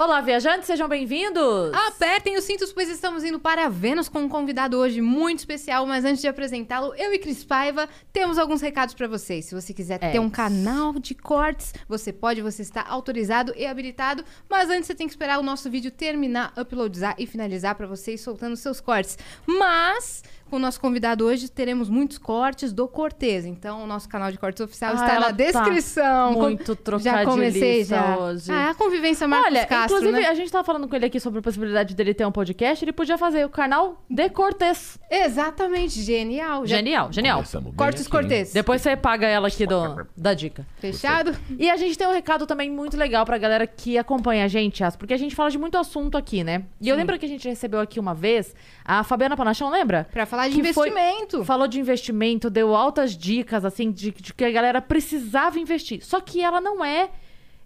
[0.00, 1.74] Olá, viajantes, sejam bem-vindos!
[1.74, 5.84] Apertem os cintos, pois estamos indo para Vênus com um convidado hoje muito especial.
[5.84, 9.44] Mas antes de apresentá-lo, eu e Cris Paiva temos alguns recados para vocês.
[9.44, 13.66] Se você quiser É ter um canal de cortes, você pode, você está autorizado e
[13.66, 14.24] habilitado.
[14.48, 18.14] Mas antes você tem que esperar o nosso vídeo terminar, uploadizar e finalizar para você
[18.14, 19.18] ir soltando seus cortes.
[19.46, 23.46] Mas com o nosso convidado hoje teremos muitos cortes do Cortez.
[23.46, 26.32] Então o nosso canal de cortes oficial Ah, está na tá descrição.
[26.32, 28.18] muito Já comecei trocadilhista já.
[28.18, 28.52] hoje.
[28.52, 30.28] Ah, a convivência Marcos Olha, Castro, inclusive, né?
[30.28, 32.84] a gente tava falando com ele aqui sobre a possibilidade dele ter um podcast.
[32.84, 34.98] Ele podia fazer o canal de Cortez.
[35.10, 36.66] Exatamente, genial.
[36.66, 37.44] Já- Genial, genial.
[37.76, 38.20] Cortes aqui, hein?
[38.22, 38.52] Cortez.
[38.52, 40.66] Depois você paga ela aqui do, da dica.
[40.78, 41.36] Fechado?
[41.58, 44.82] E a gente tem um recado também muito legal pra galera que acompanha a gente,
[44.82, 46.64] As, porque a gente fala de muito assunto aqui, né?
[46.80, 48.54] E eu lembro que a gente recebeu aqui uma vez
[48.84, 50.08] a Fabiana Panachão, lembra?
[50.10, 51.44] Pra falar de Que foi- investimento.
[51.44, 56.04] Falou de investimento, deu altas dicas, assim, de, de que a galera precisava investir.
[56.04, 57.10] Só que ela não é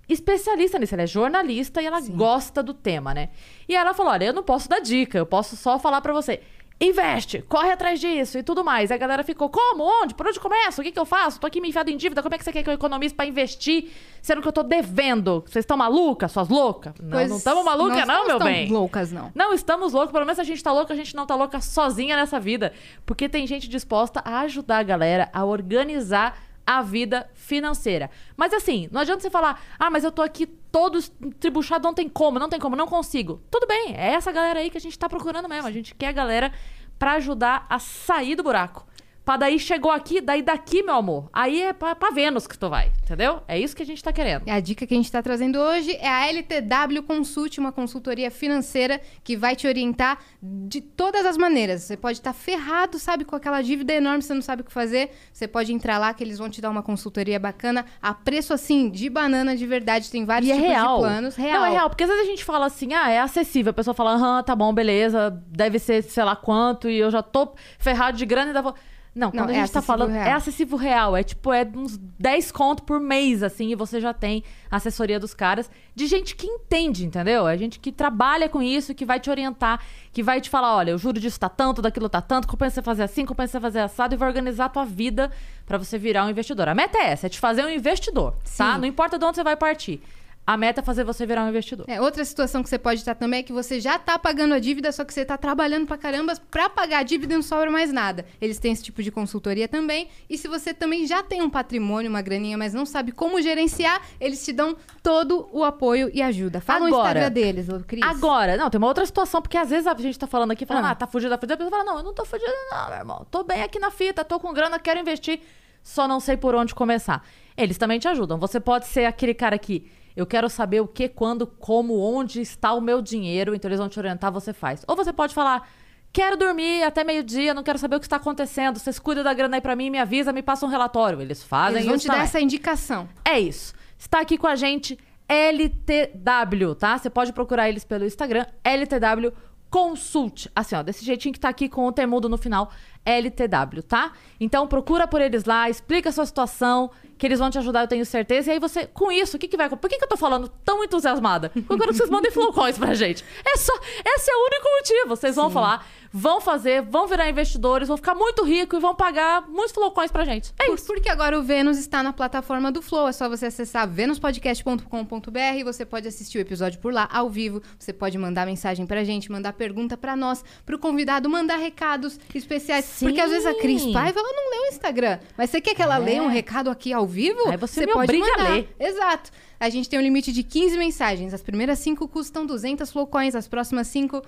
[0.09, 3.31] especialista nisso, ela é jornalista e ela gosta do tema, né?
[3.69, 6.41] E ela falou: olha, eu não posso dar dica, eu posso só falar pra você.
[6.81, 8.91] Investe, corre atrás disso e tudo mais.
[8.91, 9.85] A galera ficou, como?
[9.85, 10.13] Onde?
[10.15, 10.81] Por onde começo?
[10.81, 11.39] O que, que eu faço?
[11.39, 12.21] Tô aqui me enfiado em dívida.
[12.23, 15.43] Como é que você quer que eu economize pra investir, sendo que eu tô devendo?
[15.47, 16.93] Vocês estão malucas, suas loucas?
[17.01, 18.69] Não, Pois não estamos malucas, não não, estamos meu bem.
[18.71, 19.33] loucas, não.
[19.35, 22.17] Não estamos loucos, pelo menos a gente tá louca, a gente não tá louca sozinha
[22.17, 22.73] nessa vida.
[23.07, 28.11] Porque tem gente disposta a ajudar a galera a organizar a vida financeira.
[28.37, 31.01] Mas assim, não adianta você falar, ah, mas eu tô aqui todo
[31.39, 33.41] tribuchado, não tem como, não tem como, não consigo.
[33.51, 35.69] Tudo bem, é essa galera aí que a gente tá procurando mesmo.
[35.69, 36.53] A gente quer a galera
[36.99, 38.87] pra ajudar a sair do buraco.
[39.25, 41.31] Pra daí chegou aqui, daí daqui, meu amor.
[41.33, 43.41] Aí é pra, pra Vênus que tu vai, entendeu?
[43.49, 44.43] É isso que a gente tá querendo.
[44.49, 49.01] A dica que a gente está trazendo hoje é a LTW Consult, uma consultoria financeira
[49.23, 51.83] que vai te orientar de todas as maneiras.
[51.83, 55.11] Você pode estar ferrado, sabe, com aquela dívida enorme, você não sabe o que fazer.
[55.33, 58.91] Você pode entrar lá que eles vão te dar uma consultoria bacana a preço assim,
[58.91, 60.11] de banana de verdade.
[60.11, 60.97] Tem vários E é tipos real.
[60.97, 61.35] de planos.
[61.35, 61.61] Real.
[61.61, 61.89] Não, é real.
[61.89, 63.71] Porque às vezes a gente fala assim, ah, é acessível.
[63.71, 67.23] A pessoa fala, aham, tá bom, beleza, deve ser sei lá quanto, e eu já
[67.23, 68.75] tô ferrado de grana e vou.
[69.15, 70.13] Não, quando Não, a é gente tá acessível falando.
[70.13, 70.27] real.
[70.27, 71.17] É acessível real.
[71.17, 75.33] É tipo, é uns 10 conto por mês, assim, e você já tem assessoria dos
[75.33, 77.47] caras de gente que entende, entendeu?
[77.47, 79.81] É gente que trabalha com isso, que vai te orientar,
[80.13, 82.83] que vai te falar: olha, o juro disso tá tanto, daquilo tá tanto, compensa você
[82.83, 85.31] fazer assim, compensa você fazer assado, e vai organizar a tua vida
[85.65, 86.69] pra você virar um investidor.
[86.69, 88.75] A meta é essa, é te fazer um investidor, tá?
[88.75, 88.81] Sim.
[88.81, 90.03] Não importa de onde você vai partir.
[90.47, 91.87] A meta é fazer você virar um investidor.
[91.89, 94.59] É, outra situação que você pode estar também é que você já tá pagando a
[94.59, 97.71] dívida, só que você tá trabalhando pra caramba pra pagar a dívida e não sobra
[97.71, 98.27] mais nada.
[98.39, 100.09] Eles têm esse tipo de consultoria também.
[100.29, 104.03] E se você também já tem um patrimônio, uma graninha, mas não sabe como gerenciar,
[104.21, 106.61] eles te dão todo o apoio e ajuda.
[106.61, 108.03] Fala o Agora- Instagram deles, ô Cris.
[108.05, 110.85] Agora, não, tem uma outra situação, porque às vezes a gente tá falando aqui, falando,
[110.85, 110.91] Ah.
[110.91, 111.53] ah, tá fugindo, tá fugindo.
[111.55, 113.27] A pessoa fala, não, eu não tô fugindo, não, meu irmão.
[113.31, 115.41] Tô bem aqui na fita, tô com grana, quero investir,
[115.83, 117.25] só não sei por onde começar.
[117.57, 118.39] Eles também te ajudam.
[118.39, 122.73] Você pode ser aquele cara que eu quero saber o que, quando, como, onde está
[122.73, 124.85] o meu dinheiro, então eles vão te orientar, você faz.
[124.87, 125.69] Ou você pode falar.
[126.13, 128.79] Quero dormir até meio-dia, não quero saber o que está acontecendo.
[128.79, 131.21] Vocês cuidam da grana aí pra mim, me avisa, me passa um relatório.
[131.21, 133.09] Eles fazem Eles vão te dar essa indicação.
[133.25, 133.75] É isso.
[133.99, 134.97] Está aqui com a gente
[135.29, 136.97] LTW, tá?
[136.97, 139.33] Você pode procurar eles pelo Instagram, LTW
[139.75, 140.49] Consult.
[140.55, 142.71] Assim, ó, desse jeitinho que tá aqui com o temudo no final,
[143.05, 144.13] LTW, tá?
[144.39, 147.89] Então procura por eles lá, explica a sua situação, que eles vão te ajudar, eu
[147.89, 148.51] tenho certeza.
[148.51, 149.69] E aí você, com isso, o que que vai...
[149.69, 151.51] Por que que eu tô falando tão entusiasmada?
[151.51, 153.25] Porque eu quero que vocês mandem flowcoins pra gente.
[153.47, 153.73] É só...
[154.05, 155.09] Esse é o único motivo.
[155.09, 155.87] Vocês vão falar,
[156.17, 160.25] vão fazer, vão virar investidores, vão ficar muito ricos e vão pagar muitos flowcoins pra
[160.25, 160.55] gente.
[160.61, 160.87] É isso.
[160.87, 163.09] Porque agora o Vênus está na plataforma do Flow.
[163.09, 165.65] É só você acessar venuspodcast.com.br.
[165.65, 167.61] Você pode assistir o episódio por lá, ao vivo.
[167.77, 172.85] Você pode mandar mensagem pra gente, mandar pergunta pra nós, pro convidado, mandar recados especiais.
[172.85, 173.07] Sim.
[173.07, 175.19] Porque às vezes a Cris Paiva, ela não lê o Instagram.
[175.37, 175.99] Mas você quer que ela É.
[175.99, 177.49] leia um recado aqui ao vivo?
[177.49, 178.75] Aí você me obriga a ler.
[178.79, 179.31] Exato.
[179.59, 181.35] A gente tem um limite de 15 mensagens.
[181.35, 184.23] As primeiras 5 custam 200 flowcoins, as próximas 5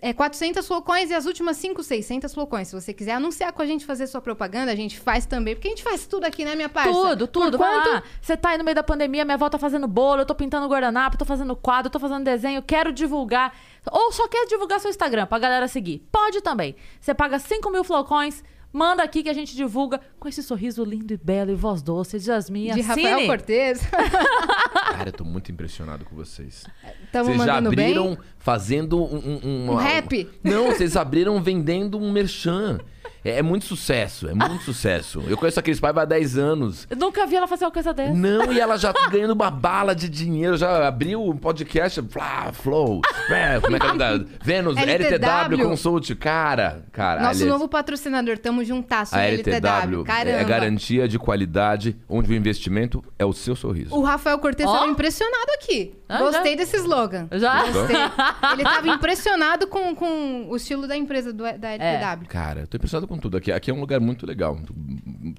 [0.00, 2.68] é 400 flowcoins e as últimas 5, 600 flowcoins.
[2.68, 5.54] Se você quiser anunciar com a gente, fazer sua propaganda, a gente faz também.
[5.54, 6.92] Porque a gente faz tudo aqui, né, minha parça?
[6.92, 7.58] Tudo, tudo.
[7.58, 7.90] Vai quanto?
[7.90, 8.02] lá.
[8.20, 10.66] Você tá aí no meio da pandemia, minha avó tá fazendo bolo, eu tô pintando
[10.68, 13.54] guardanapo, tô fazendo quadro, tô fazendo desenho, quero divulgar.
[13.90, 16.06] Ou só quer divulgar seu Instagram pra galera seguir.
[16.10, 16.74] Pode também.
[17.00, 18.42] Você paga 5 mil flowcoins,
[18.76, 22.18] manda aqui que a gente divulga com esse sorriso lindo e belo e voz doce
[22.18, 22.64] de Yasmin.
[22.64, 22.84] De Assine.
[22.84, 23.80] Rafael Cortez.
[23.88, 26.66] Cara, eu tô muito impressionado com vocês.
[27.10, 28.18] Tamo vocês já abriram bem.
[28.38, 30.28] fazendo um, um, Um rap?
[30.44, 32.78] Não, vocês abriram vendendo um merchan.
[33.24, 35.22] É, é muito sucesso, é muito sucesso.
[35.28, 36.86] Eu conheço a Cris Paiva há 10 anos.
[36.90, 38.12] Eu nunca vi ela fazer uma coisa dessa.
[38.14, 42.52] Não, e ela já tá ganhando uma bala de dinheiro, já abriu um podcast, Flá,
[42.52, 45.14] Flow, é, como é que é da- Vênus, LTW.
[45.16, 47.20] LTW Consult, cara, cara.
[47.20, 50.00] Nosso aliás, novo patrocinador, tamo juntasso, a LTW.
[50.00, 53.94] LTW é garantia de qualidade, onde o investimento é o seu sorriso.
[53.94, 54.72] O Rafael Cortez Ó.
[54.72, 55.94] estava impressionado aqui.
[56.08, 56.56] Ah, Gostei já?
[56.58, 57.28] desse slogan.
[57.32, 57.64] Já?
[57.70, 57.96] Gostei.
[58.52, 61.96] Ele estava impressionado com, com o estilo da empresa do, da É.
[61.96, 62.28] LTW.
[62.28, 63.50] Cara, eu tô impressionado com tudo aqui.
[63.50, 64.58] Aqui é um lugar muito legal.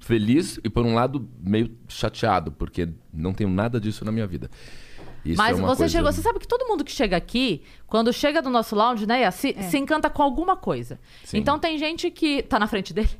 [0.02, 4.50] Feliz e, por um lado, meio chateado, porque não tenho nada disso na minha vida.
[5.32, 7.62] Isso Mas é uma você coisa- chegou, você sabe que todo mundo que chega aqui,
[7.86, 10.98] quando chega do nosso lounge, né, se, se encanta com alguma coisa.
[11.24, 11.38] Sim.
[11.38, 12.42] Então tem gente que.
[12.42, 13.10] Tá na frente dele?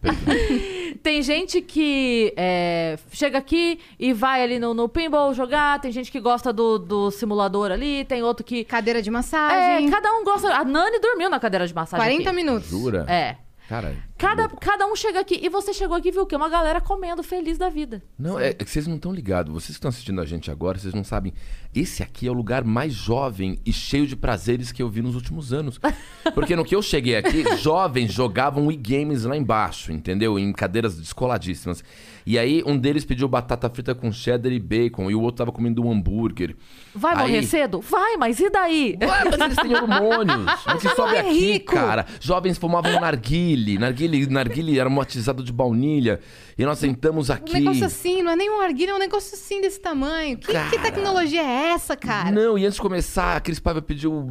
[0.00, 0.22] Perdão.
[1.02, 6.12] Tem gente que é, chega aqui e vai ali no, no pinball jogar, tem gente
[6.12, 8.62] que gosta do, do simulador ali, tem outro que.
[8.62, 9.90] Cadeira de É, massagem.
[9.90, 10.54] cada um gosta.
[10.54, 12.04] A Nani dormiu na cadeira de massagem.
[12.06, 12.36] 40 aqui.
[12.36, 12.68] minutos.
[12.68, 13.04] Jura?
[13.08, 13.36] É.
[13.72, 13.96] Cara.
[14.18, 15.40] Cada, cada um chega aqui.
[15.42, 16.36] E você chegou aqui e viu o quê?
[16.36, 18.02] Uma galera comendo feliz da vida.
[18.18, 19.50] Não, é, é que vocês não estão ligados.
[19.50, 21.32] Vocês que estão assistindo a gente agora, vocês não sabem.
[21.74, 25.14] Esse aqui é o lugar mais jovem e cheio de prazeres que eu vi nos
[25.14, 25.80] últimos anos.
[26.34, 30.38] Porque no que eu cheguei aqui, jovens jogavam e-games lá embaixo, entendeu?
[30.38, 31.82] Em cadeiras descoladíssimas.
[32.24, 35.52] E aí, um deles pediu batata frita com cheddar e bacon, e o outro tava
[35.52, 36.54] comendo um hambúrguer.
[36.94, 37.80] Vai Aí- morrer cedo?
[37.80, 38.96] Vai, mas e daí?
[39.02, 40.52] Ué, mas eles têm hormônios.
[40.80, 41.72] Que sobe morrer aqui, rico.
[41.72, 42.06] cara.
[42.20, 43.78] Jovens fumavam narguile.
[43.78, 46.20] Narguile, narguile era matizado de baunilha.
[46.58, 47.54] E nós sentamos Um aqui.
[47.54, 50.36] negócio assim, não é nem um arguilho, é um negócio assim desse tamanho.
[50.38, 50.70] Que, que Cara.
[50.82, 52.30] tecnologia é essa, cara?
[52.30, 54.26] Não, e antes de começar, a Cris Paiva pediu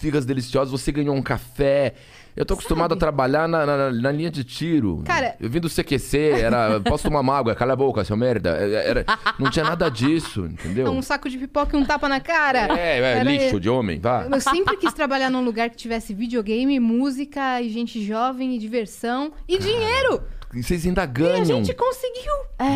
[0.00, 1.94] figas deliciosas, você ganhou um café.
[2.34, 5.02] Eu tô acostumado a trabalhar na, na- na linha de tiro.
[5.04, 6.80] Cara- Eu vim do CQC, era.
[6.80, 7.54] Posso tomar uma água?
[7.54, 8.50] Cala a boca, seu merda.
[8.50, 9.04] Era,
[9.38, 10.90] não tinha nada disso, entendeu?
[10.90, 12.68] Um saco de pipoca e um tapa na cara.
[12.78, 14.26] É, é, Era- lixo de homem, vá.
[14.30, 19.32] Eu sempre quis trabalhar num lugar que tivesse videogame, música e gente jovem e diversão
[19.46, 20.22] e dinheiro.
[20.54, 21.44] E vocês ainda E a ganham.
[21.64, 22.32] gente conseguiu.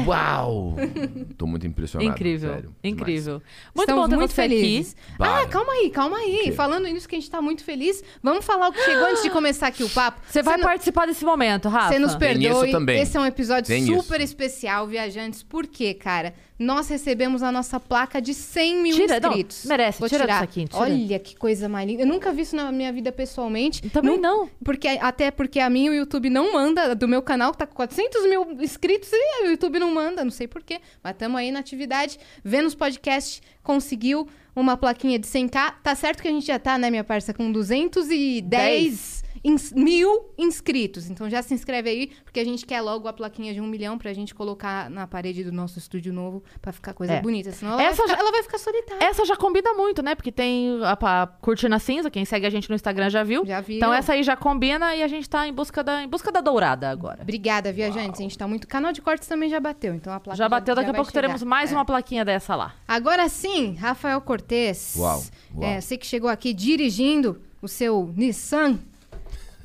[0.07, 0.77] Uau!
[1.37, 2.11] Tô muito impressionado.
[2.11, 3.43] Incrível, sério, incrível.
[3.75, 4.97] Muito Estamos bom ter muito você felizes.
[5.19, 5.23] aqui.
[5.23, 6.41] Ah, calma aí, calma aí.
[6.45, 6.53] quê?
[6.53, 9.31] Falando nisso que a gente tá muito feliz, vamos falar o que chegou antes de
[9.31, 10.21] começar aqui o papo.
[10.29, 11.93] Você vai não- participar desse momento, Rafa?
[11.93, 12.47] Você nos Tem perdoe.
[12.65, 13.01] isso também.
[13.01, 14.33] Esse é um episódio Tem super isso.
[14.33, 15.43] especial, viajantes.
[15.43, 16.35] Por quê, cara?
[16.59, 19.65] Nós recebemos a nossa placa de 100 mil Tira, não, inscritos.
[19.67, 20.35] merece, Vou tira tirar.
[20.35, 20.79] disso aqui, tira.
[20.79, 22.03] Olha que coisa mais linda.
[22.03, 23.89] Eu nunca vi isso na minha vida pessoalmente.
[23.91, 24.49] Também não.
[24.65, 27.75] Porque, até porque a mim o YouTube não manda, do meu canal, que tá com
[27.75, 30.81] 400 mil inscritos, e o YouTube não manda, não sei porquê.
[31.03, 32.19] Mas estamos aí na atividade.
[32.43, 35.75] Vênus Podcast conseguiu uma plaquinha de 100k.
[35.83, 41.09] Tá certo que a gente já tá, né, minha parça, com 210 ins- mil inscritos.
[41.09, 43.97] Então já se inscreve aí, porque a gente quer logo a plaquinha de um milhão
[43.97, 47.21] pra gente colocar na parede do nosso estúdio novo pra ficar coisa É.
[47.21, 47.53] bonita.
[47.53, 49.05] Senão ela, Essa vai, ficar, já- ela vai ficar solitária.
[49.07, 50.15] Essa já combina muito, né?
[50.15, 53.45] Porque tem a, a cortina cinza, quem segue a gente no Instagram já viu.
[53.47, 53.77] Já viu.
[53.77, 56.41] Então essa aí já combina e a gente tá em busca da, em busca da
[56.41, 57.23] dourada agora.
[57.23, 58.21] Obrigada, viajantes.
[58.21, 58.67] A gente tá muito.
[58.67, 61.11] Canal de cortes também já bateu, então a placa Já bateu, daqui a vai pouco
[61.11, 61.23] chegar.
[61.23, 61.75] teremos mais É.
[61.75, 62.75] uma plaquinha dessa lá.
[62.89, 64.95] Agora sim, Rafael Cortez.
[64.97, 65.23] Uau,
[65.55, 65.65] uau.
[65.65, 68.79] É, você que chegou aqui dirigindo o seu Nissan.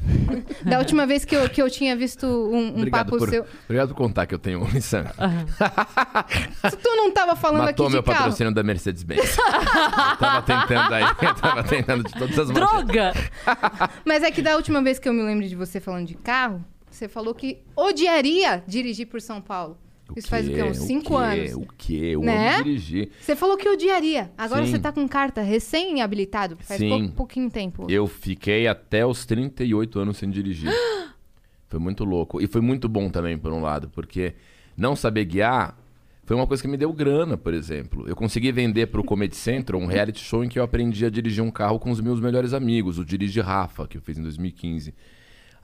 [0.66, 3.46] da última vez que eu, que eu tinha visto um, um Obrigado papo por, seu.
[3.66, 5.06] obrigado por contar que eu tenho um Nissan.
[6.70, 8.18] Se tu não tava falando Matou aqui meu de carro.
[8.20, 9.38] patrocínio da Mercedes-Benz.
[9.38, 12.86] Eu tava tentando aí, eu tava tentando de todas as maneiras.
[12.86, 13.14] Droga!
[14.06, 16.64] Mas é que da última vez que eu me lembro de você falando de carro,
[16.90, 19.78] você falou que odiaria dirigir por São Paulo.
[20.16, 20.64] Isso faz o quê?
[20.64, 21.24] Uns cinco quê?
[21.24, 21.54] anos.
[21.54, 22.02] O quê?
[22.14, 22.56] Eu Né?
[22.56, 23.10] amo dirigir.
[23.20, 24.32] Você falou que odiaria.
[24.38, 24.72] Agora Sim.
[24.72, 26.58] você tá com carta recém-habilitado.
[26.62, 26.90] Faz Sim.
[27.08, 27.88] pou- pouquinho tempo.
[27.90, 30.70] Eu fiquei até os 38 anos sem dirigir.
[31.68, 32.42] foi muito louco.
[32.42, 34.34] E foi muito bom também, por um lado, porque
[34.78, 35.78] não saber guiar
[36.24, 38.08] foi uma coisa que me deu grana, por exemplo.
[38.08, 41.44] Eu consegui vender pro Comedy Central um reality show em que eu aprendi a dirigir
[41.44, 44.94] um carro com os meus melhores amigos, o Dirige Rafa, que eu fiz em 2015.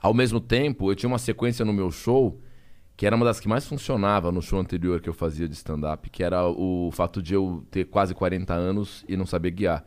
[0.00, 2.38] Ao mesmo tempo, eu tinha uma sequência no meu show
[2.98, 6.10] que era uma das que mais funcionava no show anterior que eu fazia de stand-up,
[6.10, 9.84] que era o fato de eu ter quase 40 anos e não saber guiar.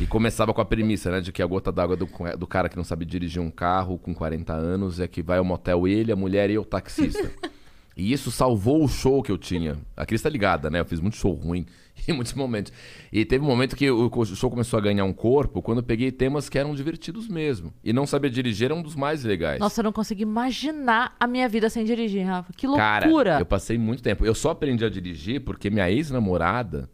[0.00, 1.20] E começava com a premissa, né?
[1.20, 4.14] De que a gota d'água do, do cara que não sabe dirigir um carro com
[4.14, 7.28] 40 anos é que vai ao motel ele, a mulher e o taxista.
[7.96, 9.76] E isso salvou o show que eu tinha.
[9.96, 10.78] A Cris tá ligada, né?
[10.78, 11.66] Eu fiz muito show ruim
[12.06, 12.72] em muitos momentos.
[13.12, 16.12] E teve um momento que o show começou a ganhar um corpo quando eu peguei
[16.12, 17.72] temas que eram divertidos mesmo.
[17.82, 19.58] E não saber dirigir era um dos mais legais.
[19.58, 22.52] Nossa, eu não consegui imaginar a minha vida sem dirigir, Rafa.
[22.52, 23.38] Que Cara, loucura!
[23.40, 24.24] eu passei muito tempo.
[24.24, 26.90] Eu só aprendi a dirigir porque minha ex-namorada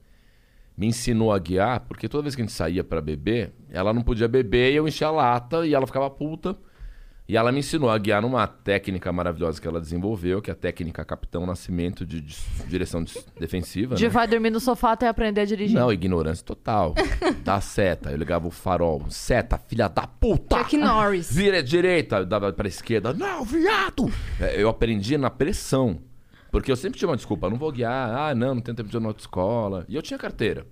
[0.76, 4.02] me ensinou a guiar, porque toda vez que a gente saía pra beber, ela não
[4.02, 6.56] podia beber e eu enchia a lata e ela ficava puta.
[7.26, 10.56] E ela me ensinou a guiar numa técnica maravilhosa que ela desenvolveu, que é a
[10.56, 12.36] técnica Capitão Nascimento de, de
[12.68, 13.94] direção de- defensiva.
[13.94, 14.10] De né?
[14.10, 15.74] vai dormir no sofá até aprender a dirigir.
[15.74, 16.94] Não, ignorância total.
[17.42, 18.10] Dá seta.
[18.10, 19.06] Eu ligava o farol.
[19.08, 20.58] Seta, filha da puta!
[20.58, 21.34] Chuck Norris.
[21.34, 23.14] Vira direita, eu dava pra esquerda.
[23.14, 24.12] Não, viado!
[24.38, 25.98] É, Eu aprendi na pressão.
[26.50, 27.48] Porque eu sempre tinha uma desculpa.
[27.48, 28.10] Não vou guiar.
[28.16, 29.86] Ah, não, não tenho tempo de ir na autoescola.
[29.88, 30.66] E eu tinha carteira.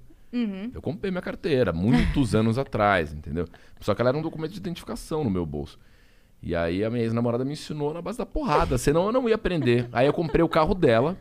[0.74, 3.46] Eu comprei minha carteira muitos anos atrás, entendeu?
[3.80, 5.78] Só que ela era um documento de identificação no meu bolso.
[6.42, 9.36] E aí a minha ex-namorada me ensinou na base da porrada, senão eu não ia
[9.36, 9.88] aprender.
[9.92, 11.16] Aí eu comprei o carro dela.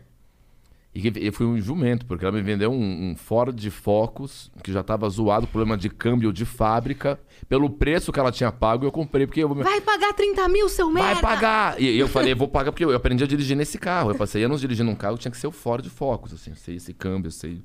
[0.94, 4.84] E eu fui um jumento, porque ela me vendeu um, um Ford Focus, que já
[4.84, 7.18] tava zoado, problema de câmbio de fábrica.
[7.48, 9.64] Pelo preço que ela tinha pago, eu comprei, porque eu vou...
[9.64, 11.14] Vai pagar 30 mil, seu merda!
[11.14, 11.82] Vai pagar!
[11.82, 14.12] E eu falei, vou pagar porque eu aprendi a dirigir nesse carro.
[14.12, 16.76] Eu passei anos dirigindo um carro, tinha que ser o Ford Focus, assim, eu sei
[16.76, 17.62] esse câmbio, eu sei.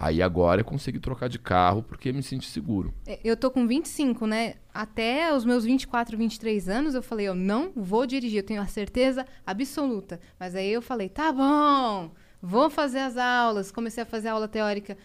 [0.00, 2.94] Aí agora eu consegui trocar de carro porque me senti seguro.
[3.04, 4.54] É, Eu tô com 25, né?
[4.72, 8.66] Até os meus 24, 23 anos, eu falei, eu não vou dirigir, eu tenho a
[8.66, 10.20] certeza absoluta.
[10.38, 13.72] Mas aí eu falei, tá bom, vou fazer as aulas.
[13.72, 14.96] Comecei a fazer aula teórica,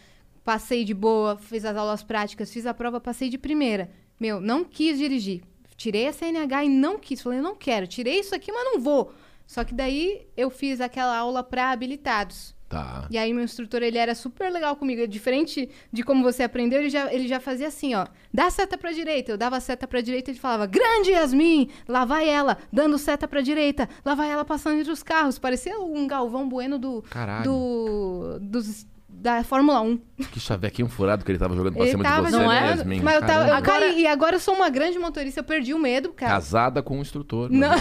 [0.43, 3.89] passei de boa, fiz as aulas práticas, fiz a prova, passei de primeira.
[4.19, 5.41] Meu, não quis dirigir.
[5.75, 7.19] Tirei a CNH e não quis.
[7.19, 7.87] Falei, não quero.
[7.87, 9.11] Tirei isso aqui, mas não vou.
[9.47, 12.55] Só que daí eu fiz aquela aula para habilitados.
[12.73, 13.07] Tá.
[13.09, 15.07] E aí meu instrutor, ele era super legal comigo.
[15.07, 18.07] Diferente de como você aprendeu, ele já, ele já fazia assim, ó.
[18.33, 19.31] Dá seta pra direita.
[19.31, 21.69] Eu dava seta pra direita, ele falava, grande Yasmin!
[21.87, 23.87] Lá vai ela, dando seta pra direita.
[24.03, 25.37] Lá vai ela passando entre os carros.
[25.37, 27.03] Parecia um Galvão Bueno do...
[27.09, 27.43] Caralho.
[27.43, 28.85] do dos,
[29.23, 29.97] da Fórmula 1.
[30.31, 32.57] Que chavequinho furado que ele tava jogando pra Ele cima tava de você, Não né,
[32.59, 32.69] é?
[32.71, 33.01] Yasmin?
[33.01, 33.43] mas eu tava...
[33.43, 33.65] Eu Caramba.
[33.87, 36.33] caí, e agora eu sou uma grande motorista, eu perdi o medo, cara.
[36.33, 37.49] Casada com um instrutor.
[37.49, 37.71] Não.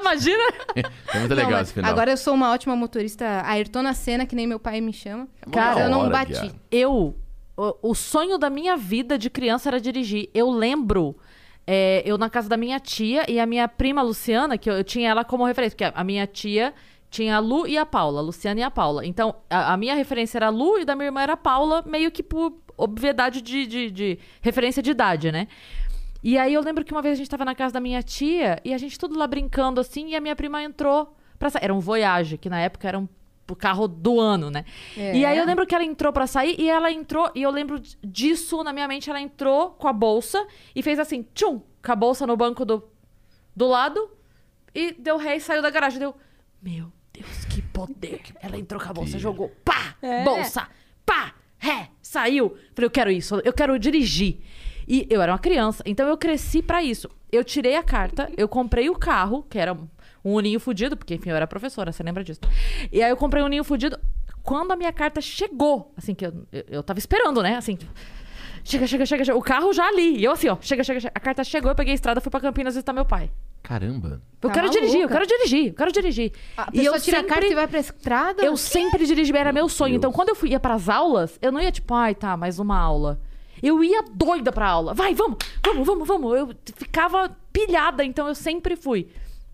[0.00, 0.42] Imagina!
[0.76, 0.82] É
[1.18, 1.90] muito Não, legal mas esse final.
[1.90, 5.26] Agora eu sou uma ótima motorista Ayrtona Senna, que nem meu pai me chama.
[5.50, 6.32] Cara, eu não hora, bati.
[6.32, 6.52] Guiara.
[6.70, 7.16] Eu.
[7.56, 10.28] O, o sonho da minha vida de criança era dirigir.
[10.34, 11.16] Eu lembro.
[11.66, 14.84] é, eu na casa da minha tia e a minha prima Luciana, que eu, eu
[14.84, 16.74] tinha ela como referência, porque a, a minha tia
[17.10, 19.06] tinha a Lu e a Paula, a Luciana e a Paula.
[19.06, 21.82] Então, a, a minha referência era a Lu e da minha irmã era a Paula,
[21.86, 25.48] meio que por obviedade de, de, de referência de idade, né?
[26.22, 28.60] E aí eu lembro que uma vez a gente tava na casa da minha tia
[28.64, 31.64] e a gente tudo lá brincando assim, e a minha prima entrou pra sair.
[31.64, 33.08] Era um Voyage, que na época era um
[33.48, 34.64] o carro do ano, né?
[34.96, 35.16] É.
[35.16, 37.80] E aí eu lembro que ela entrou pra sair e ela entrou, e eu lembro
[38.02, 40.44] disso na minha mente, ela entrou com a bolsa
[40.74, 42.82] e fez assim, tchum, com a bolsa no banco do,
[43.54, 44.10] do lado
[44.74, 46.00] e deu ré e saiu da garagem.
[46.00, 46.16] Deu,
[46.60, 46.95] meu
[47.76, 48.46] Deus, que poder.
[48.46, 50.68] ela entrou com a bolsa, jogou, pá, bolsa,
[51.04, 52.56] pá, ré, saiu.
[52.74, 54.38] Falei, eu quero isso, eu quero dirigir.
[54.88, 57.10] E eu era uma criança, então eu cresci pra isso.
[57.30, 59.76] Eu tirei a carta, eu comprei o carro, que era
[60.24, 62.40] um uninho fudido, porque enfim, eu era professora, você lembra disso.
[62.92, 63.98] E aí eu comprei um uninho fudido.
[64.42, 67.56] Quando a minha carta chegou, assim, que eu, eu, eu tava esperando, né?
[67.56, 67.92] Assim, tipo,
[68.66, 69.38] chega, chega, chega, chega.
[69.38, 70.16] O carro já ali.
[70.18, 71.12] E eu assim, ó, chega, chega, chega.
[71.14, 73.30] A carta chegou, eu peguei a estrada, fui pra Campinas visitar meu pai.
[73.62, 74.20] Caramba.
[74.40, 75.14] Eu Tá quero dirigir, eu maluca.
[75.14, 76.32] quero dirigir, eu quero dirigir.
[76.56, 78.44] A e eu tira a sempre, carta e vai pra estrada?
[78.44, 79.90] eu sempre dirigi, era meu sonho.
[79.92, 79.98] Deus.
[79.98, 82.78] Então, quando eu fui, ia pras aulas, eu não ia tipo, ai, tá, mais uma
[82.78, 83.20] aula.
[83.62, 84.94] Eu ia doida pra aula.
[84.94, 86.36] Vai, vamos, vamos, vamos, vamos.
[86.38, 89.08] Eu ficava pilhada, então eu sempre fui.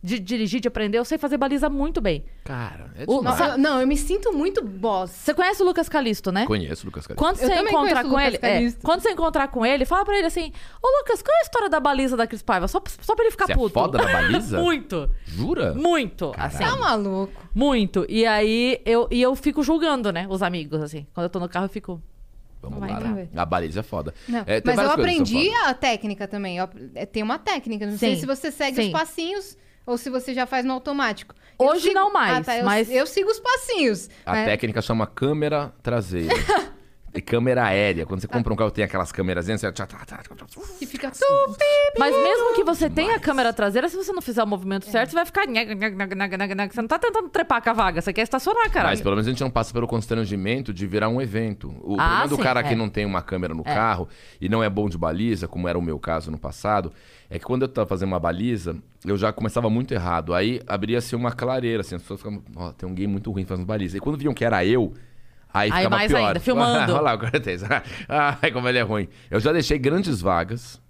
[0.05, 2.25] De dirigir, de aprender, eu sei fazer baliza muito bem.
[2.43, 3.23] Cara, é O-.
[3.23, 5.11] Não, eu, não, eu me sinto muito boss.
[5.13, 6.45] Você conhece o Lucas Calisto, né?
[6.45, 7.19] Conheço o Lucas Cariço.
[7.25, 8.81] Quando Eu você encontrar com ele, é, Calisto.
[8.83, 11.69] quando você encontrar com ele, fala pra ele assim: Ô Lucas, qual é a história
[11.69, 12.67] da baliza da Cris Paiva?
[12.67, 13.75] Só, só pra ele ficar Você é puto.
[13.75, 14.59] foda na baliza?
[14.61, 15.73] muito, Jura?
[15.73, 16.65] muito, assim.
[16.65, 17.41] Tá maluco.
[17.55, 18.05] Muito.
[18.09, 20.27] E aí eu, e eu fico julgando, né?
[20.29, 21.07] Os amigos, assim.
[21.15, 22.03] Quando eu tô no carro, eu fico.
[22.61, 23.29] Vamos Vai lá, né?
[23.37, 24.13] A baliza é foda.
[24.47, 26.59] É, tem mas eu aprendi a técnica também.
[26.59, 27.87] Eu é, tem uma técnica.
[27.87, 28.87] Não sei Sim, se você segue sim.
[28.87, 31.35] os passinhos ou se você já faz no automático.
[31.61, 34.09] Eu Hoje sigo- não mais, Ah, tá, eu, mas- eu sigo os passinhos.
[34.27, 34.45] A né?
[34.47, 36.35] técnica chama câmera traseira.
[37.15, 38.07] e câmera aérea.
[38.07, 39.71] Quando você compra um carro tem aquelas câmerazinhas, você...
[39.73, 40.61] tchá, tchá, tchá, tchá, tchá.
[40.79, 41.13] Que fica.
[41.99, 45.11] Mas mesmo que você tenha a câmera traseira, se você não fizer o movimento certo,
[45.11, 45.43] você vai ficar.
[45.47, 48.89] Você não tá tentando trepar com a vaga, você quer estacionar, cara.
[48.89, 51.69] Mas pelo menos a gente não passa pelo constrangimento de virar um evento.
[51.83, 52.63] O Ah, problema do sim, cara é.
[52.63, 54.09] que não tem uma câmera no carro
[54.41, 56.93] e não é bom de baliza, como era o meu caso no passado,
[57.29, 60.33] é que quando eu tava fazendo uma baliza, eu já começava muito errado.
[60.35, 63.67] Aí abria-se uma clareira, assim, as pessoas ficavam, ó, tem um gay muito ruim fazendo
[63.67, 63.97] baliza.
[63.97, 64.93] E quando viam que era eu,
[65.53, 66.27] aí Aí ficava mais pior.
[66.29, 66.93] ainda, filmando.
[66.95, 67.57] Olha lá, o cara tem.
[68.09, 69.09] Ai, como ele é ruim.
[69.31, 70.81] Eu já deixei grandes vagas,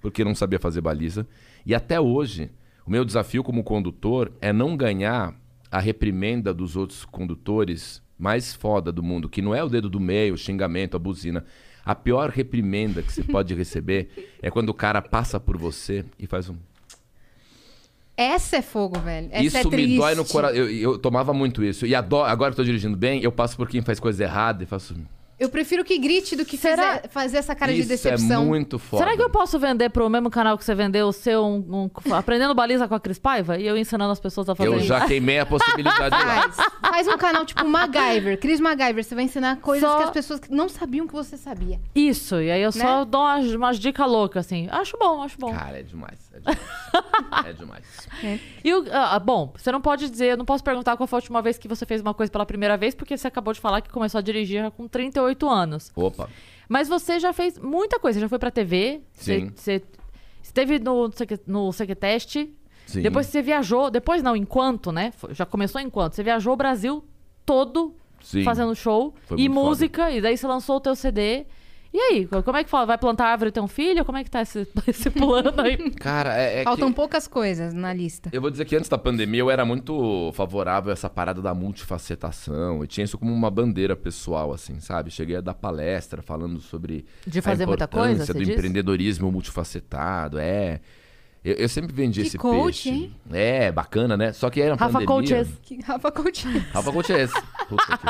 [0.00, 1.26] porque não sabia fazer baliza.
[1.64, 2.50] E até hoje,
[2.86, 5.34] o meu desafio como condutor é não ganhar
[5.70, 10.00] a reprimenda dos outros condutores mais foda do mundo, que não é o dedo do
[10.00, 11.44] meio, o xingamento, a buzina.
[11.84, 16.26] A pior reprimenda que você pode receber é quando o cara passa por você e
[16.26, 16.56] faz um.
[18.16, 19.28] Essa é fogo, velho.
[19.30, 20.56] Essa isso é me dói no coração.
[20.56, 21.84] Eu, eu tomava muito isso.
[21.86, 24.62] E ado- agora que eu tô dirigindo bem, eu passo por quem faz coisa errada
[24.62, 24.94] e faço.
[25.38, 28.42] Eu prefiro que grite do que Será- fizer- fazer essa cara de Isso decepção.
[28.42, 29.04] é muito foda.
[29.04, 32.14] Será que eu posso vender pro mesmo canal que você vendeu o seu um, um-
[32.14, 33.58] Aprendendo Baliza com a Cris Paiva?
[33.58, 34.86] E eu ensinando as pessoas a fazer Eu isso?
[34.86, 36.40] já queimei a possibilidade lá.
[36.50, 36.56] Faz.
[36.80, 39.04] Faz um canal tipo MacGyver, Cris MacGyver.
[39.04, 41.78] Você vai ensinar coisas Só- que as pessoas não sabiam que você sabia.
[41.94, 43.04] Isso, e aí eu só Né?
[43.06, 44.68] dou umas, umas dicas loucas, assim.
[44.70, 45.52] Acho bom, acho bom.
[45.52, 46.25] Cara, é demais.
[46.36, 47.46] É demais.
[47.46, 48.40] é demais.
[48.64, 51.20] E o, ah, bom, você não pode dizer, eu não posso perguntar qual foi a
[51.20, 53.80] última vez que você fez uma coisa pela primeira vez, porque você acabou de falar
[53.80, 55.92] que começou a dirigir com 38 anos.
[55.94, 56.28] Opa.
[56.68, 59.52] Mas você já fez muita coisa, já foi pra TV, você, Sim.
[59.54, 59.82] você
[60.42, 61.10] esteve no,
[61.46, 62.52] no Sequeteste,
[62.86, 63.02] Sim.
[63.02, 65.12] depois você viajou, depois não, enquanto, né?
[65.30, 66.14] Já começou enquanto.
[66.14, 67.04] Você viajou o Brasil
[67.44, 68.42] todo Sim.
[68.42, 69.68] fazendo show Foi e muito foda.
[69.68, 71.46] música, e daí você lançou o teu CD.
[71.96, 72.84] E aí, como é que fala?
[72.84, 74.04] Vai plantar árvore e ter um filho?
[74.04, 75.78] Como é que tá esse, esse plano aí?
[75.96, 76.94] Cara, é, é Faltam que...
[76.94, 78.28] poucas coisas na lista.
[78.34, 81.54] Eu vou dizer que antes da pandemia eu era muito favorável a essa parada da
[81.54, 82.84] multifacetação.
[82.84, 85.10] E tinha isso como uma bandeira pessoal, assim, sabe?
[85.10, 88.50] Cheguei a dar palestra falando sobre De fazer a muita coisa, do diz?
[88.50, 90.38] empreendedorismo multifacetado.
[90.38, 90.80] É.
[91.42, 92.90] Eu, eu sempre vendi Que esse coach, peixe.
[92.90, 93.16] hein?
[93.32, 94.34] É, bacana, né?
[94.34, 95.06] Só que era Rafa pandemia.
[95.06, 95.48] Coaches.
[95.62, 96.62] Que Rafa Coutinho.
[96.74, 97.34] Rafa Coach esse.
[97.68, 98.06] Puta que...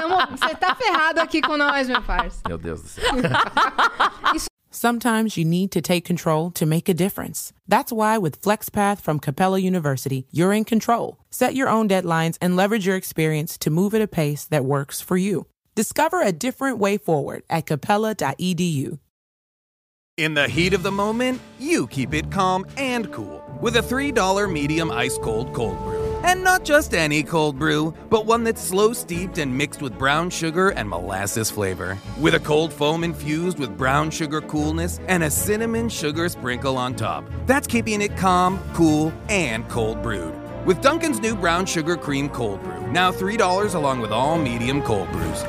[0.00, 2.40] Tamo- Você tá ferrado aqui com nós, meu parça.
[2.48, 3.02] Meu Deus do céu.
[4.70, 7.52] Sometimes you need to take control to make a difference.
[7.66, 11.16] That's why with FlexPath from Capella University, you're in control.
[11.30, 15.00] Set your own deadlines and leverage your experience to move at a pace that works
[15.00, 15.46] for you.
[15.74, 18.98] Discover a different way forward at capella.edu.
[20.16, 24.52] In the heat of the moment, you keep it calm and cool with a $3
[24.52, 25.97] medium ice cold cold brew.
[26.22, 30.30] And not just any cold brew, but one that's slow steeped and mixed with brown
[30.30, 31.96] sugar and molasses flavor.
[32.18, 36.94] With a cold foam infused with brown sugar coolness and a cinnamon sugar sprinkle on
[36.94, 37.24] top.
[37.46, 40.34] That's keeping it calm, cool, and cold brewed.
[40.66, 45.10] With Duncan's new brown sugar cream cold brew, now $3 along with all medium cold
[45.12, 45.44] brews.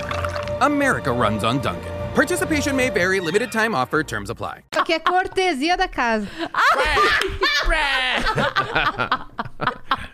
[0.62, 1.99] America runs on Duncan.
[2.20, 4.64] Participation may vary, limited time offer, terms apply.
[4.74, 6.28] Isso aqui é cortesia da casa.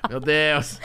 [0.07, 0.79] Meu Deus.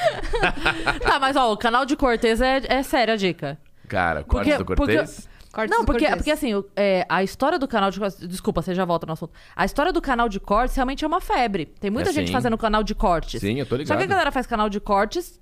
[1.02, 3.58] Tá, mas ó, o canal de Cortez é, é séria a dica.
[3.86, 5.28] Cara, Porque- corte do Cortez.
[5.52, 6.16] Cortes não, do porque, Cortez.
[6.16, 8.26] porque assim, o- é, a história do canal de cortes.
[8.26, 9.34] Desculpa, você já volta no assunto.
[9.54, 11.66] A história do canal de cortes realmente é uma febre.
[11.66, 12.32] Tem muita É, gente sim.
[12.32, 13.42] fazendo canal de cortes.
[13.42, 14.08] Sim, eu tô Só que a ligado.
[14.08, 15.38] galera faz canal de cortes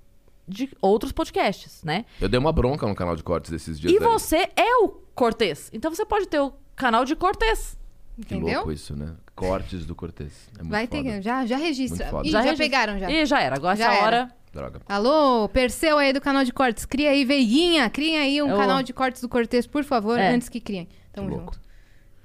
[0.49, 2.05] de outros podcasts, né?
[2.19, 3.93] Eu dei uma bronca no canal de cortes desses dias.
[3.93, 4.07] E daí.
[4.07, 5.69] você é o Cortez.
[5.71, 7.77] Então você pode ter o canal de Cortez.
[8.27, 8.55] Que Entendeu?
[8.57, 9.15] louco isso, né?
[9.35, 10.49] Cortes do Cortez.
[10.55, 11.03] É muito Vai foda.
[11.03, 12.09] ter, já, já registra.
[12.23, 13.09] Ih, já, registra- pegaram já.
[13.09, 13.55] Ih, já era.
[13.55, 14.05] Agora Já essa era.
[14.05, 14.31] hora.
[14.51, 14.81] Droga.
[14.89, 18.81] Alô, Perseu aí do canal de cortes, cria aí, Veiguinha, cria aí um Eu- canal
[18.81, 20.33] de cortes do Cortez, por favor, É.
[20.33, 20.87] antes que criem.
[21.13, 21.53] Tamo Que louco.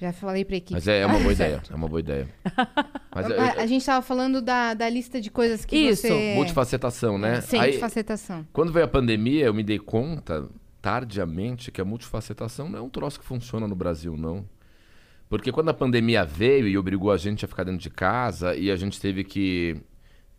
[0.05, 0.73] Já falei pra equipe.
[0.75, 1.62] Mas é, é uma boa ideia.
[1.71, 2.29] É uma boa ideia.
[3.14, 6.35] Mas eu- A, a gente tava falando da, da lista de coisas que Isso, você...
[6.35, 7.40] multifacetação, né?
[7.40, 8.47] Sim, Aí, Multifacetação.
[8.53, 10.49] quando veio a pandemia, eu me dei conta,
[10.83, 14.45] tardiamente, que a multifacetação não é um troço que funciona no Brasil, não.
[15.29, 18.71] Porque quando a pandemia veio e obrigou a gente a ficar dentro de casa e
[18.71, 19.77] a gente teve que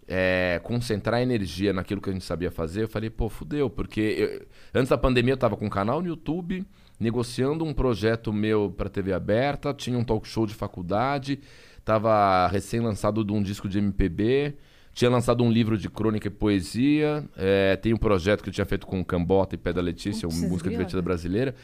[0.08, 4.48] é, concentrar energia naquilo que a gente sabia fazer, eu falei, pô, fudeu, porque eu-
[4.80, 6.64] antes da pandemia eu tava com um canal no YouTube,
[7.00, 11.40] negociando um projeto meu para TV aberta, tinha um talk show de faculdade,
[11.84, 14.56] tava recém-lançado de um disco de MPB,
[14.94, 18.66] tinha lançado um livro de crônica e poesia, é, tem um projeto que eu tinha
[18.66, 21.06] feito com Cambota e Pé da Letícia, Putz, uma música grila, divertida né?
[21.06, 21.56] brasileira.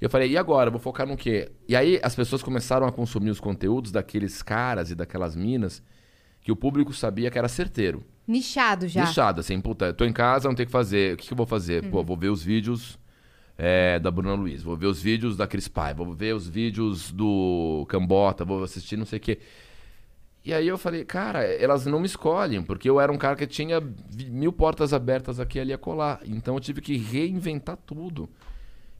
[0.00, 0.70] E eu falei, e agora?
[0.70, 1.50] Vou focar no quê?
[1.68, 5.82] E aí as pessoas começaram a consumir os conteúdos daqueles caras e daquelas minas
[6.40, 8.04] que o público sabia que era certeiro.
[8.26, 9.04] Nichado já.
[9.04, 11.14] Nichado, assim, puta, eu tô em casa, não tem o que fazer.
[11.14, 11.84] O que, que eu vou fazer?
[11.84, 11.90] Uhum.
[11.90, 12.98] Pô, vou ver os vídeos
[13.58, 17.10] é, da Bruna Luiz, vou ver os vídeos da Cris Pai, vou ver os vídeos
[17.10, 19.38] do Cambota, vou assistir não sei o quê.
[20.44, 23.46] E aí eu falei, cara, elas não me escolhem, porque eu era um cara que
[23.46, 23.82] tinha
[24.28, 26.20] mil portas abertas aqui ali a colar.
[26.24, 28.30] Então eu tive que reinventar tudo.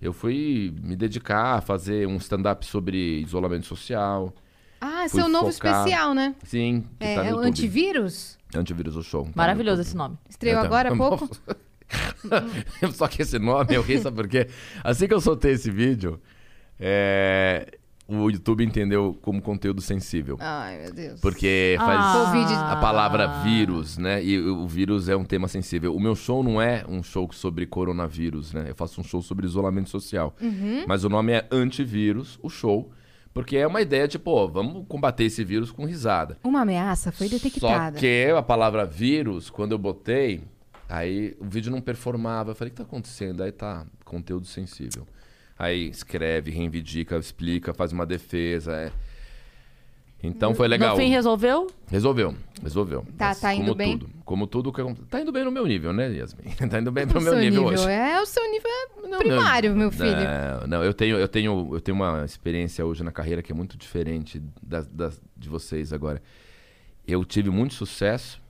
[0.00, 4.34] Eu fui me dedicar a fazer um stand-up sobre isolamento social.
[4.80, 6.34] Ah, seu novo focar- especial, né?
[6.44, 8.36] Sim, É, tá no é o antivírus?
[8.54, 9.24] Antivírus o show.
[9.24, 10.16] tá Maravilhoso esse nome.
[10.28, 10.66] Estreou É, tá.
[10.66, 11.28] agora há pouco?
[12.94, 14.48] Só que esse nome eu ri, sabe por quê?
[14.82, 16.20] Assim que eu soltei esse vídeo,
[16.78, 17.66] é,
[18.06, 20.36] o YouTube entendeu como conteúdo sensível.
[20.40, 21.20] Ai, meu Deus.
[21.20, 22.72] Porque faz Ah.
[22.72, 24.22] A palavra vírus, né?
[24.24, 25.94] E o vírus é um tema sensível.
[25.94, 28.66] O meu show não é um show sobre coronavírus, né?
[28.68, 30.34] Eu faço um show sobre isolamento social.
[30.40, 30.84] Uhum.
[30.86, 32.90] Mas o nome é Antivírus, o show.
[33.34, 36.38] Porque é uma ideia de, pô, vamos combater esse vírus com risada.
[36.42, 37.92] Uma ameaça foi detectada.
[37.92, 40.42] Só que a palavra vírus, quando eu botei,
[40.88, 42.50] aí o vídeo não performava.
[42.52, 43.42] Eu falei, o que tá acontecendo?
[43.42, 45.06] Aí tá, conteúdo sensível.
[45.58, 48.72] Aí escreve, reivindica, explica, faz uma defesa.
[48.72, 48.92] é.
[50.22, 50.96] Então foi legal.
[50.96, 51.68] No fim, resolveu?
[51.86, 53.02] Resolveu, resolveu.
[53.16, 53.98] Tá- Mas tá indo como bem?
[53.98, 56.42] Tudo, como tudo que Tá indo bem no meu nível, né, Yasmin?
[56.68, 57.88] Tá indo bem pro O meu nível, nível hoje.
[57.88, 59.08] É, o seu nível é...
[59.08, 60.16] Não, primário, meu filho.
[60.60, 63.54] Não, não, eu tenho, eu tenho, eu tenho uma experiência hoje na carreira que é
[63.54, 66.20] muito diferente da, da- de vocês agora.
[67.06, 68.40] Eu tive muito sucesso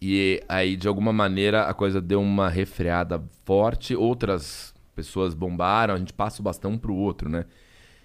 [0.00, 3.94] e aí de alguma maneira a coisa deu uma refreada forte.
[3.94, 7.44] Outras pessoas bombaram, a gente passa o bastão pro outro, né?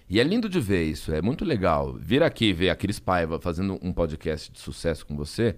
[0.08, 1.94] E é lindo de ver isso, é muito legal.
[1.94, 5.56] Vir aqui ver a Cris Paiva fazendo um podcast de sucesso com você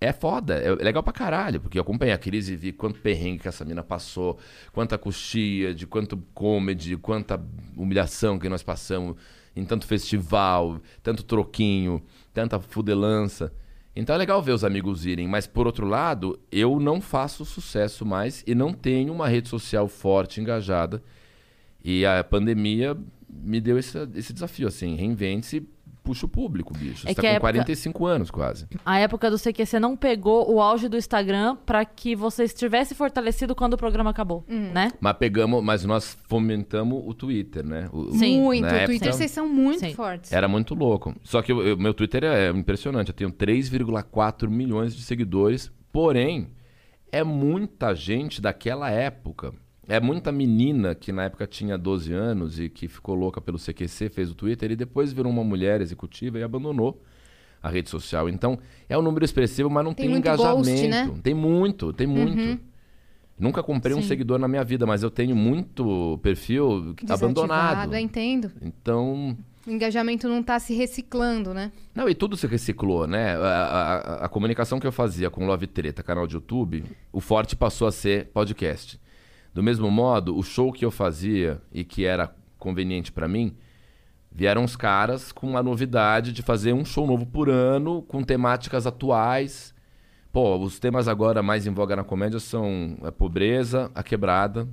[0.00, 3.40] é foda, é legal pra caralho, porque eu acompanhei a Cris e vi quanto perrengue
[3.40, 4.38] que essa mina passou,
[4.72, 7.38] quanta coxia, de quanto comedy, quanta
[7.76, 9.16] humilhação que nós passamos
[9.54, 13.52] em tanto festival, tanto troquinho, tanta fudelança.
[14.00, 18.06] Então é legal ver os amigos irem, mas por outro lado, eu não faço sucesso
[18.06, 21.02] mais e não tenho uma rede social forte, engajada.
[21.84, 22.96] E a pandemia
[23.28, 25.68] me deu esse, esse desafio, assim, reinvente-se,
[26.02, 27.06] puxa o público, bicho.
[27.06, 28.66] É Você tá que com época- 45 anos quase.
[28.84, 33.54] A época do CQC não pegou o auge do Instagram pra que você estivesse fortalecido
[33.54, 34.90] quando o programa acabou, né?
[35.00, 37.88] Mas pegamos, mas nós fomentamos o Twitter, né?
[37.92, 38.40] O- Sim.
[38.40, 38.64] Muito.
[38.64, 39.94] O época- Twitter, vocês são muito Sim.
[39.94, 40.32] fortes.
[40.32, 41.14] Era muito louco.
[41.22, 43.08] Só que o meu Twitter é impressionante.
[43.08, 45.70] Eu tenho 3,4 milhões de seguidores.
[45.92, 46.48] Porém,
[47.12, 49.52] é muita gente daquela época.
[49.90, 54.08] É muita menina que na época tinha 12 anos e que ficou louca pelo CQC,
[54.08, 57.02] fez o Twitter e depois virou uma mulher executiva e abandonou
[57.62, 58.28] a rede social.
[58.28, 60.56] Então, é um número expressivo, mas não Tem tem, engajamento.
[60.58, 61.10] ghost, né?
[61.22, 62.60] Tem muito, tem muito.
[63.38, 64.08] Nunca comprei um Sim.
[64.08, 67.94] seguidor na minha vida, mas eu tenho muito perfil Desativado, abandonado.
[67.94, 68.52] Eu entendo.
[68.62, 71.72] Então, O engajamento não tá se reciclando, né?
[71.94, 73.34] não, e tudo se reciclou, né?
[73.36, 77.20] A, a- a- a comunicação que eu fazia com Love Treta, canal de YouTube, o
[77.20, 79.00] forte passou a ser podcast.
[79.52, 83.56] Do mesmo modo, o show que eu fazia e que era conveniente pra mim,
[84.30, 88.86] vieram os caras com a novidade de fazer um show novo por ano, com temáticas
[88.86, 89.74] atuais.
[90.32, 94.68] Pô, os temas agora mais em voga na comédia são a pobreza, a quebrada.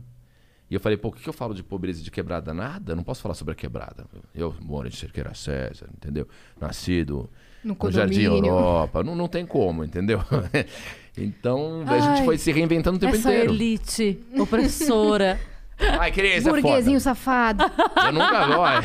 [0.69, 2.53] E eu falei, pô, o que, que eu falo de pobreza e de quebrada?
[2.53, 4.05] Nada, não posso falar sobre a quebrada.
[4.35, 6.27] Eu moro em Cerqueira César, entendeu?
[6.59, 7.29] Nascido
[7.63, 8.23] No no Jardim.
[8.25, 9.01] Europa.
[9.01, 10.19] Não, não tem como, entendeu?
[11.17, 13.53] então a gente Ai, foi se reinventando o tempo Essa inteiro.
[13.53, 15.39] elite opressora.
[15.99, 17.63] Ai, queria isso é Burguesinho safado.
[17.63, 18.81] Eu nunca, ó, é.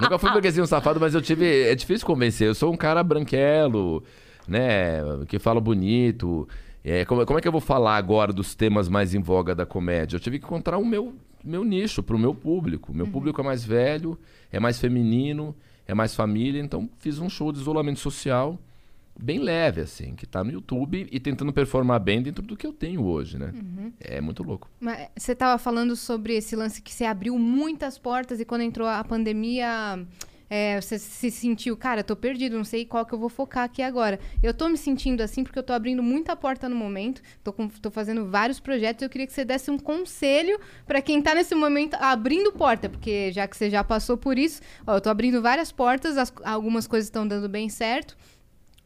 [0.00, 1.68] nunca fui burguesinho safado, mas eu tive.
[1.68, 2.48] É difícil convencer.
[2.48, 4.02] Eu sou um cara branquelo,
[4.46, 5.00] né?
[5.28, 6.48] Que fala bonito.
[6.84, 9.64] É, como, como é que eu vou falar agora dos temas mais em voga da
[9.64, 10.16] comédia?
[10.16, 12.92] Eu tive que encontrar o meu, meu nicho pro meu público.
[12.92, 14.18] Meu público é mais velho,
[14.50, 15.54] é mais feminino,
[15.86, 16.60] é mais família.
[16.60, 18.58] Então fiz um show de isolamento social
[19.18, 22.72] bem leve, assim, que tá no YouTube e tentando performar bem dentro do que eu
[22.72, 23.52] tenho hoje, né?
[24.00, 24.70] É muito louco.
[24.80, 28.86] Mas você tava falando sobre esse lance que você abriu muitas portas e quando entrou
[28.86, 30.06] a pandemia,
[30.50, 33.82] é, você se sentiu, cara, tô perdido, não sei qual que eu vou focar aqui
[33.82, 34.18] agora.
[34.42, 37.68] Eu tô me sentindo assim porque eu tô abrindo muita porta no momento, tô, com-
[37.68, 39.02] tô fazendo vários projetos.
[39.02, 43.30] Eu queria que você desse um conselho pra quem tá nesse momento abrindo porta, porque
[43.32, 46.86] já que você já passou por isso, ó, eu tô abrindo várias portas, as- algumas
[46.86, 48.16] coisas estão dando bem certo.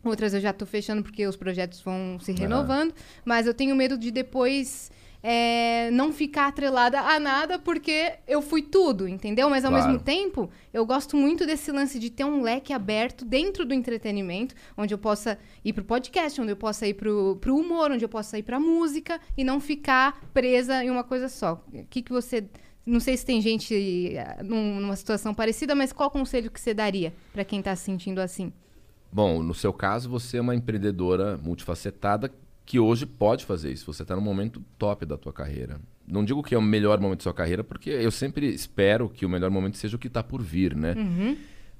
[0.04, 2.92] Outras eu já tô fechando porque os projetos vão se renovando.
[3.24, 4.90] Mas eu tenho medo de depois
[5.22, 9.48] é, não ficar atrelada a nada porque eu fui tudo, entendeu?
[9.48, 9.86] Mas ao Claro.
[9.86, 14.54] mesmo tempo, eu gosto muito desse lance de ter um leque aberto dentro do entretenimento,
[14.76, 18.08] onde eu possa ir pro podcast, onde eu possa ir pro, pro humor, onde eu
[18.08, 21.64] possa ir pra música e não ficar presa em uma coisa só.
[21.72, 22.44] O que, que você.
[22.84, 23.72] Não sei se tem gente
[24.16, 27.84] eh, num- numa situação parecida, mas qual conselho que você daria pra quem tá se
[27.84, 28.52] sentindo assim?
[29.12, 32.32] Bom, no seu caso, você é uma empreendedora multifacetada
[32.64, 33.92] que hoje pode fazer isso.
[33.92, 35.78] Você está no momento top da tua carreira.
[36.06, 39.26] Não digo que é o melhor momento da sua carreira, porque eu sempre espero que
[39.26, 40.94] o melhor momento seja o que está por vir, né?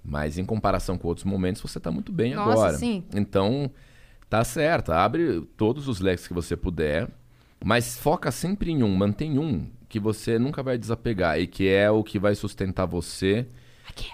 [0.05, 2.79] Mas em comparação com outros momentos, você está muito bem Nossa, agora.
[2.79, 3.05] sim.
[3.15, 3.71] Então,
[4.29, 4.93] tá certo.
[4.93, 7.09] Abre todos os leques que você puder,
[7.65, 11.91] mas foca sempre em um, mantém um que você nunca vai desapegar e que é
[11.91, 13.47] o que vai sustentar você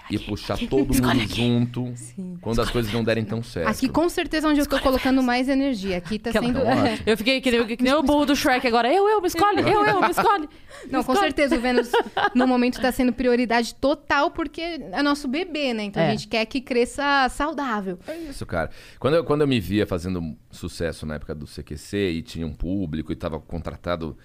[0.09, 1.93] e puxar todo mundo junto
[2.41, 3.67] quando as coisas não derem tão certo.
[3.69, 5.97] Aqui, com certeza, onde eu tô colocando mais energia.
[5.97, 6.59] Aqui tá Aquela- sendo.
[6.63, 7.03] Tá.
[7.05, 8.91] Eu fiquei que nem, que nem o burro do Shrek agora.
[8.93, 9.61] Eu, eu, me escolhe.
[9.61, 10.49] Eu, eu, me escolhe.
[10.89, 11.19] Não, com Escolhe.
[11.19, 11.91] certeza o Vênus
[12.33, 15.83] no momento tá sendo prioridade total, porque é nosso bebê, né?
[15.83, 16.07] Então É.
[16.07, 17.99] a gente quer que cresça saudável.
[18.07, 18.69] É isso, cara.
[18.99, 22.53] Quando eu, quando eu me via fazendo sucesso na época do CQC e tinha um
[22.53, 24.17] público e tava contratado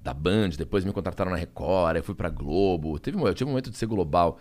[0.00, 2.98] da Band, depois me contrataram na Record, aí fui pra Globo.
[2.98, 4.38] Teve, eu tive um momento de ser global.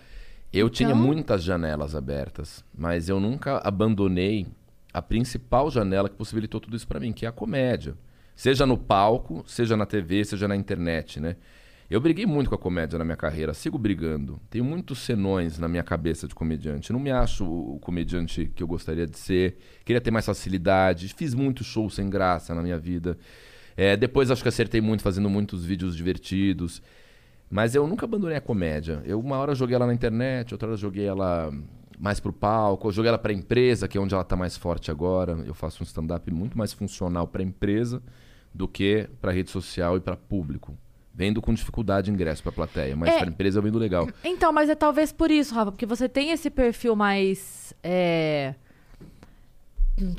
[0.57, 4.47] Eu tinha Então- muitas janelas abertas, mas eu nunca abandonei
[4.93, 7.95] a principal janela que possibilitou tudo isso pra mim, que é a comédia.
[8.35, 11.35] Seja no palco, seja na TV, seja na internet, né?
[11.89, 14.39] Eu briguei muito com a comédia na minha carreira, sigo brigando.
[14.49, 16.91] Tenho muitos senões na minha cabeça de comediante.
[16.91, 19.57] Não me acho o comediante que eu gostaria de ser.
[19.85, 21.13] Queria ter mais facilidade.
[21.15, 23.17] Fiz muitos shows sem graça na minha vida.
[23.77, 26.81] É, depois acho que acertei muito fazendo muitos vídeos divertidos.
[27.49, 29.01] Mas eu nunca abandonei a comédia.
[29.05, 31.51] Eu uma hora joguei ela na internet, outra hora joguei ela
[31.97, 34.91] mais pro palco, eu joguei ela pra empresa, que é onde ela tá mais forte
[34.91, 35.37] agora.
[35.45, 38.01] Eu faço um stand-up muito mais funcional pra empresa
[38.53, 40.77] do que pra rede social e pra público.
[41.13, 43.19] Vendo com dificuldade ingresso pra plateia, mas É.
[43.19, 44.05] pra empresa eu vendo legal.
[44.23, 47.73] Então, mas é talvez por isso, Rafa, porque você tem esse perfil mais.
[47.81, 48.55] é,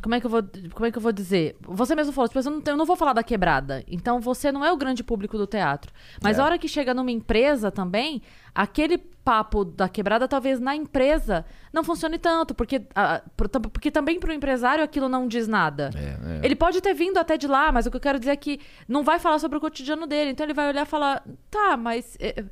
[0.03, 1.55] Como é, que eu vou, como é que eu vou dizer?
[1.61, 3.85] Você mesmo falou, tipo, eu não, eu não vou falar da quebrada.
[3.87, 5.93] Então você não é o grande público do teatro.
[6.23, 6.41] Mas É.
[6.41, 8.23] a hora que chega numa empresa também,
[8.55, 12.55] aquele papo da quebrada, talvez na empresa não funcione tanto.
[12.55, 15.91] Porque, ah, por- tam- porque também pro empresário aquilo não diz nada.
[15.95, 16.41] É, é.
[16.43, 18.59] Ele pode ter vindo até de lá, mas o que eu quero dizer é que
[18.89, 20.31] não vai falar sobre o cotidiano dele.
[20.31, 22.17] Então ele vai olhar e falar: tá, mas.
[22.19, 22.43] é,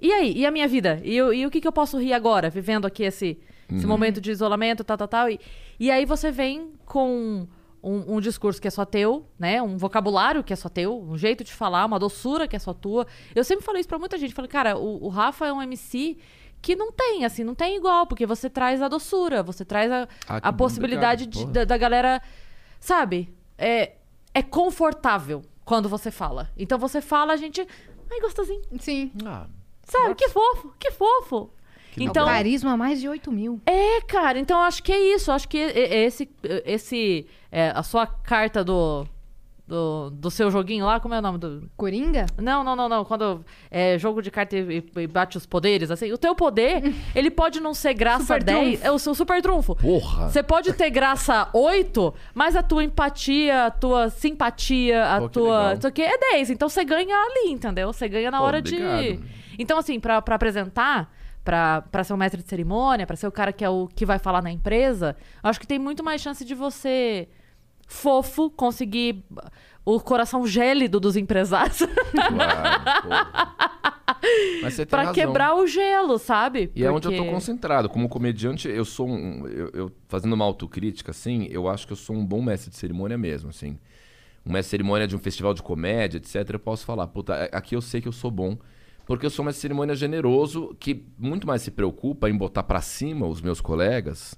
[0.00, 0.32] e aí?
[0.36, 1.00] E a minha vida?
[1.04, 3.38] E, eu- e o que, que eu posso rir agora, vivendo aqui esse,
[3.76, 5.28] esse momento de isolamento, tal, tal, tal?
[5.30, 5.38] E,
[5.78, 7.46] e aí você vem com
[7.82, 9.60] um, um discurso que é só teu, né?
[9.62, 12.72] Um vocabulário que é só teu, um jeito de falar, uma doçura que é só
[12.72, 13.06] tua.
[13.34, 14.34] Eu sempre falei isso pra muita gente.
[14.34, 16.16] Falei, cara, o, o Rafa é um MC
[16.60, 20.08] que não tem, assim, não tem igual, porque você traz a doçura, você traz a,
[20.28, 22.22] Ah, a possibilidade de- da, da galera.
[22.78, 23.34] Sabe?
[23.58, 23.92] É,
[24.32, 26.50] é confortável quando você fala.
[26.56, 27.60] Então você fala, a gente.
[28.10, 28.62] Ai, gostosinho.
[28.78, 29.10] Sim.
[29.24, 29.46] Ah,
[29.84, 30.14] Sabe?
[30.14, 31.50] Que fofo, que fofo.
[31.98, 33.60] Então, Carisma mais de 8 mil.
[33.66, 35.30] é, cara, então acho que é isso.
[35.32, 36.28] Acho que esse,
[36.64, 39.06] esse é, a sua carta do,
[39.66, 41.70] do, do seu joguinho lá, como é o nome do.
[41.76, 42.26] Coringa?
[42.38, 43.04] Não, não, não, não.
[43.04, 47.30] Quando é jogo de carta e, e- bate os poderes, assim, o teu poder, ele
[47.30, 48.58] pode não ser graça Super 10.
[48.80, 48.86] trunfo.
[48.86, 49.76] É o seu super trunfo.
[49.76, 50.28] porra!
[50.30, 55.74] Você pode ter graça 8, mas a tua empatia, a tua simpatia, a Pô, tua.
[55.74, 56.50] Isso aqui é 10.
[56.50, 57.92] Então você ganha ali, entendeu?
[57.92, 59.02] Você ganha na Pô, hora obrigado.
[59.02, 59.20] de.
[59.58, 61.12] Então, assim, pra, pra apresentar,
[61.44, 64.04] pra, pra ser um mestre de cerimônia, pra ser o cara que é o que
[64.06, 67.28] vai falar na empresa, acho que tem muito mais chance de você,
[67.86, 69.24] fofo, conseguir
[69.84, 71.80] o coração gélido dos empresários
[74.88, 75.12] Claro, razão.
[75.14, 76.70] quebrar o gelo, sabe?
[76.74, 77.88] E é onde eu tô Porque- concentrado.
[77.88, 79.46] Como comediante, eu sou um.
[79.48, 82.76] Eu, eu- fazendo uma autocrítica, assim, eu acho que eu sou um bom mestre de
[82.76, 83.78] cerimônia mesmo, assim.
[84.46, 86.48] Um mestre de cerimônia de um festival de comédia, etc.
[86.52, 88.56] Eu posso falar, puta, aqui eu sei que eu sou bom.
[89.06, 92.80] Porque eu sou um de cerimônia generoso que muito mais se preocupa em botar pra
[92.80, 94.34] cima os meus colegas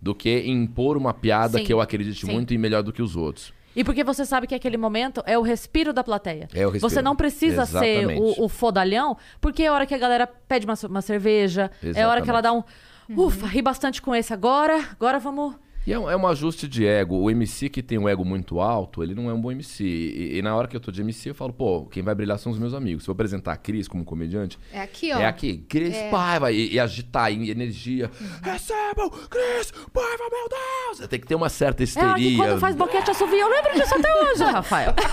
[0.00, 2.32] do que em impor uma piada Sim, que eu acredite sim.
[2.32, 3.52] muito e melhor do que os outros.
[3.76, 6.48] E porque você sabe que aquele momento é o respiro da plateia.
[6.54, 6.80] É o respiro.
[6.80, 8.40] Você não precisa ser Exatamente.
[8.40, 12.02] o, o fodalhão, porque é a hora que a galera pede uma, uma cerveja, é
[12.02, 12.62] a hora que ela dá um.
[13.08, 15.54] Ufa, ri bastante com esse agora, agora vamos.
[15.86, 17.16] E é um, é um ajuste de ego.
[17.16, 19.84] O MC que tem um ego muito alto, ele não é um bom MC.
[19.84, 22.38] E, e na hora que eu tô de MC, eu falo, pô, quem vai brilhar
[22.38, 23.04] são os meus amigos.
[23.04, 25.18] Se eu apresentar a Cris como comediante, É aqui, ó.
[25.18, 28.10] é aqui, Cris Paiva, e, e agitar em energia.
[28.42, 31.08] Recebam, Cris Paiva, meu Deus!
[31.08, 32.14] Tem que ter uma certa É histeria.
[32.16, 34.94] que quando faz boquete assovio, eu lembro disso até hoje, Rafael.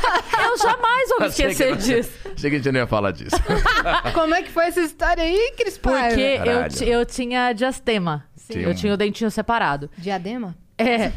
[0.43, 2.11] Eu jamais vou me esquecer disso.
[2.35, 3.35] Achei que a gente não ia falar disso.
[4.13, 6.07] Como é que foi essa história aí, Cris Paiva?
[6.09, 6.83] Porque eu, Caralho.
[6.83, 8.25] eu tinha diastema.
[8.35, 8.59] Sim.
[8.59, 9.89] Eu tinha o dentinho separado.
[9.97, 10.55] Diadema?
[10.81, 11.13] É.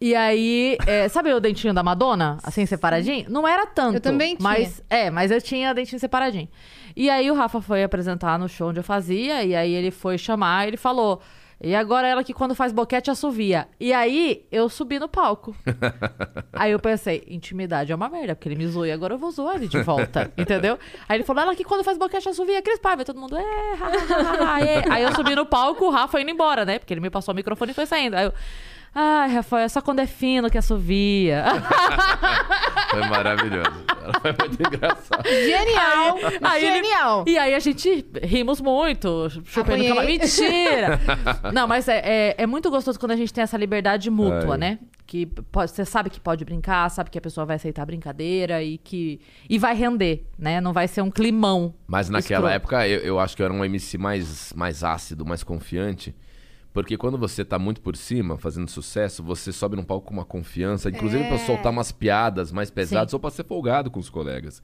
[0.00, 2.36] E aí, é, sabe o dentinho da Madonna?
[2.42, 3.26] Assim, separadinho?
[3.30, 3.94] Não era tanto.
[3.94, 4.42] Eu também tinha.
[4.42, 6.48] Mas, é, mas eu tinha dentinho separadinho.
[6.96, 10.18] E aí o Rafa foi apresentar no show onde eu fazia, e aí ele foi
[10.18, 11.22] chamar, ele falou.
[11.60, 13.66] E agora ela que quando faz boquete assovia.
[13.80, 15.56] E aí eu subi no palco.
[16.52, 19.30] aí eu pensei, intimidade é uma merda, porque ele me zoou e agora eu vou
[19.30, 20.78] zoar ele de volta, entendeu?
[21.08, 23.86] Aí ele falou, ela que quando faz boquete assovia, Cris Paiva, todo mundo, é, ha,
[23.86, 24.84] ha, ha, ha, é.
[24.90, 26.78] Aí eu subi no palco, o Rafa indo embora, né?
[26.78, 28.14] Porque ele me passou o microfone e foi saindo.
[28.14, 28.34] Aí eu,
[28.94, 31.44] ai, Rafael, é só quando é fino que assovia.
[32.90, 33.70] Foi maravilhoso.
[34.20, 35.26] Foi muito engraçado.
[35.28, 36.18] Genial!
[36.42, 37.24] Aí ele- Genial!
[37.26, 39.28] E aí a gente rimos muito.
[40.06, 41.00] Mentira!
[41.52, 44.58] Não, mas é, é, é muito gostoso quando a gente tem essa liberdade mútua, Ai.
[44.58, 44.78] né?
[45.06, 48.62] Que pode- você sabe que pode brincar, sabe que a pessoa vai aceitar a brincadeira
[48.62, 49.20] e que.
[49.48, 50.60] E vai render, né?
[50.60, 51.74] Não vai ser um climão.
[51.86, 52.54] Mas naquela escroto.
[52.54, 56.14] época eu, eu acho que eu era um MC mais, mais ácido, mais confiante.
[56.74, 60.24] Porque quando você tá muito por cima, fazendo sucesso, você sobe num palco com uma
[60.24, 63.16] confiança, inclusive pra soltar umas piadas mais pesadas Sim.
[63.16, 64.60] ou pra ser folgado com os colegas.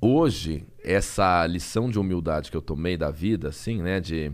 [0.00, 4.32] Hoje, essa lição de humildade que eu tomei da vida, assim, né, de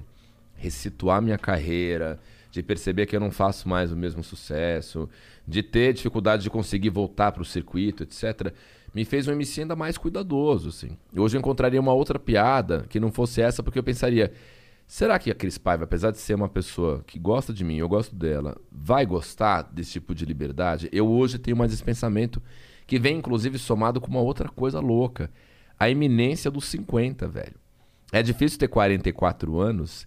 [0.55, 2.21] ressituar minha carreira,
[2.53, 5.09] de perceber que eu não faço mais o mesmo sucesso,
[5.49, 8.55] de ter dificuldade de conseguir voltar pro circuito, etc.,
[8.95, 10.97] me fez um MC ainda mais cuidadoso, assim.
[11.17, 14.33] Hoje eu encontraria uma outra piada que não fosse essa, porque eu pensaria,
[14.87, 17.89] será que a Cris Paiva, apesar de ser uma pessoa que gosta de mim, eu
[17.89, 20.89] gosto dela, vai gostar desse tipo de liberdade?
[20.93, 22.43] Eu hoje tenho mais esse pensamento
[22.87, 25.31] que vem, inclusive, somado com uma outra coisa louca.
[25.79, 27.57] A iminência dos 50, velho.
[28.13, 30.07] É difícil ter 44 anos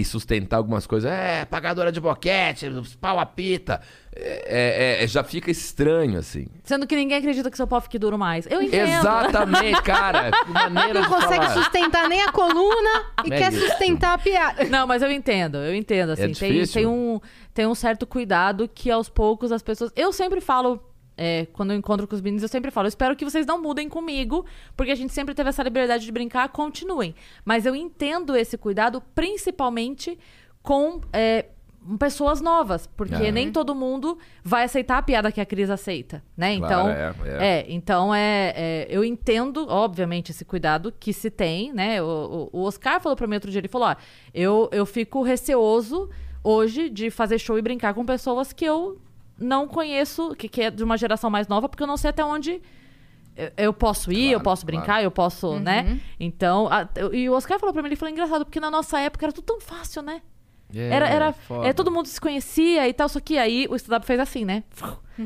[0.00, 1.10] e sustentar algumas coisas.
[1.10, 2.66] É, pagadora de boquete,
[3.00, 3.80] pau a pita.
[4.14, 6.46] É, é, é, já fica estranho, assim.
[6.64, 8.46] Sendo que ninguém acredita que seu pau fique duro mais.
[8.50, 8.88] Eu entendo.
[8.88, 10.30] Exatamente, cara.
[10.46, 11.54] Maneira Não consegue falar.
[11.62, 13.66] sustentar nem a coluna e É quer isso.
[13.66, 14.64] sustentar a piada.
[14.64, 16.32] Não, mas eu entendo, eu entendo, assim.
[16.32, 16.74] tem, difícil?
[16.74, 17.20] tem, um,
[17.54, 19.92] tem um certo cuidado que aos poucos as pessoas.
[19.94, 20.82] Eu sempre falo.
[21.18, 23.60] É, quando eu encontro com os meninos, eu sempre falo, eu espero que vocês não
[23.60, 27.14] mudem comigo, porque a gente sempre teve essa liberdade de brincar, continuem.
[27.44, 30.18] Mas eu entendo esse cuidado, principalmente
[30.62, 31.46] com é,
[31.98, 33.32] pessoas novas, porque Ah.
[33.32, 36.52] nem todo mundo vai aceitar a piada que a Cris aceita, né?
[36.54, 37.46] Então, Claro, é, é.
[37.60, 42.02] é, então é, é, eu entendo, obviamente, esse cuidado que se tem, né?
[42.02, 43.96] O, o- o Oscar falou pra mim outro dia, ele falou, ó,
[44.34, 46.10] eu, eu fico receoso
[46.44, 48.98] hoje de fazer show e brincar com pessoas que eu
[49.38, 52.24] não conheço, que, que é de uma geração mais nova, porque eu não sei até
[52.24, 52.60] onde
[53.36, 55.04] eu, eu posso ir, eu Claro, posso brincar, claro.
[55.04, 56.00] eu posso, né?
[56.18, 59.24] Então, a- e o Oscar falou pra mim, ele falou, engraçado, porque na nossa época
[59.26, 60.20] era tudo tão fácil, né?
[60.74, 61.66] É, Era, era foda.
[61.66, 64.64] é, todo mundo se conhecia e tal, só que aí o stand-up fez assim, né?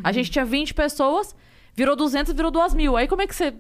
[0.05, 1.35] A gente tinha 20 pessoas,
[1.75, 2.97] virou 200, virou 2 mil.
[2.97, 3.53] Aí como é que você.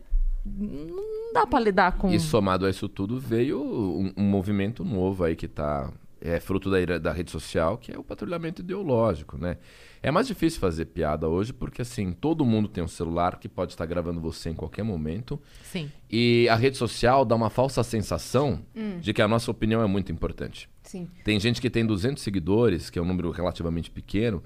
[0.44, 2.10] Não dá pra lidar com.
[2.12, 5.90] E somado a isso tudo, veio um, um movimento novo aí que tá.
[6.24, 9.56] É fruto da, da rede social, que é o patrulhamento ideológico, né?
[10.02, 13.72] É mais difícil fazer piada hoje porque, assim, todo mundo tem um celular que pode
[13.72, 15.40] estar gravando você em qualquer momento.
[15.62, 15.90] Sim.
[16.10, 18.60] E a rede social dá uma falsa sensação
[19.00, 20.68] de que a nossa opinião é muito importante.
[20.82, 21.08] Sim.
[21.24, 24.42] Tem gente que tem 200 seguidores, que é um número relativamente pequeno,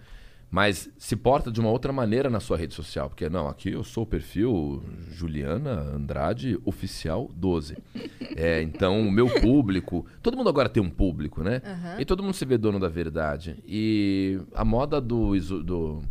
[0.50, 3.08] mas se porta de uma outra maneira na sua rede social.
[3.08, 7.76] Porque, não, aqui eu sou o perfil Juliana Andrade Oficial 12.
[8.38, 10.04] É, então, o meu público...
[10.22, 11.62] Todo mundo agora tem um público, né?
[11.98, 13.56] E todo mundo se vê dono da verdade.
[13.66, 15.38] E a moda do...
[15.62, 16.02] do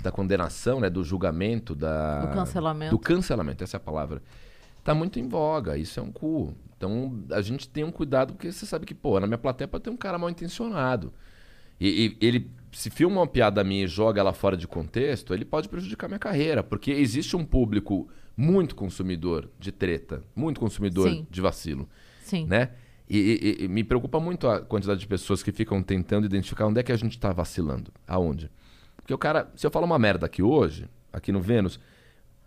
[0.00, 0.88] da condenação, né?
[0.88, 2.26] Do julgamento, da...
[2.26, 2.90] Do cancelamento.
[2.92, 4.22] Do cancelamento, essa é a palavra.
[4.84, 6.54] Tá muito em voga, isso é um cu.
[6.76, 9.82] Então, a gente tem um cuidado, porque você sabe que, pô, na minha plateia pode
[9.82, 11.12] ter um cara mal intencionado.
[11.80, 15.44] E, e ele se filma uma piada minha e joga ela fora de contexto, ele
[15.44, 21.26] pode prejudicar minha carreira, porque existe um público muito consumidor de treta, muito consumidor Sim.
[21.30, 21.88] de vacilo,
[22.22, 22.46] Sim.
[22.46, 22.70] né?
[23.08, 26.78] E, e- e me preocupa muito a quantidade de pessoas que ficam tentando identificar onde
[26.78, 28.48] é que a gente tá vacilando, aonde.
[28.96, 31.80] Porque o cara, se eu falar uma merda aqui hoje, aqui no Vênus,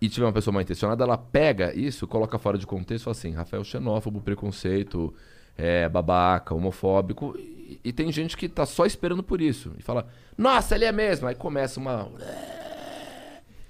[0.02, 3.12] e tiver uma pessoa mal intencionada, ela pega isso, coloca fora de contexto e fala
[3.16, 5.14] assim, Rafael xenófobo, preconceito,
[5.58, 7.36] é, babaca, homofóbico.
[7.38, 9.72] E, e tem gente que tá só esperando por isso.
[9.78, 11.28] E fala, nossa, ele é mesmo.
[11.28, 12.10] Aí começa uma.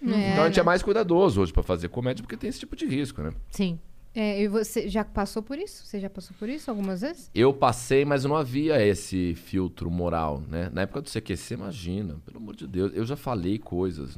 [0.01, 2.85] então a gente é mais cuidadoso hoje pra fazer comédia, porque tem esse tipo de
[2.85, 3.31] risco, né?
[3.49, 3.79] Sim.
[4.15, 5.85] É, e você já passou por isso?
[5.85, 7.31] Você já passou por isso algumas vezes?
[7.33, 10.69] Eu passei, mas não havia esse filtro moral, né?
[10.71, 14.15] Na época do CQC, imagina, pelo amor de Deus, eu já falei coisas.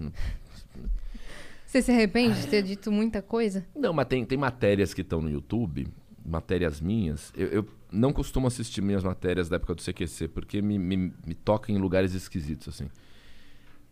[1.66, 3.66] Você se arrepende de ter dito muita coisa?
[3.76, 5.88] não mas tem, tem matérias que estão no YouTube,
[6.26, 7.32] matérias minhas.
[7.36, 11.36] Eu, eu não costumo assistir minhas matérias da época do CQC, porque me, me, me
[11.36, 12.90] toca em lugares esquisitos, assim.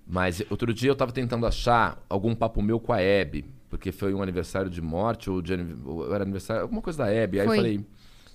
[0.05, 4.13] Mas outro dia eu tava tentando achar algum papo meu com a Hebe, porque foi
[4.13, 5.53] um aniversário de morte ou, de,
[5.85, 7.39] ou era aniversário, alguma coisa da Hebe.
[7.39, 7.55] Aí Foi.
[7.57, 7.85] eu falei,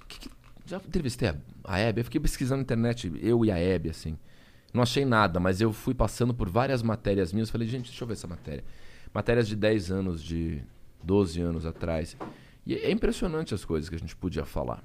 [0.08, 0.30] "Que que-
[0.64, 1.34] já entrevistei a,
[1.64, 2.00] a Hebe?
[2.00, 4.16] Eu fiquei pesquisando na internet, eu e a Hebe, assim.
[4.72, 7.50] Não achei nada, mas eu fui passando por várias matérias minhas.
[7.50, 8.64] Falei, gente, deixa eu ver essa matéria.
[9.12, 10.62] Matérias de 10 anos, de
[11.02, 12.16] 12 anos atrás.
[12.68, 14.84] E é impressionante as coisas que a gente podia falar.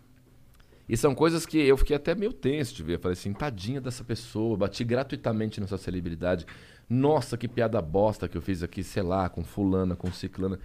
[0.88, 2.98] E são coisas que eu fiquei até meio tenso de ver.
[3.00, 6.46] Falei assim, tadinha dessa pessoa, bati gratuitamente nessa celebridade.
[6.89, 10.58] Nossa, que piada bosta que eu fiz aqui, sei lá, com fulana, com ciclana.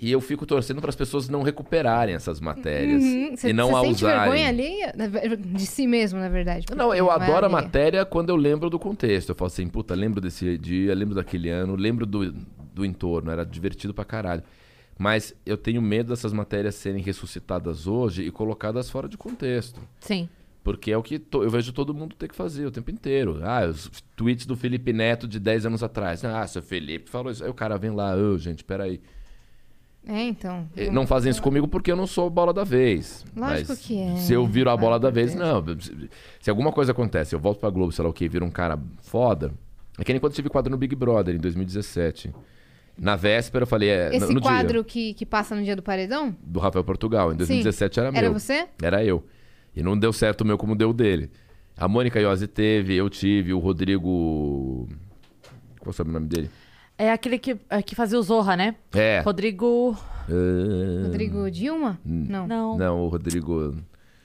[0.00, 3.36] E eu fico torcendo para as pessoas não recuperarem essas matérias Uhum.
[3.36, 4.20] Você e não você a usarem.
[4.20, 4.92] vergonha alheia?
[4.96, 6.66] Na ver- De si mesmo, na verdade.
[6.76, 9.30] Não, eu é adoro a matéria quando eu lembro do contexto.
[9.30, 12.32] Eu falo assim, puta, lembro desse dia, lembro daquele ano, lembro do,
[12.74, 14.42] do entorno, era divertido pra caralho.
[14.98, 19.80] Mas eu tenho medo dessas matérias serem ressuscitadas hoje e colocadas fora de contexto.
[20.00, 20.28] Sim.
[20.62, 23.40] Porque é o que eu vejo todo mundo ter que fazer o tempo inteiro.
[23.42, 26.24] Ah, os tweets do Felipe Neto de 10 anos atrás.
[26.24, 27.44] Ah, seu Felipe falou isso.
[27.44, 29.00] Aí o cara vem lá, ô, gente, peraí.
[30.06, 30.68] É, então.
[30.76, 33.24] Eh, Não fazem isso comigo porque eu não sou a bola da vez.
[33.36, 34.16] Lógico Mas que é.
[34.16, 35.62] Se eu viro a bola Ah, da vez, não.
[36.40, 38.78] Se, alguma coisa acontece, eu volto pra Globo, sei lá o que, vira um cara
[39.02, 39.52] foda.
[39.98, 42.32] É que nem quando eu tive quadro no Big Brother, em 2017.
[42.96, 45.74] Na véspera, eu falei, é, Esse no, no quadro dia que, que passa no dia
[45.74, 46.34] do paredão?
[46.42, 47.32] do Rafael Portugal.
[47.32, 48.18] Em 2017 era meu.
[48.18, 48.66] Era você?
[48.82, 49.24] Era eu.
[49.74, 51.30] E não deu certo o meu como deu o dele.
[51.76, 54.86] A Mônica Iose teve, eu tive, o Rodrigo.
[55.80, 56.48] Qual é o sobrenome dele?
[56.96, 58.76] É aquele que, é, que fazia o Zorra, né?
[58.94, 59.20] É.
[59.24, 59.96] Rodrigo.
[60.28, 61.98] Ah, Rodrigo Dilma?
[62.04, 62.46] Não.
[62.46, 62.78] Não.
[62.78, 63.74] Não, o Rodrigo.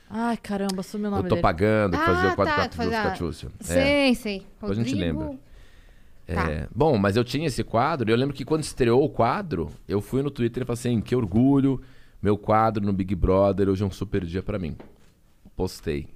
[0.08, 1.42] Ai, caramba, sumiu o nome Eu tô dele.
[1.42, 3.50] pagando, que fazia Ah, o 4 tá, 4 fazia- dos Catiúcia.
[3.60, 3.64] É.
[3.64, 4.46] Sei, sei.
[4.62, 5.40] Depois a gente Rodrigo- lembra.
[6.34, 6.50] Tá.
[6.50, 9.72] É, bom, mas eu tinha esse quadro, e eu lembro que quando estreou o quadro,
[9.88, 11.82] eu fui no Twitter e falei assim, que orgulho,
[12.22, 14.76] meu quadro no Big Brother, hoje é um super dia pra mim.
[15.56, 16.08] Postei.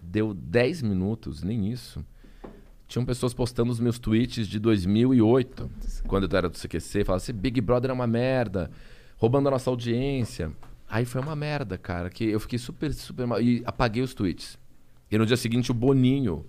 [0.00, 2.04] Deu 10 minutos, nem isso.
[2.86, 5.70] Tinham pessoas postando os meus tweets de 2008,
[6.06, 8.70] quando eu era do CQC, falando assim, Big Brother é uma merda,
[9.16, 10.52] roubando a nossa audiência.
[10.88, 13.40] Aí foi uma merda, cara, que eu fiquei super, super mal.
[13.40, 14.58] E apaguei os tweets.
[15.10, 16.44] E no dia seguinte o Boninho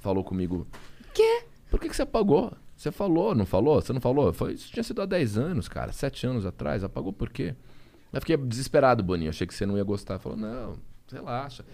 [0.00, 0.66] falou comigo.
[1.14, 1.44] Quê?
[1.70, 2.52] Por que, que você apagou?
[2.76, 3.80] Você falou, não falou?
[3.80, 4.32] Você não falou?
[4.32, 5.92] Foi, isso tinha sido há 10 anos, cara.
[5.92, 6.84] 7 anos atrás.
[6.84, 7.54] Apagou por quê?
[8.12, 9.30] Eu fiquei desesperado, Boninho.
[9.30, 10.18] Achei que você não ia gostar.
[10.18, 10.76] Falou, não,
[11.10, 11.64] relaxa.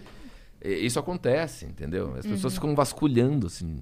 [0.63, 2.15] Isso acontece, entendeu?
[2.17, 3.79] As pessoas ficam vasculhando, assim.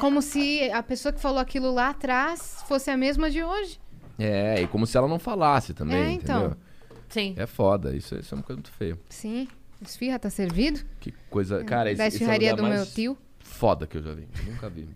[0.00, 3.78] Como se a pessoa que falou aquilo lá atrás fosse a mesma de hoje.
[4.18, 6.46] É, e como se ela não falasse também, É, então.
[6.46, 6.56] entendeu?
[7.08, 7.34] Sim.
[7.36, 7.94] É foda.
[7.94, 8.98] Isso, isso é uma coisa muito feia.
[9.08, 9.46] Sim.
[9.80, 10.80] Esfirra tá servido?
[10.98, 11.62] Que coisa.
[11.62, 13.16] Cara, esse, da esse é o esfirraria lugar do meu mais tio.
[13.46, 14.28] Foda que eu já vi.
[14.46, 14.88] Nunca vi.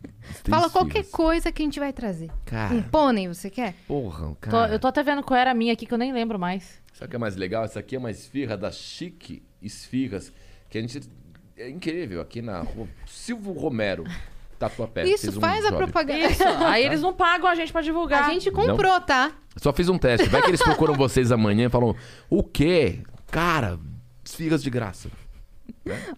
[0.48, 1.10] Fala qualquer filhos.
[1.10, 2.30] coisa que a gente vai trazer.
[2.44, 3.74] Cara, Um pônei, você quer?
[3.88, 4.72] porra, Tô- cara.
[4.72, 6.80] eu tô até vendo qual era a minha aqui que eu nem lembro mais.
[6.92, 7.64] Sabe o que é mais legal?
[7.64, 10.30] Essa aqui é uma esfirra da Chique Esfirras,
[10.68, 11.00] que a gente.
[11.56, 12.86] É incrível, aqui na rua.
[13.06, 14.04] Silvio Romero,
[14.58, 15.04] Tatuapé.
[15.06, 15.84] Isso, um faz a job.
[15.84, 16.18] propaganda.
[16.26, 16.42] Isso.
[16.66, 18.24] Aí eles não pagam a gente pra divulgar.
[18.24, 19.32] A gente comprou, tá?
[19.56, 20.28] Só fiz um teste.
[20.28, 21.94] Vai que eles procuram vocês amanhã e falam:
[22.28, 23.00] O quê?
[23.30, 23.78] Cara,
[24.24, 25.08] esfirras de graça.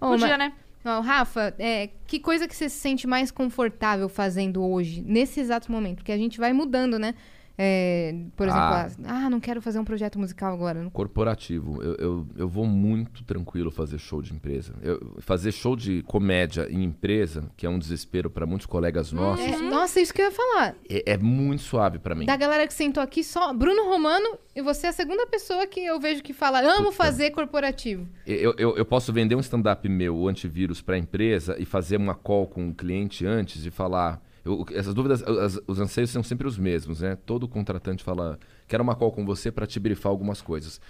[0.01, 0.53] Ô, Podia, mas- né?
[0.85, 5.71] Ó, Rafa, é, que coisa que você se sente mais confortável fazendo hoje, nesse exato
[5.71, 5.99] momento?
[5.99, 7.15] Porque a gente vai mudando, né?
[7.59, 8.89] É, por exemplo, Ah.
[9.05, 9.27] ah.
[9.27, 10.89] ah, não quero fazer um projeto musical agora.
[10.93, 11.83] Corporativo.
[11.83, 14.75] Eu, eu, eu vou muito tranquilo fazer show de empresa.
[14.83, 19.45] Eu- fazer show de comédia em empresa, que é um desespero para muitos colegas nossos,
[19.45, 20.75] É, nossa, isso que eu ia falar.
[20.89, 22.25] é, é muito suave para mim.
[22.27, 25.81] Da galera que sentou aqui, só Bruno Romano, e você é a segunda pessoa que
[25.81, 28.07] eu vejo que fala, amo fazer corporativo.
[28.27, 31.97] Eu, eu, eu posso vender um stand-up meu, o antivírus, para a empresa e fazer
[31.97, 34.21] uma call com o cliente antes e falar.
[34.45, 37.17] Eu- essas dúvidas, as- os anseios são sempre os mesmos, né?
[37.27, 38.39] Todo contratante fala:
[38.69, 40.81] quero uma call com você para te brifar algumas coisas.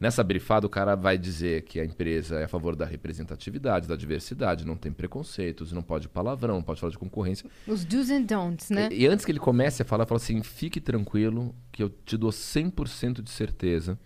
[0.00, 3.94] Nessa brifada, o cara vai dizer que a empresa é a favor da representatividade, da
[3.94, 7.48] diversidade, não tem preconceitos, não pode palavrão, não pode falar de concorrência.
[7.68, 8.88] Os do's and don'ts, né?
[8.90, 12.16] E, e antes que ele comece a falar, fala assim: fique tranquilo, que eu te
[12.16, 13.96] dou 100% de certeza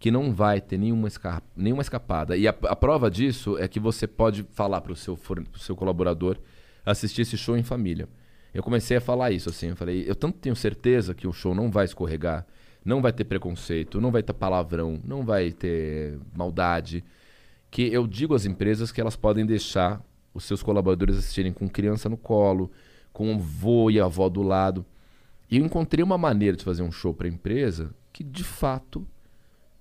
[0.00, 2.34] que não vai ter nenhuma, esca- nenhuma escapada.
[2.36, 5.16] E a, a prova disso é que você pode falar para o seu,
[5.58, 6.38] seu colaborador
[6.86, 8.08] assistir esse show em família.
[8.52, 11.54] Eu comecei a falar isso assim, eu falei, eu tanto tenho certeza que o show
[11.54, 12.46] não vai escorregar,
[12.84, 17.04] não vai ter preconceito, não vai ter palavrão, não vai ter maldade,
[17.70, 20.02] que eu digo às empresas que elas podem deixar
[20.34, 22.70] os seus colaboradores assistirem com criança no colo,
[23.12, 24.84] com o vô e a avó do lado.
[25.50, 29.06] E eu encontrei uma maneira de fazer um show para a empresa que de fato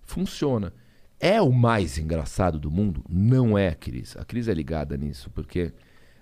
[0.01, 0.73] funciona.
[1.19, 3.03] É o mais engraçado do mundo?
[3.09, 4.15] Não é, Cris.
[4.17, 5.73] A Cris é ligada nisso, porque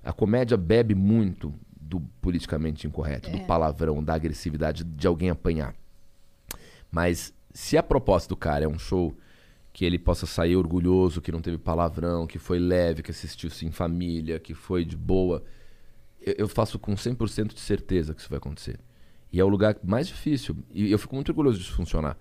[0.04, 1.54] a comédia bebe muito
[1.88, 5.74] do politicamente incorreto, do palavrão, da agressividade de alguém apanhar.
[6.92, 9.16] Mas se a proposta do cara é um show
[9.72, 13.72] que ele possa sair orgulhoso, que não teve palavrão, que foi leve, que assistiu-se em
[13.72, 15.44] família, que foi de boa,
[16.20, 18.80] eu, eu faço com 100% de certeza que isso vai acontecer.
[19.32, 20.58] E é o lugar mais difícil.
[20.74, 22.18] E eu fico muito orgulhoso disso funcionar.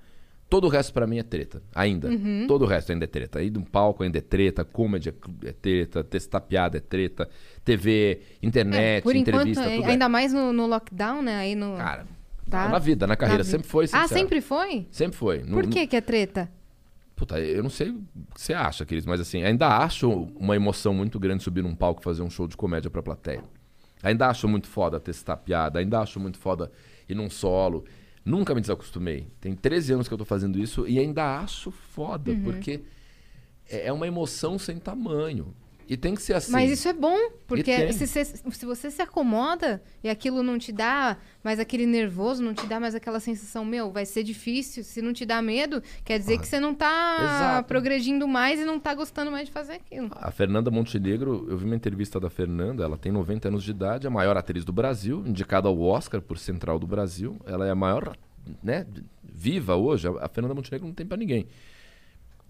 [0.48, 1.60] Todo o resto pra mim é treta.
[1.74, 2.08] Ainda.
[2.46, 3.40] Todo o resto ainda é treta.
[3.40, 5.12] Aí no palco ainda é treta, comedy
[5.44, 7.28] é treta, testar piada é treta,
[7.64, 9.90] TV, internet, É, por enquanto, entrevista, é, tudo é.
[9.92, 11.36] ainda mais no, no lockdown, né?
[11.36, 11.76] Aí no.
[11.76, 12.06] Cara,
[12.48, 12.68] Tá.
[12.68, 13.86] na vida, na carreira, Na sempre foi.
[13.86, 14.08] ah, sincero.
[14.08, 14.86] sempre foi?
[14.92, 15.38] Sempre foi.
[15.42, 16.48] No- Por no- que que é treta?
[17.16, 17.94] Puta, eu não sei o
[18.34, 22.00] que você acha, queridos, mas assim, ainda acho uma emoção muito grande subir num palco
[22.00, 23.42] e fazer um show de comédia pra plateia.
[24.02, 26.70] Ainda acho muito foda testar piada, ainda acho muito foda
[27.08, 27.84] ir num solo.
[28.26, 29.28] Nunca me desacostumei.
[29.40, 32.42] Tem 13 anos que eu tô fazendo isso e ainda acho foda, Uhum.
[32.42, 32.80] porque
[33.70, 35.54] é é uma emoção sem tamanho.
[35.88, 36.50] E tem que ser assim.
[36.50, 37.16] Mas isso é bom,
[37.46, 42.42] porque se, você- se você se acomoda e aquilo não te dá mais aquele nervoso,
[42.42, 45.80] não te dá mais aquela sensação, meu, vai ser difícil, se não te dá medo,
[46.04, 47.68] quer dizer que você não tá Exato.
[47.68, 50.10] progredindo mais e não tá gostando mais de fazer aquilo.
[50.12, 54.08] A Fernanda Montenegro, eu vi uma entrevista da Fernanda, ela tem 90 anos de idade,
[54.08, 57.36] a maior atriz do Brasil, indicada ao Oscar por Central do Brasil.
[57.46, 58.16] Ela é a maior,
[58.60, 58.84] né,
[59.22, 60.08] viva hoje.
[60.20, 61.46] A Fernanda Montenegro não tem pra ninguém.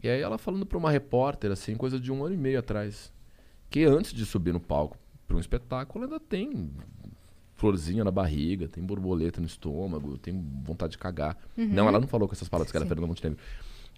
[0.03, 3.13] E aí ela falando pra uma repórter, assim, coisa de um ano e meio atrás,
[3.71, 4.97] que antes de subir no palco
[5.27, 6.71] pra um espetáculo ainda tem
[7.55, 11.37] florzinha na barriga, tem borboleta no estômago, tem vontade de cagar.
[11.57, 12.89] Não, ela não falou com essas palavras que era Sim.
[12.89, 13.39] Fernanda Montenegro.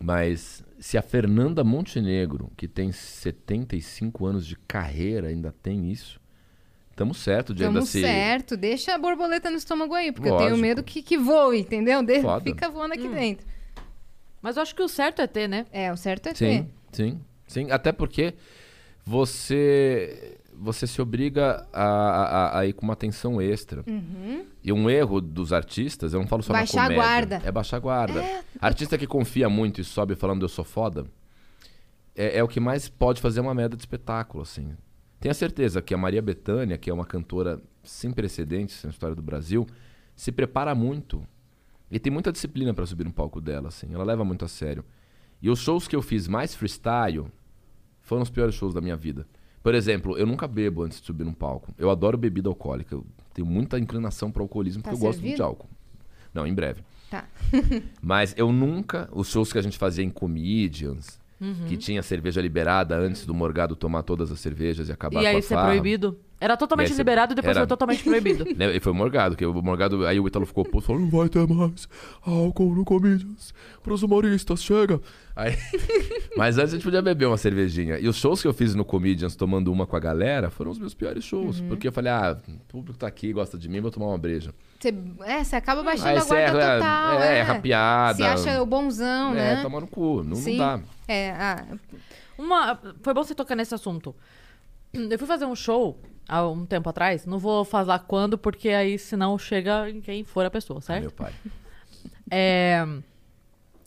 [0.01, 6.21] Mas se a Fernanda Montenegro, que tem 75 anos de carreira, ainda tem isso,
[6.91, 8.01] estamos certo de ainda Tamo se.
[8.01, 10.62] certo, deixa a borboleta no estômago aí, porque eu tenho Lógico.
[10.66, 12.01] medo que, que voe, entendeu?
[12.03, 12.45] De- Foda.
[12.45, 13.45] fica voando aqui dentro.
[14.41, 15.66] Mas eu acho que o certo é ter, né?
[15.73, 16.37] É, o certo é ter.
[16.62, 17.71] Sim, sim, sim.
[17.73, 18.35] Até porque
[19.09, 23.84] você você se obriga a, a- a ir com uma atenção extra.
[24.62, 26.59] E um erro dos artistas, eu não falo só Uhum.
[26.59, 27.04] Baixar a na comédia.
[27.11, 27.42] guarda.
[27.48, 28.42] É baixar a guarda.
[28.61, 31.06] Artista que confia muito e sobe falando eu sou foda,
[32.16, 34.76] é, é o que mais pode fazer uma merda de espetáculo, assim.
[35.20, 39.22] Tenha certeza que a Maria Bethânia, que é uma cantora sem precedentes na história do
[39.22, 39.64] Brasil,
[40.16, 41.24] se prepara muito.
[41.88, 43.94] E tem muita disciplina para subir no palco dela, assim.
[43.94, 44.84] Ela leva muito a sério.
[45.40, 47.26] E os shows que eu fiz mais freestyle
[48.09, 49.26] foram os piores shows da minha vida.
[49.62, 51.72] Por exemplo, eu nunca bebo antes de subir num palco.
[51.76, 52.94] Eu adoro bebida alcoólica.
[52.94, 53.04] Eu
[53.34, 55.44] tenho muita inclinação para alcoolismo Tá porque eu gosto muito de servido?
[55.44, 55.68] álcool.
[56.32, 56.82] Não, em breve.
[57.11, 57.24] Tá.
[58.00, 59.09] Mas eu nunca.
[59.12, 61.20] Os shows que a gente fazia em comedians,
[61.68, 65.28] que tinha cerveja liberada antes do Morgado tomar todas as cervejas e acabar E com
[65.30, 65.68] aí a ser farra.
[65.68, 66.18] proibido?
[66.41, 68.45] Era totalmente E aí ser- liberado e depois era- foi totalmente proibido.
[68.57, 70.07] Né, E foi o Morgado, que o Morgado.
[70.07, 71.89] Aí o Ítalo ficou puto, falou: não vai ter mais
[72.24, 75.01] álcool no Comedians pros humoristas, chega.
[75.34, 75.57] Aí...
[76.36, 77.99] Mas antes a gente podia beber uma cervejinha.
[77.99, 80.78] E os shows que eu fiz no Comedians tomando uma com a galera foram os
[80.78, 81.59] meus piores shows.
[81.61, 81.68] Uhum.
[81.68, 84.55] Porque eu falei: ah, o público tá aqui, gosta de mim, vou tomar uma breja.
[84.78, 87.20] Você, é, você acaba baixando Aí a guarda é- total.
[87.20, 88.14] é, É, rapiada.
[88.16, 89.62] Se acha o bonzão, é, né?
[89.62, 90.57] toma no cu, não, não Sim.
[90.59, 90.78] dá.
[91.09, 91.64] É, ah,
[92.39, 94.14] Uma, foi bom você tocar nesse assunto.
[95.11, 97.24] Eu fui fazer um show há um tempo atrás.
[97.26, 101.03] Não vou falar quando, porque aí senão chega em quem for a pessoa, certo?
[101.03, 101.32] meu pai.
[102.30, 102.84] É...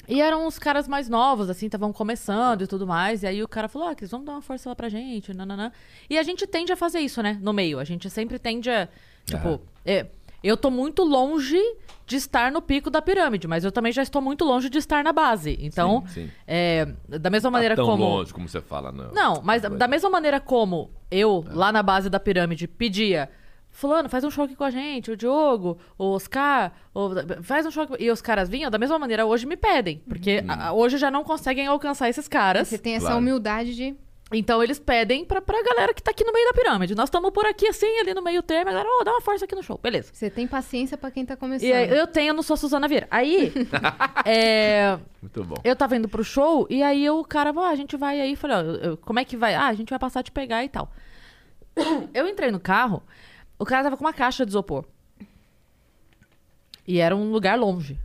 [0.07, 3.23] E eram uns caras mais novos, assim, estavam começando e tudo mais.
[3.23, 5.71] E aí o cara falou, ah, Cris, vamos dar uma força lá pra gente, nananã.
[6.09, 7.37] E a gente tende a fazer isso, né?
[7.41, 7.79] No meio.
[7.79, 8.89] A gente sempre tende a,
[9.23, 9.61] tipo...
[9.85, 10.07] é,
[10.43, 11.57] eu tô muito longe
[12.05, 15.03] de estar no pico da pirâmide, mas eu também já estou muito longe de estar
[15.03, 15.57] na base.
[15.61, 16.31] Então, Sim, sim.
[16.47, 18.03] é, da mesma maneira Tão como...
[18.03, 19.11] longe como você fala, não.
[19.11, 21.53] Não, mas da, mesma maneira como eu, É.
[21.53, 23.29] lá na base da pirâmide, pedia.
[23.73, 27.11] Fulano, faz um show aqui com a gente, o Diogo, o Oscar, o-
[27.41, 27.95] faz um show aqui.
[28.03, 30.03] E os caras vinham, da mesma maneira hoje me pedem.
[30.09, 32.67] Porque a- a- hoje já não conseguem alcançar esses caras.
[32.67, 33.19] você tem essa Claro.
[33.21, 33.95] humildade de.
[34.33, 36.95] Então eles pedem pra, pra galera que tá aqui no meio da pirâmide.
[36.95, 38.69] Nós estamos por aqui assim, ali no meio termo.
[38.69, 39.77] A galera, ô, dá uma força aqui no show.
[39.77, 40.09] Beleza.
[40.13, 41.67] Você tem paciência pra quem tá começando.
[41.67, 43.07] E aí, eu tenho, eu não sou a Suzana Vieira.
[43.11, 43.51] Aí,
[44.25, 45.55] é, Muito bom.
[45.63, 48.35] eu tava indo pro show e aí o cara, falou, ah, a gente vai aí.
[48.37, 49.53] Falei, ó, eu- como é que vai?
[49.53, 50.89] Ah, a gente vai passar a te pegar e tal.
[52.13, 53.01] Eu entrei no carro,
[53.59, 54.85] o cara tava com uma caixa de isopor.
[56.87, 57.97] E era um lugar longe.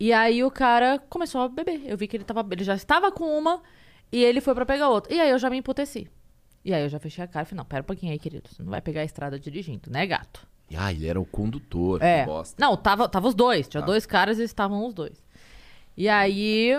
[0.00, 1.82] E aí o cara começou a beber.
[1.86, 3.60] Eu vi que ele tava, ele já estava com uma
[4.12, 5.12] e ele foi pra pegar outra.
[5.14, 6.08] E aí eu já me emputeci.
[6.64, 8.48] E aí eu já fechei a cara e falei, não, pera um pouquinho aí, querido.
[8.50, 10.46] Você não vai pegar a estrada dirigindo, né, gato?
[10.76, 12.02] Ah, ele era o condutor.
[12.02, 12.20] É.
[12.20, 12.56] Que bosta.
[12.58, 13.66] Não, tava, tava os dois.
[13.68, 15.22] Tinha dois caras e estavam os dois.
[15.96, 16.78] E aí,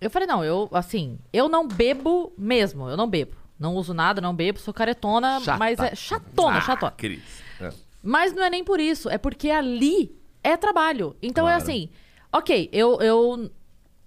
[0.00, 2.88] eu falei, não, eu, assim, eu não bebo mesmo.
[2.90, 3.34] Eu não bebo.
[3.58, 5.58] Não uso nada, não bebo, sou caretona, Chata.
[5.58, 6.92] mas é chatona, Ah, chatona.
[6.92, 7.42] Cris.
[7.58, 7.70] É.
[8.02, 11.16] Mas não é nem por isso, é porque ali é trabalho.
[11.22, 11.62] Então é Claro.
[11.62, 11.88] assim,
[12.30, 13.50] ok, eu, eu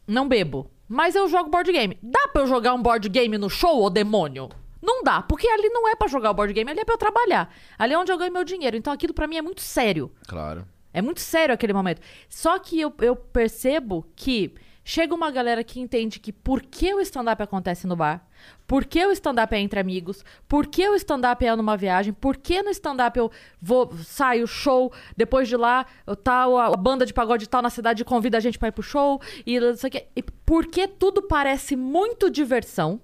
[0.06, 1.98] não bebo, mas eu jogo board game.
[2.02, 4.50] Dá pra eu jogar um board game no show, ô demônio?
[4.82, 6.98] Não dá, porque ali não é pra jogar o board game, ali é pra eu
[6.98, 7.54] trabalhar.
[7.78, 8.76] Ali é onde eu ganho meu dinheiro.
[8.76, 10.12] Então aquilo pra mim é muito sério.
[10.28, 10.66] Claro.
[10.92, 12.02] É muito sério aquele momento.
[12.28, 17.00] Só que eu, eu percebo que chega uma galera que entende que por que o
[17.02, 18.26] stand-up acontece no bar,
[18.66, 22.38] por que o stand-up é entre amigos, por que o stand-up é numa viagem, por
[22.38, 25.86] que no stand-up eu vou, saio, show, depois de lá,
[26.24, 28.84] tal, a, a banda de pagode tal na cidade convida a gente pra ir pro
[28.84, 30.08] show, e não sei o quê.
[30.16, 33.02] E porque tudo parece muito diversão,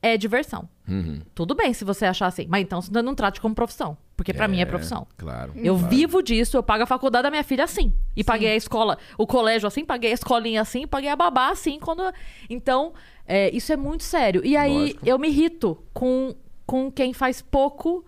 [0.00, 0.68] é diversão.
[0.88, 1.20] Uhum.
[1.34, 4.48] Tudo bem se você achar assim, mas então você não trate como profissão, porque pra
[4.48, 5.06] mim é profissão.
[5.16, 5.52] Claro.
[5.56, 5.88] Eu claro.
[5.88, 7.92] vivo disso, eu pago a faculdade da minha filha assim.
[8.16, 11.78] E paguei a escola, o colégio assim, paguei a escolinha assim, paguei a babá assim.
[11.78, 12.02] quando
[12.48, 12.94] Então,
[13.26, 14.40] é, isso é muito sério.
[14.44, 15.08] E aí, Lógico.
[15.08, 18.04] eu me irrito com, com quem faz pouco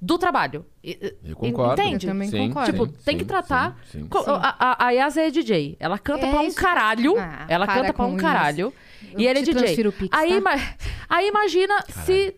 [0.00, 0.66] do trabalho.
[0.82, 1.80] Eu concordo.
[1.80, 2.06] Entende?
[2.06, 2.72] Eu também Sim, concordo.
[2.72, 3.78] Tipo, sim, tem que sim, tratar.
[3.90, 4.08] sim, sim.
[4.26, 5.76] A, a, a Yasa é DJ.
[5.80, 6.56] Ela canta É pra um isso.
[6.56, 7.14] caralho.
[7.18, 8.18] Ah, ela para canta pra um isso.
[8.18, 8.72] caralho.
[9.12, 9.92] Eu e ele é DJ.
[9.92, 10.76] Pix, aí, tá?
[11.08, 12.36] aí imagina se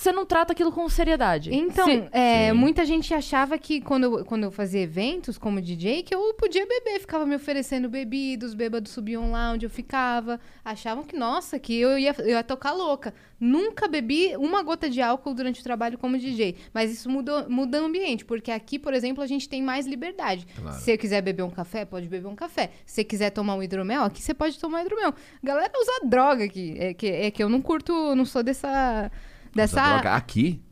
[0.00, 1.54] você não trata aquilo com seriedade.
[1.54, 2.52] Então, Se- é, Sim.
[2.56, 6.66] muita gente achava que quando eu, quando eu fazia eventos como DJ, que eu podia
[6.66, 7.00] beber.
[7.00, 10.40] Ficava me oferecendo bebidas, os bêbados subiam lá onde eu ficava.
[10.64, 13.12] Achavam que, nossa, que eu ia, eu ia tocar louca.
[13.38, 16.56] Nunca bebi uma gota de álcool durante o trabalho como DJ.
[16.72, 20.46] Mas isso mudou, muda o ambiente, porque aqui, por exemplo, a gente tem mais liberdade.
[20.56, 20.76] Claro.
[20.78, 22.70] Se você quiser beber um café, pode beber um café.
[22.86, 25.14] Se você quiser tomar um hidromel, aqui você pode tomar hidromel.
[25.42, 26.74] Galera usa droga aqui.
[26.78, 29.10] É que, é que eu não curto, não sou dessa...
[29.54, 29.80] Dessa...
[29.80, 30.62] Essa droga aqui?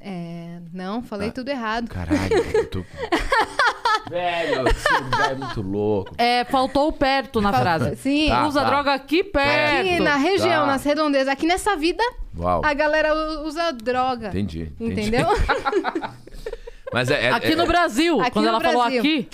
[0.00, 1.32] É, não, falei Ah.
[1.32, 1.88] tudo errado.
[1.88, 2.66] Caralho.
[2.70, 2.84] tô...
[4.10, 6.14] Velho, esse lugar é muito louco.
[6.18, 7.94] É, faltou o perto na frase.
[7.96, 8.66] Sim, Tá, Usa tá.
[8.68, 9.80] droga aqui perto.
[9.86, 10.66] aqui na região, Tá.
[10.66, 12.02] nas redondezas, aqui nessa vida,
[12.36, 12.60] Uau.
[12.64, 14.28] a galera u- usa droga.
[14.28, 14.72] Entendi.
[14.80, 15.00] entendi.
[15.02, 15.28] Entendeu?
[16.92, 18.20] Mas é, é- Aqui é- no Brasil.
[18.20, 18.98] Aqui quando no ela falou Brasil.
[19.00, 19.28] aqui.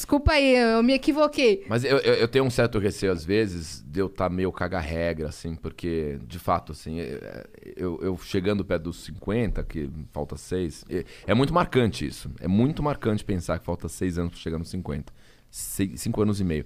[0.00, 1.62] Desculpa aí, eu me equivoquei.
[1.68, 5.28] Mas eu, eu, eu tenho um certo receio, às vezes, de eu estar meio caga-regra,
[5.28, 7.46] assim, porque, de fato, assim, é-
[7.76, 12.30] eu, eu chegando perto dos 50, que falta seis, é, é muito marcante isso.
[12.40, 15.12] É muito marcante pensar que falta seis anos para chegar nos 50.
[15.50, 16.64] Seis, cinco anos e meio.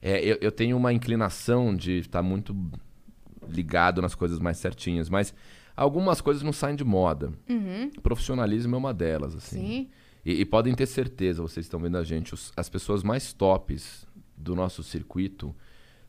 [0.00, 2.54] É, eu, eu tenho uma inclinação de estar muito
[3.48, 5.34] ligado nas coisas mais certinhas, mas
[5.78, 7.32] Algumas coisas não saem de moda.
[8.02, 9.60] Profissionalismo é uma delas, assim.
[9.60, 9.88] Sim.
[10.30, 14.06] E, e podem ter certeza, vocês estão vendo a gente, os- as pessoas mais tops
[14.36, 15.54] do nosso circuito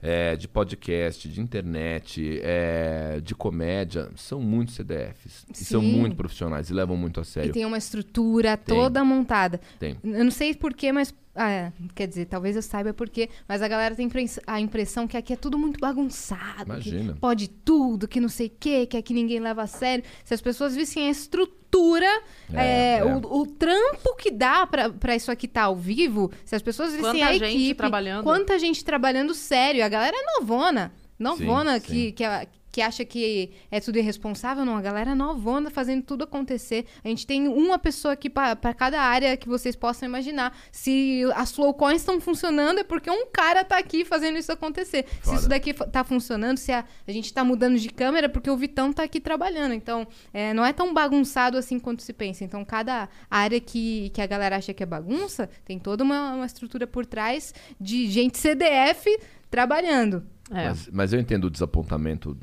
[0.02, 5.46] é, de podcast, de internet, é, de comédia, são muito CDFs.
[5.52, 5.92] E são Sim.
[6.00, 7.54] muito profissionais e levam muito a E sério.
[7.54, 8.76] tem uma estrutura Tem.
[8.76, 9.60] toda montada.
[9.78, 9.98] Tem.
[10.04, 11.14] Eu não sei porquê, mas.
[11.40, 14.10] Ah, é, quer dizer, talvez eu saiba porquê, mas a galera tem
[14.46, 16.64] a impressão que aqui é tudo muito bagunçado.
[16.66, 17.14] Imagina.
[17.14, 20.04] Que pode tudo, que não sei o quê, que aqui ninguém leva a sério.
[20.26, 22.06] Se as pessoas vissem a estrutura,
[22.54, 23.06] É, é, é.
[23.06, 26.92] O, o trampo que dá pra, pra isso aqui estar ao vivo, se as pessoas
[26.92, 27.76] vissem Quanta a gente equipe.
[27.76, 28.24] trabalhando.
[28.24, 29.84] Quanta gente trabalhando sério.
[29.86, 30.92] A galera é novona.
[31.18, 32.12] Novona Sim, que, sim.
[32.14, 32.48] que, a-
[32.80, 34.78] que acha que é tudo irresponsável, não.
[34.78, 36.86] A galera novona fazendo tudo acontecer.
[37.04, 40.58] A gente tem uma pessoa aqui pra cada área que vocês possam imaginar.
[40.72, 45.06] Se as flowcoins estão funcionando, é porque um cara tá aqui fazendo isso acontecer.
[45.10, 45.38] Se Foda.
[45.38, 48.56] isso daqui tá funcionando, se a, a gente tá mudando de câmera, é porque o
[48.56, 49.74] Vitão tá aqui trabalhando.
[49.74, 52.46] Então, é, não é tão bagunçado assim quanto se pensa.
[52.46, 56.46] Então, cada área que, que a galera acha que é bagunça, tem toda uma, uma
[56.46, 59.20] estrutura por trás de gente CDF
[59.52, 60.24] trabalhando.
[60.52, 60.70] É.
[60.70, 62.38] Mas, mas eu entendo o desapontamento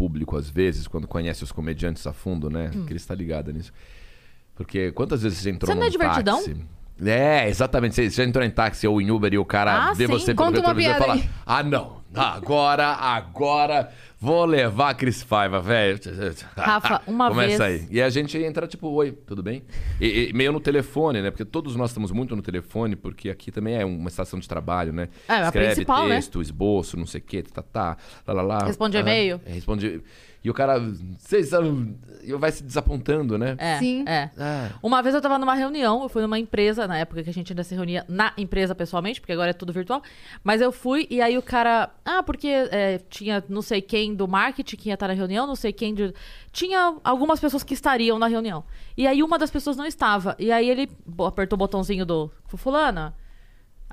[0.00, 2.70] público, às vezes, quando conhece os comediantes a fundo, né?
[2.70, 3.70] Que ele está ligado nisso.
[4.54, 6.38] Porque quantas vezes você entrou Você não é num divertidão?
[6.38, 6.56] táxi...
[7.04, 7.94] É, exatamente.
[7.94, 10.12] Você já entrou em táxi ou em Uber e o cara Ah, vê sim.
[10.12, 11.30] você Conta pelo uma retrovisor e piada fala: aí.
[11.46, 12.00] Ah, não.
[12.12, 13.88] Agora, agora
[14.18, 15.98] vou levar a Cris Paiva, velho.
[16.56, 17.88] Rafa, uma Começa vez- aí.
[17.88, 19.62] E a gente entra tipo, oi, tudo bem?
[20.00, 21.30] E, e meio no telefone, né?
[21.30, 24.92] Porque todos nós estamos muito no telefone, porque aqui também é uma estação de trabalho,
[24.92, 25.08] né?
[25.28, 26.16] É, a Escreve principal, né?
[26.16, 27.96] texto, esboço, não sei o quê, tá, tá,
[28.26, 28.64] lá, lá, lá.
[28.66, 29.40] Responde e-mail.
[29.46, 30.02] é, responde.
[30.42, 30.80] E o cara,
[31.18, 31.94] vocês são...
[32.22, 33.54] E vai se desapontando, né?
[33.58, 34.04] É, Sim.
[34.06, 34.30] é.
[34.38, 37.32] Ah, Uma vez eu tava numa reunião, eu fui numa empresa, na época que a
[37.32, 40.02] gente ainda se reunia na empresa pessoalmente, porque agora é tudo virtual.
[40.44, 41.90] Mas eu fui e aí o cara.
[42.04, 45.56] Ah, porque é, tinha não sei quem do marketing que ia estar na reunião, não
[45.56, 46.12] sei quem de.
[46.52, 48.64] Tinha algumas pessoas que estariam na reunião.
[48.96, 50.34] E aí uma das pessoas não estava.
[50.38, 50.88] E aí ele
[51.26, 52.30] apertou o botãozinho do.
[52.46, 53.14] Fulana.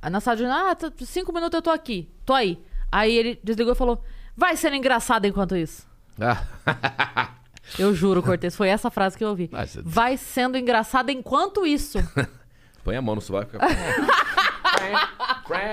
[0.01, 0.45] Aí Na sala de.
[0.45, 2.09] Ah, tá- cinco minutos eu tô aqui.
[2.25, 2.59] Tô aí.
[2.91, 4.03] Aí ele desligou e falou:
[4.35, 5.87] Vai sendo engraçado enquanto isso.
[7.77, 9.49] Eu juro, Cortez, foi essa frase que eu ouvi.
[9.51, 11.97] Mas- Vai sendo engraçado enquanto isso.
[12.83, 13.57] Põe a mão no sovaco.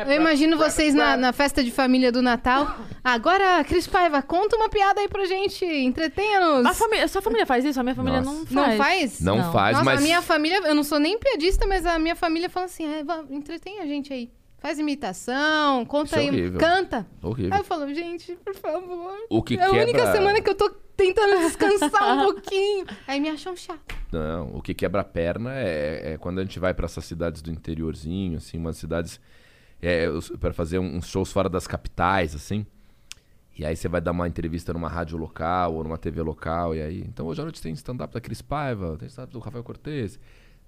[0.07, 2.77] Eu imagino vocês na, na festa de família do Natal.
[3.03, 5.65] Agora, Cris Paiva, conta uma piada aí pra gente.
[5.65, 6.65] Entretenha-nos.
[6.65, 7.79] A família, sua família faz isso?
[7.81, 8.39] A minha família Nossa.
[8.39, 8.55] não faz.
[8.71, 9.21] Não faz?
[9.21, 9.53] Não, Não.
[9.53, 10.01] faz, Nossa, mas...
[10.01, 13.03] a minha família, eu não sou nem piadista, mas a minha família fala assim: é,
[13.31, 14.31] entretém a gente aí.
[14.65, 16.59] Faz imitação, conta Isso é aí, horrível.
[16.59, 17.07] canta.
[17.23, 17.53] Horrível.
[17.53, 19.13] Aí eu falo, gente, por favor.
[19.29, 22.87] O que é a única quebra- semana que eu tô tentando descansar um pouquinho.
[23.07, 23.95] Aí me acham chato.
[24.11, 27.43] Não, o que quebra a perna é, é quando a gente vai pra essas cidades
[27.43, 29.21] do interiorzinho, assim, umas cidades
[29.83, 30.07] é,
[30.41, 32.65] pra fazer uns shows fora das capitais, assim.
[33.59, 36.81] E aí você vai dar uma entrevista numa rádio local ou numa TV local, e
[36.81, 37.01] aí...
[37.07, 40.19] Então hoje à noite tem stand-up da Cris Paiva, tem stand-up do Rafael Cortez.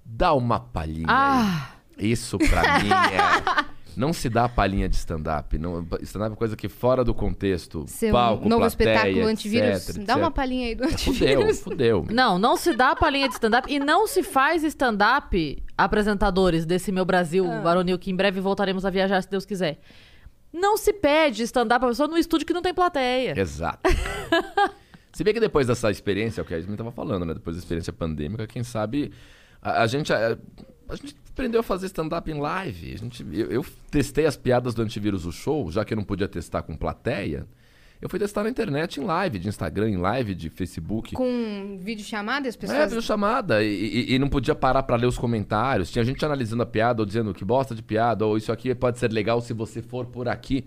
[0.04, 1.70] Dá uma palhinha Ah.
[1.98, 2.10] aí.
[2.12, 3.66] Isso pra mim é...
[3.96, 5.56] Não se dá palhinha de stand-up.
[5.58, 9.88] não- Stand-up é coisa que fora do contexto, Seu palco, novo plateia, espetáculo antivírus.
[9.88, 10.04] etc.
[10.04, 11.60] Dá uma palhinha aí do Fudeu, antivírus.
[11.60, 12.06] fudeu.
[12.10, 17.04] Não, não se dá palhinha de stand-up e não se faz stand-up apresentadores desse meu
[17.04, 17.60] Brasil Ah.
[17.60, 19.80] varonil, que em breve voltaremos a viajar, se Deus quiser.
[20.52, 23.34] Não se pede stand-up pra pessoa no estúdio que não tem plateia.
[23.38, 23.80] Exato.
[25.12, 27.32] Se bem que depois dessa experiência, é o que a gente tava falando, né?
[27.32, 29.10] Depois da experiência pandêmica, quem sabe
[29.62, 30.36] a, a gente a,
[30.88, 32.94] a gente aprendeu a fazer stand-up em live.
[32.94, 36.04] A gente, eu, eu testei as piadas do antivírus o show, já que eu não
[36.04, 37.46] podia testar com plateia.
[38.00, 41.14] Eu fui testar na internet em live, de Instagram, em live, de Facebook.
[41.14, 42.92] Com vídeo chamada, as É, pessoas.
[42.92, 43.64] viu chamada.
[43.64, 45.90] E, e- e não podia parar pra ler os comentários.
[45.90, 48.98] Tinha gente analisando a piada, ou dizendo que bosta de piada, ou isso aqui pode
[48.98, 50.66] ser legal se você for por aqui.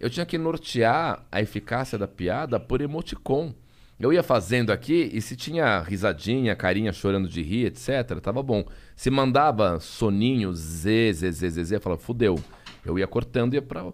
[0.00, 3.52] Eu tinha que nortear a eficácia da piada por emoticon.
[4.00, 8.64] Eu ia fazendo aqui e se tinha risadinha, carinha chorando de rir, etc, tava bom.
[8.96, 12.38] Se mandava soninho, z, z, z, z, z, eu falava, fudeu.
[12.82, 13.92] Eu ia cortando e ia pra...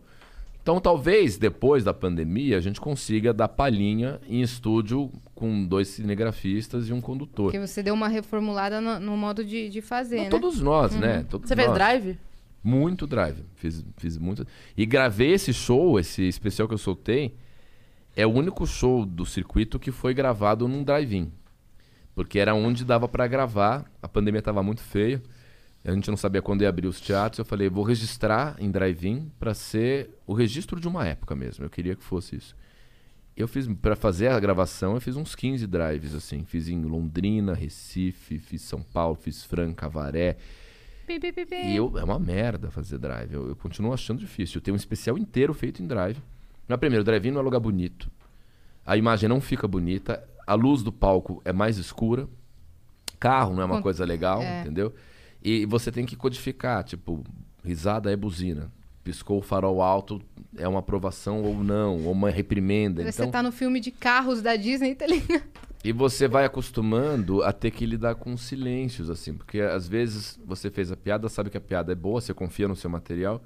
[0.63, 6.89] Então, talvez depois da pandemia a gente consiga dar palhinha em estúdio com dois cinegrafistas
[6.89, 7.47] e um condutor.
[7.47, 10.31] Porque você deu uma reformulada no, no modo de, de fazer, Não, né?
[10.31, 11.27] Todos nós, né?
[11.29, 11.77] Todos Você fez nós.
[11.77, 12.17] drive?
[12.63, 13.45] Muito drive.
[13.57, 14.47] Fiz, fiz muito.
[14.77, 17.35] E gravei esse show, esse especial que eu soltei.
[18.17, 21.31] É o único show do circuito que foi gravado num drive-in.
[22.15, 23.85] Porque era onde dava pra gravar.
[24.01, 25.23] A pandemia tava muito feia.
[25.85, 27.39] A gente não sabia quando ia abrir os teatros.
[27.39, 31.63] Eu falei, vou registrar em drive-in pra ser o registro de uma época mesmo.
[31.67, 32.57] Eu queria que fosse isso.
[33.37, 36.43] Eu fiz, Pra fazer a gravação, eu fiz uns 15 drives, assim.
[36.43, 40.39] Fiz em Londrina, Recife, fiz São Paulo, fiz Franca, Avaré.
[41.07, 41.55] Pi, pi, pi.
[41.55, 43.35] E eu, é uma merda fazer drive.
[43.35, 44.57] Eu, eu continuo achando difícil.
[44.57, 46.19] Eu tenho um especial inteiro feito em drive.
[46.69, 48.11] Mas primeiro, o drive não é lugar bonito.
[48.85, 50.23] A imagem não fica bonita.
[50.47, 52.29] a luz do palco é mais escura.
[53.19, 54.61] Carro não é uma Con- coisa legal, é.
[54.61, 54.95] entendeu?
[55.43, 57.25] E você tem que codificar, tipo,
[57.65, 58.71] risada é buzina.
[59.03, 60.21] Piscou o farol alto,
[60.57, 63.03] é uma aprovação ou não, ou uma reprimenda.
[63.05, 65.43] Você Então, tá no filme de carros da Disney, tá ligado?
[65.85, 70.69] e você vai acostumando a ter que lidar com silêncios, assim, porque às vezes você
[70.71, 73.41] fez a piada, sabe que a piada é boa, você confia no seu material,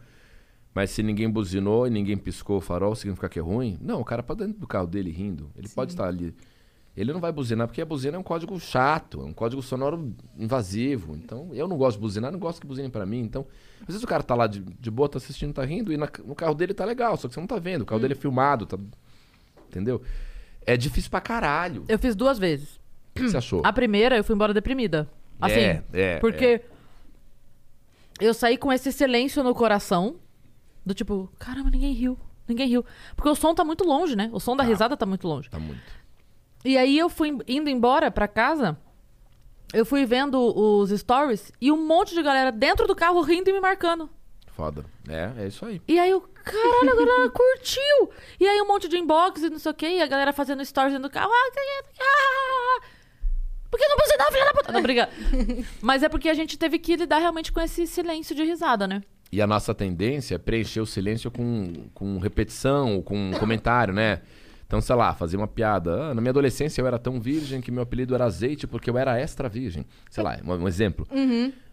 [0.75, 3.79] mas se ninguém buzinou e ninguém piscou o farol, significa que é ruim?
[3.81, 6.35] Não, o cara pode dentro do carro dele rindo, ele pode estar ali.
[6.97, 10.13] Ele não vai buzinar, porque a buzina é um código chato, é um código sonoro
[10.37, 11.15] invasivo.
[11.15, 13.21] Então, eu não gosto de buzinar, não gosto que buzinem pra mim.
[13.21, 13.47] Então,
[13.83, 16.11] às vezes o cara tá lá de, de boa, tá assistindo, tá rindo, e na-
[16.25, 17.83] no carro dele tá legal, só que você não tá vendo.
[17.83, 18.77] O carro dele é filmado, tá.
[19.69, 20.03] Entendeu?
[20.67, 21.85] É difícil pra caralho.
[21.89, 22.75] Eu fiz duas vezes.
[22.77, 22.81] O
[23.15, 23.63] que você achou?
[23.65, 25.09] A primeira, eu fui embora deprimida.
[25.41, 26.61] Assim, É, é, porque
[28.21, 30.17] eu saí com esse silêncio no coração,
[30.85, 32.19] do tipo, caramba, ninguém riu,
[32.49, 32.85] ninguém riu.
[33.17, 34.29] Porque o som tá muito longe, né?
[34.33, 35.49] O som da risada tá muito longe.
[35.51, 35.81] Tá muito.
[36.65, 38.79] E aí eu fui indo embora pra casa,
[39.73, 43.53] eu fui vendo os stories e um monte de galera dentro do carro rindo e
[43.53, 44.11] me marcando.
[44.49, 44.85] Foda.
[45.09, 45.81] É, é isso aí.
[45.89, 48.11] E aí eu, caralho, a galera curtiu.
[48.39, 50.63] E aí um monte de inbox e não sei o quê, e a galera fazendo
[50.65, 51.31] stories dentro do carro.
[51.33, 52.81] Ah, que- ah,
[53.71, 54.73] por que não você dá, filha da puta?
[54.73, 55.09] Não, briga.
[55.81, 59.01] Mas é porque a gente teve que lidar realmente com esse silêncio de risada, né?
[59.33, 64.21] E a nossa tendência é preencher o silêncio com, com repetição, com comentário, né?
[64.67, 66.11] Então, sei lá, fazer uma piada.
[66.11, 68.97] Ah, na minha adolescência eu era tão virgem que meu apelido era azeite porque eu
[68.97, 69.85] era extra virgem.
[70.09, 71.07] Sei lá, um, um exemplo.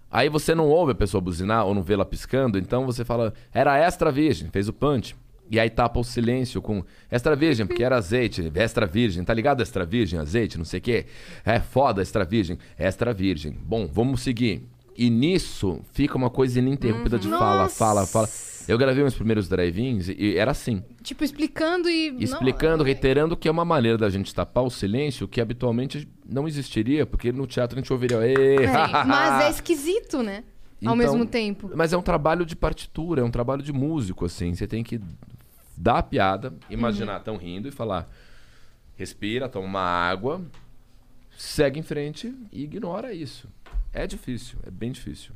[0.09, 3.33] Aí você não ouve a pessoa buzinar ou não vê ela piscando, então você fala,
[3.53, 5.15] era extra virgem, fez o punch.
[5.49, 9.61] E aí tapa o silêncio com extra virgem, porque era azeite, extra virgem, tá ligado?
[9.61, 11.05] Extra virgem, azeite, não sei o quê.
[11.45, 13.51] É foda, extra virgem, extra virgem.
[13.51, 14.63] Bom, vamos seguir.
[14.97, 17.75] E nisso fica uma coisa ininterrupta de fala, Nossa.
[17.75, 18.27] fala, fala.
[18.67, 22.07] Eu gravei meus primeiros drive-ins e, era assim, Tipo, explicando e.
[22.21, 26.47] explicando, Não, reiterando que é uma maneira da gente tapar o silêncio que habitualmente não
[26.47, 28.17] existiria, porque no teatro a gente ouviria.
[28.27, 28.67] "Ê, é,
[29.05, 30.43] mas é esquisito, né?
[30.85, 31.71] Ao Então, mesmo tempo.
[31.75, 34.53] Mas é um trabalho de partitura, é um trabalho de músico, assim.
[34.53, 34.99] Você tem que
[35.77, 38.09] dar a piada, imaginar tão rindo e falar.
[38.95, 40.41] Respira, toma uma água,
[41.37, 43.47] segue em frente e ignora isso.
[43.93, 45.31] É difícil, é bem difícil.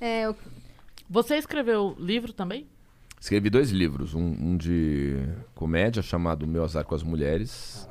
[0.00, 0.36] É, eu-
[1.08, 2.66] Você escreveu livro também?
[3.20, 5.16] Escrevi dois livros, um, um de
[5.54, 7.88] comédia chamado Meu Azar com as Mulheres.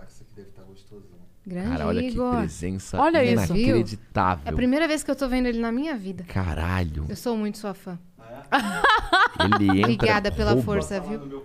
[1.48, 2.38] grande Cara, olha que Igor.
[2.38, 3.56] presença Olha isso.
[3.56, 4.44] inacreditável.
[4.46, 6.24] É a primeira vez que eu tô vendo ele na minha vida.
[6.26, 7.98] Caralho, Eu sou muito sua fã.
[9.40, 9.92] ele entra.
[9.94, 10.64] Obrigada pela rouba.
[10.66, 11.44] força, viu?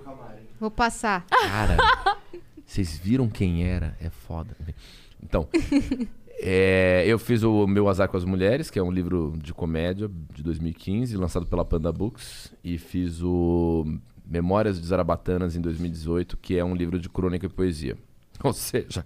[0.58, 1.24] Vou passar.
[1.26, 1.76] Cara,
[2.66, 3.96] vocês viram quem era?
[4.00, 4.56] É foda.
[5.22, 5.48] Então,
[6.42, 10.10] é, eu fiz o Meu Azar com as Mulheres, que é um livro de comédia
[10.34, 12.52] de 2015, lançado pela Panda Books.
[12.64, 13.84] E fiz o
[14.24, 17.96] Memórias de Zarabatanas em 2018, que é um livro de crônica e poesia.
[18.42, 19.04] Ou seja,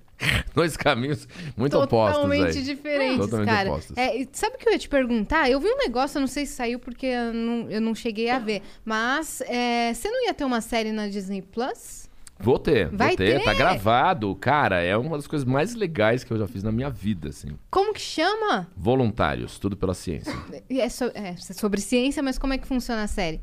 [0.54, 1.26] dois caminhos
[1.56, 2.62] muito opostos Totalmente aí.
[2.62, 3.70] diferentes, Totalmente cara.
[3.70, 3.96] opostos.
[3.96, 5.50] É, sabe o que eu ia te perguntar?
[5.50, 8.30] Eu vi um negócio, eu não sei se saiu porque eu não, eu não cheguei
[8.30, 8.62] a ver.
[8.84, 12.03] Mas é, você não ia ter uma série na Disney Plus?
[12.44, 13.44] Vou ter, Vai vou ter, ter?
[13.44, 14.34] Tá gravado.
[14.36, 17.48] Cara, é uma das coisas mais legais que eu já fiz na minha vida, assim.
[17.70, 18.68] Como que chama?
[18.76, 20.32] Voluntários, tudo pela ciência.
[20.68, 23.40] E É, so- é sobre ciência, mas como é que funciona a série?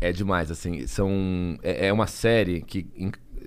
[0.00, 0.86] É demais, assim.
[0.86, 2.86] São, é, é uma série que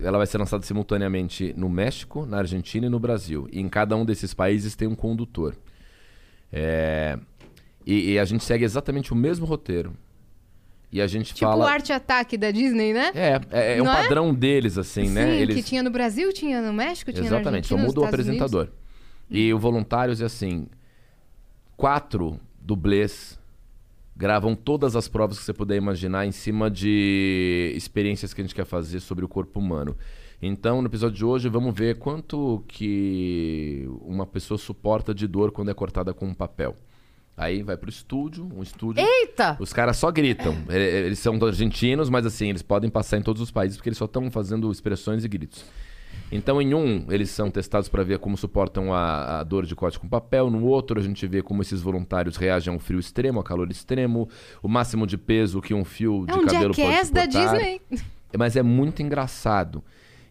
[0.01, 3.47] ela vai ser lançada simultaneamente no México, na Argentina e no Brasil.
[3.51, 5.55] E em cada um desses países tem um condutor.
[6.51, 7.17] É,
[7.85, 9.93] e, e a gente segue exatamente o mesmo roteiro.
[10.91, 11.69] E a gente Tipo o fala.
[11.69, 13.11] Arte Ataque da Disney, né?
[13.13, 14.03] É, é, é um Não é?
[14.03, 15.45] padrão deles, assim, Sim, né?
[15.47, 18.41] que tinha no Brasil, tinha no México, tinha Exatamente, só muda o nos Estados Unidos.
[18.43, 18.73] apresentador.
[19.29, 20.67] E o Voluntários é assim:
[21.75, 23.37] quatro dublês
[24.15, 28.55] gravam todas as provas que você puder imaginar em cima de experiências que a gente
[28.55, 29.95] quer fazer sobre o corpo humano.
[30.41, 35.69] Então, no episódio de hoje, vamos ver quanto que uma pessoa suporta de dor quando
[35.69, 36.75] é cortada com um papel.
[37.37, 39.05] Aí vai pro estúdio, um estúdio.
[39.05, 39.55] Eita!
[39.59, 40.57] Os caras só gritam.
[40.67, 44.05] Eles são argentinos, mas assim, eles podem passar em todos os países porque eles só
[44.05, 45.63] estão fazendo expressões e gritos.
[46.31, 49.99] Então, em um, eles são testados para ver como suportam a, a dor de corte
[49.99, 50.49] com papel.
[50.49, 54.27] No outro, a gente vê como esses voluntários reagem ao frio extremo, ao calor extremo,
[54.61, 57.57] o máximo de peso que um fio É de um cabelo pode Jackass da suportar.
[57.57, 57.81] Disney.
[58.35, 59.83] Mas é muito engraçado.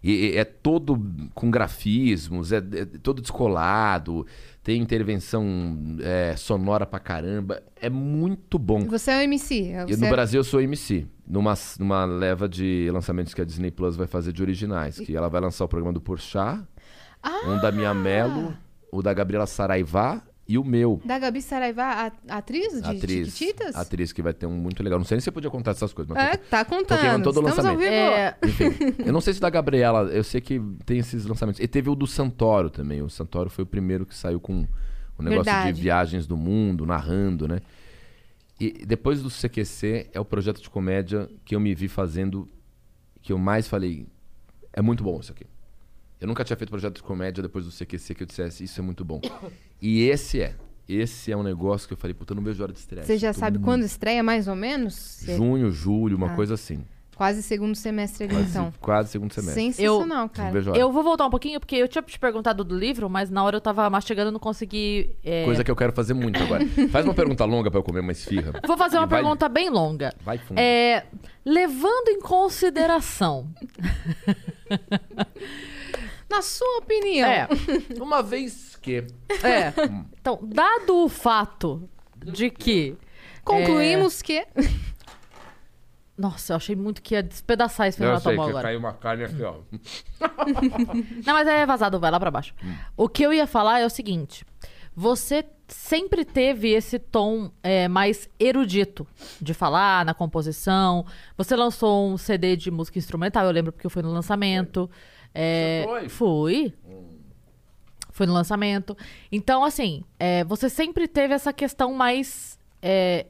[0.03, 1.01] E, e é todo
[1.35, 4.27] com grafismos, é, é todo descolado,
[4.67, 5.47] tem intervenção
[6.01, 7.63] é, sonora pra caramba.
[7.81, 8.81] É muito bom.
[8.87, 9.69] Você é o MC.
[9.71, 13.71] é- E no Brasil eu sou MC, numa, numa leva de lançamentos que a Disney
[13.71, 14.99] Plus vai fazer de originais.
[14.99, 16.61] Que ela vai lançar o programa do Porchat,
[17.47, 18.57] um da Mia Mello,
[18.91, 21.01] o da Gabriela Saraivá e o meu.
[21.05, 23.75] Da Gabi Saraiva, a, atriz de atriz, Chiquititas?
[23.75, 24.99] atriz que vai ter um muito legal.
[24.99, 27.01] Não sei nem se você podia contar essas coisas, mas É, tá contando.
[27.01, 27.79] queimando todo o lançamento.
[27.79, 27.91] vivo.
[27.91, 28.65] É, Enfim,
[29.05, 31.61] eu não sei se da Gabriela, eu sei que tem esses lançamentos.
[31.61, 33.03] E teve o do Santoro também.
[33.03, 34.67] O Santoro foi o primeiro que saiu com
[35.19, 35.73] o negócio Verdade.
[35.73, 37.61] de viagens do mundo, narrando, né?
[38.61, 42.49] E depois do CQC é o projeto de comédia que eu me vi fazendo,
[43.21, 44.07] que eu mais falei,
[44.73, 45.45] é muito bom isso aqui.
[46.21, 48.83] Eu nunca tinha feito projeto de comédia depois do CQC que eu dissesse, isso é
[48.83, 49.21] muito bom.
[49.81, 50.55] E esse é.
[50.89, 53.05] Esse é um negócio que eu falei, puta, eu não vejo hora de estreia.
[53.05, 55.21] Você já Tô sabe muito- quando estreia, mais ou menos?
[55.25, 56.35] Junho, julho, uma Ah.
[56.37, 56.85] coisa assim.
[57.17, 58.73] Quase segundo semestre ali, Quase, então.
[58.79, 59.73] quase segundo semestre.
[59.73, 60.79] Sensacional, Não cara.
[60.79, 63.57] eu vou voltar um pouquinho, porque eu tinha te perguntado do livro, mas na hora
[63.57, 65.17] eu tava mastigando e não consegui.
[65.25, 66.63] é, Coisa que eu quero fazer muito agora.
[66.93, 68.53] Faz uma pergunta longa pra eu comer uma esfirra.
[68.67, 70.13] Vou fazer uma vai- pergunta bem longa.
[70.23, 70.59] Vai fundo.
[70.59, 71.07] É,
[71.45, 73.49] levando em consideração.
[76.29, 77.29] Na sua opinião.
[77.29, 77.49] é,
[78.01, 79.05] Uma vez que.
[79.45, 79.73] é.
[80.27, 82.97] Então, dado o fato de que.
[83.45, 84.45] Concluímos que.
[86.19, 88.63] Nossa, eu achei muito que ia despedaçar esse Eu Renato sei que agora.
[88.63, 89.57] caiu uma carne aqui, ó.
[91.27, 92.55] Não, mas é vazado, vai lá pra baixo.
[92.97, 94.45] O que eu ia falar é o seguinte:
[94.95, 99.07] você sempre teve esse tom é, mais erudito
[99.41, 101.05] de falar na composição.
[101.37, 104.91] Você lançou um CD de música instrumental, eu lembro porque eu fui no lançamento.
[105.35, 106.09] É, Você foi?
[106.09, 106.75] Fui.
[108.17, 108.97] Fui no lançamento.
[109.31, 112.59] Então, assim, é, você sempre teve essa questão mais.
[112.81, 113.27] é,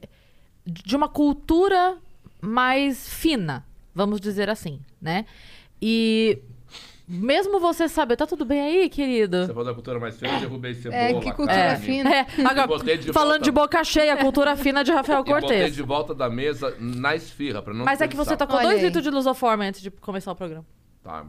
[0.65, 1.97] de uma cultura
[2.41, 5.25] mais fina, vamos dizer assim, né?
[5.81, 6.39] E
[7.05, 9.41] mesmo você saber, tá tudo bem aí, querido?
[9.41, 11.01] Você falou da cultura mais fina, eu derrubei cebola.
[11.01, 11.85] É, que cultura carne.
[11.85, 12.09] fina.
[12.15, 13.43] É, agora, Botei de falando volta.
[13.43, 15.75] de boca cheia, a cultura fina de Rafael E botei Cortez.
[15.75, 18.77] de volta da mesa na esfirra, pra não Mas é que você tocou Olha dois
[18.79, 18.85] aí.
[18.85, 20.65] litros de lusoforme antes de começar o programa.
[21.03, 21.25] Tá,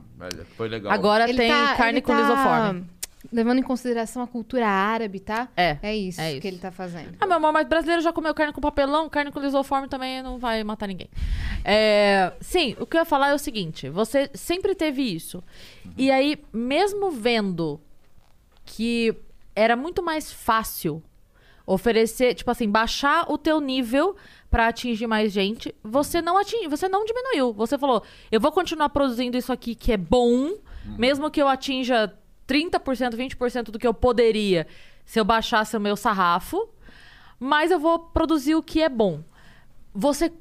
[0.56, 0.92] foi legal.
[0.92, 2.86] Agora Ele tem tá- carne ele com tá lisoforme.
[3.32, 5.48] Levando em consideração a cultura árabe, tá?
[5.56, 6.40] É, É isso, é isso.
[6.40, 7.16] que ele tá fazendo.
[7.20, 10.38] Ah, meu amor, mas brasileiro já comeu carne com papelão, carne com lisoforme também não
[10.38, 11.08] vai matar ninguém.
[11.64, 15.42] É, sim, o que eu ia falar é o seguinte: você sempre teve isso.
[15.96, 17.80] E aí, mesmo vendo
[18.64, 19.14] que
[19.54, 21.02] era muito mais fácil
[21.66, 24.16] oferecer, tipo assim, baixar o teu nível
[24.50, 27.52] pra atingir mais gente, você não atingiu, você não diminuiu.
[27.52, 30.52] Você falou: "Eu vou continuar produzindo isso aqui que é bom,
[30.96, 32.14] mesmo que eu atinja
[32.48, 34.66] 30%, 20% do que eu poderia
[35.04, 36.68] se eu baixasse o meu sarrafo,
[37.38, 39.22] mas eu vou produzir o que é bom".
[39.94, 40.32] Você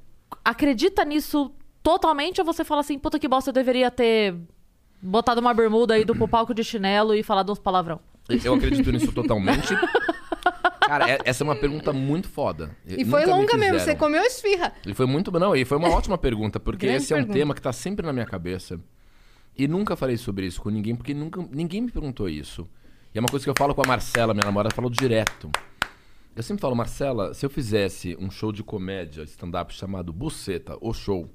[0.44, 1.52] acredita nisso
[1.84, 4.36] totalmente ou você fala assim: "Puta que bosta, eu deveria ter
[5.02, 8.00] botado uma bermuda e ido pro palco de chinelo e falado uns palavrão"?
[8.44, 9.74] Eu acredito nisso totalmente.
[10.86, 12.76] Cara, essa é uma pergunta muito foda.
[12.86, 13.80] E foi Nunca me longa mesmo, fizeram.
[13.80, 14.74] você comeu esfirra.
[14.86, 15.32] E foi muito.
[15.32, 17.40] Não, e foi uma ótima pergunta, porque Grande esse é um pergunta.
[17.40, 18.80] tema que tá sempre na minha cabeça.
[19.58, 22.70] E nunca falei sobre isso com ninguém, porque nunca, ninguém me perguntou isso.
[23.14, 25.50] E é uma coisa que eu falo com a Marcela, minha namorada, falou direto.
[26.36, 30.94] Eu sempre falo, Marcela, se eu fizesse um show de comédia, stand-up chamado Buceta, o
[30.94, 31.28] show,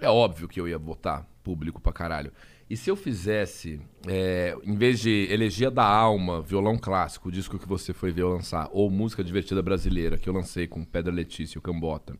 [0.00, 2.32] é óbvio que eu ia botar público pra caralho.
[2.68, 7.58] E se eu fizesse, é, em vez de Elegia da Alma, violão clássico, o disco
[7.58, 11.12] que você foi ver eu lançar, ou Música Divertida Brasileira, que eu lancei com Pedra
[11.12, 12.18] Letícia e o Cambota,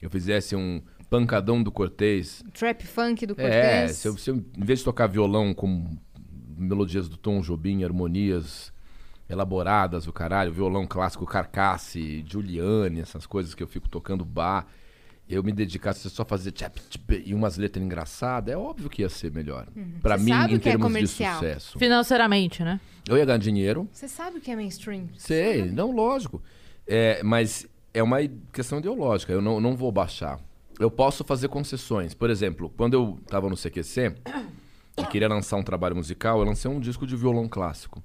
[0.00, 0.80] eu fizesse um
[1.14, 3.98] Pancadão do Cortez, Trap funk do é, Cortez.
[3.98, 5.96] se eu, se eu, em vez de tocar violão com
[6.58, 8.72] melodias do Tom Jobim, harmonias
[9.28, 14.66] elaboradas, o caralho, violão clássico Carcasse, Giuliani, essas coisas que eu fico tocando bar,
[15.28, 19.02] eu me dedicasse a só fazer tchap, tchap, e umas letras engraçadas, é óbvio que
[19.02, 19.68] ia ser melhor.
[20.02, 21.34] Pra Você mim, sabe em é termos de comercial.
[21.34, 21.78] sucesso.
[21.78, 22.80] Financeiramente, né?
[23.08, 25.08] Eu ia ganhar dinheiro, Você sabe o que é mainstream?
[25.16, 26.42] Sei, não, lógico.
[26.86, 28.18] É, mas é uma
[28.52, 30.40] questão ideológica, eu não, não vou baixar.
[30.78, 32.14] Eu posso fazer concessões.
[32.14, 34.14] Por exemplo, quando eu estava no CQC
[34.98, 38.02] e queria lançar um trabalho musical, eu lancei um disco de violão clássico.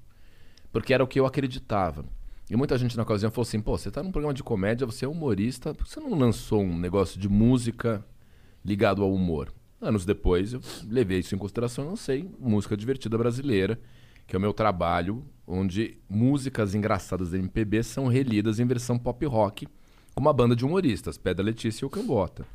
[0.72, 2.04] Porque era o que eu acreditava.
[2.48, 5.04] E muita gente na ocasião falou assim: pô, você tá num programa de comédia, você
[5.04, 8.04] é humorista, por que você não lançou um negócio de música
[8.64, 9.52] ligado ao humor?
[9.80, 13.80] Anos depois, eu levei isso em consideração e lancei Música Divertida Brasileira,
[14.26, 19.24] que é o meu trabalho, onde músicas engraçadas da MPB são relidas em versão pop
[19.26, 19.66] rock,
[20.14, 22.46] com uma banda de humoristas, Pedra Letícia e o Cambota.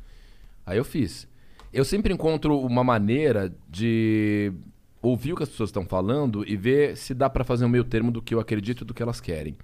[0.66, 1.28] Aí eu fiz.
[1.72, 4.52] Eu sempre encontro uma maneira de
[5.00, 7.84] ouvir o que as pessoas estão falando e ver se dá pra fazer um meio
[7.84, 9.56] termo do que eu acredito e do que elas querem.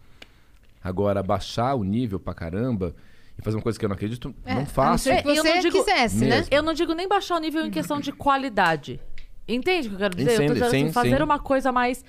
[0.82, 2.94] Agora, baixar o nível pra caramba
[3.38, 5.04] e fazer uma coisa que eu não acredito, É, não faço.
[5.08, 6.44] que É, eu você não digo- quisesse, né?
[6.50, 9.00] Eu não digo nem baixar o nível em questão de qualidade.
[9.48, 10.40] Entende o que eu quero dizer?
[10.50, 11.22] eu tô assim, sim, fazer sim.
[11.22, 12.04] uma coisa mais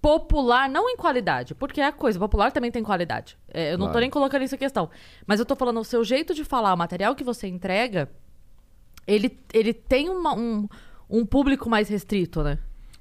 [0.00, 3.36] popular, não em qualidade, porque a coisa popular também tem qualidade.
[3.52, 4.00] É, eu não tô Claro.
[4.00, 4.88] nem colocando isso em questão.
[5.26, 8.08] Mas eu tô falando, o seu jeito de falar, o material que você entrega,
[9.08, 10.68] ele, ele tem uma- um,
[11.08, 12.58] um público mais restrito, né?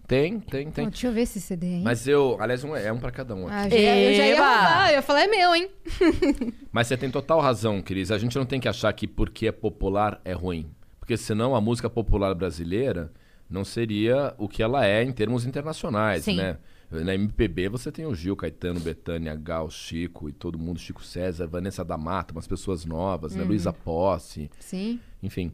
[0.07, 0.85] Tem, tem, tem.
[0.85, 1.81] Pô, deixa eu ver esse CD aí.
[1.83, 3.45] Mas eu, aliás, um, é um pra cada um.
[3.45, 3.55] aqui.
[3.55, 5.69] Ah, já, eu já ia roubar, eu ia falar, é meu, hein?
[6.71, 8.09] Mas você tem total razão, Cris.
[8.09, 10.69] A gente não tem que achar que porque é popular é ruim.
[10.97, 13.11] Porque senão a música popular brasileira
[13.49, 16.37] não seria o que ela é em termos internacionais, Sim.
[16.37, 16.57] né?
[16.89, 21.45] Na MPB você tem o Gil, Caetano, Betânia, Gal, Chico e todo mundo, Chico César,
[21.47, 23.43] Vanessa da Mata, umas pessoas novas, né?
[23.43, 25.01] Luísa Posse, Sim.
[25.21, 25.51] enfim.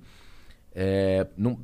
[0.76, 1.59] É, não-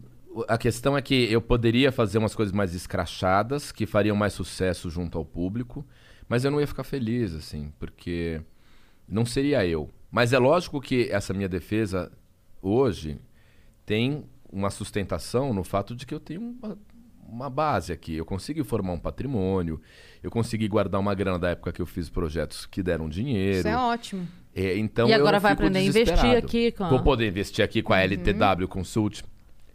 [0.47, 4.89] a questão é que eu poderia fazer umas coisas mais escrachadas, que fariam mais sucesso
[4.89, 5.85] junto ao público,
[6.27, 8.41] mas eu não ia ficar feliz, assim, porque
[9.07, 9.89] não seria eu.
[10.11, 12.11] Mas é lógico que essa minha defesa
[12.61, 13.19] hoje
[13.85, 16.77] tem uma sustentação no fato de que eu tenho uma,
[17.27, 18.15] uma base aqui.
[18.15, 19.79] Eu consegui formar um patrimônio,
[20.21, 23.59] eu consegui guardar uma grana da época que eu fiz projetos que deram dinheiro.
[23.59, 24.27] Isso é ótimo.
[24.61, 27.81] É, então E agora vai aprender a investir aqui com a- Vou poder investir aqui
[27.81, 29.23] com a LTW Consult,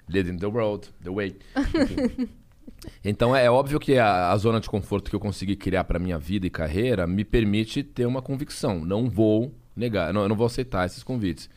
[0.08, 1.36] Leading the World, The Way.
[1.56, 2.28] Enfim.
[3.02, 6.18] então é óbvio que a, a zona de conforto que eu consegui criar para minha
[6.18, 8.84] vida e carreira me permite ter uma convicção.
[8.84, 11.48] Não vou negar, não, eu não vou aceitar esses convites.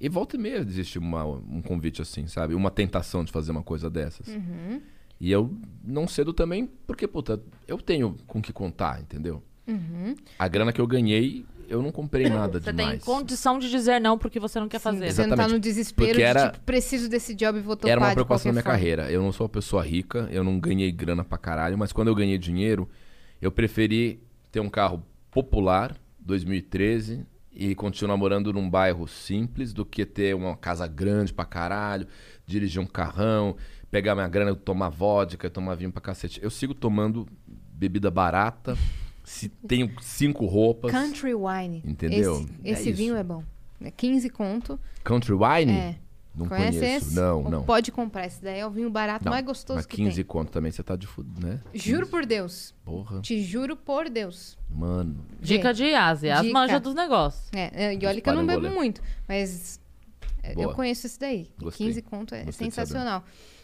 [0.00, 2.54] E volta e meia existe uma- um convite assim, sabe?
[2.54, 4.26] Uma tentação de fazer uma coisa dessas.
[5.20, 5.54] E eu
[5.84, 9.42] não cedo também porque, puta, eu tenho com que contar, entendeu?
[10.38, 12.90] A grana que eu ganhei, eu não comprei nada Você demais.
[12.90, 15.12] tem condição de dizer não porque você não quer Sim, fazer.
[15.12, 15.52] Você não tá Exatamente.
[15.54, 18.50] no desespero Porque era- de, tipo, preciso desse job e vou topar Era uma preocupação
[18.50, 18.78] da minha forma.
[18.78, 19.10] carreira.
[19.10, 22.14] Eu não sou uma pessoa rica, eu não ganhei grana pra caralho, mas quando eu
[22.14, 22.88] ganhei dinheiro,
[23.40, 30.06] eu preferi ter um carro popular, 2013, e continuar morando num bairro simples do que
[30.06, 32.06] ter uma casa grande pra caralho,
[32.46, 33.56] dirigir um carrão,
[33.90, 36.40] pegar minha grana, tomar vodka, tomar vinho pra cacete.
[36.42, 38.76] Eu sigo tomando bebida barata,
[39.24, 40.90] se tenho cinco roupas.
[40.90, 41.82] Country Wine.
[41.84, 42.36] Entendeu?
[42.40, 43.20] Esse, É esse vinho isso.
[43.20, 43.42] é bom.
[43.80, 44.78] É 15 conto.
[45.02, 45.72] Country wine?
[45.72, 45.96] É.
[46.34, 47.06] Não Conhece conheço.
[47.08, 47.14] esse?
[47.14, 47.62] Não, Ou não.
[47.64, 48.26] Pode comprar.
[48.26, 50.24] Esse daí é o vinho barato Não, mais gostoso Mas que 15 tem.
[50.24, 51.60] conto também você tá de fudo, né?
[51.74, 52.74] Juro por Deus.
[52.84, 53.20] Porra.
[53.20, 54.56] Te juro por Deus.
[54.70, 55.16] Mano.
[55.40, 57.50] Dica de Yas, Yas manja dos negócios.
[57.52, 59.78] É, é, e olha que eu não bebo muito, mas
[60.42, 60.74] é, eu Boa.
[60.74, 61.50] conheço esse daí.
[61.58, 61.88] Gostei.
[61.88, 63.22] 15 conto é Gostei de sensacional.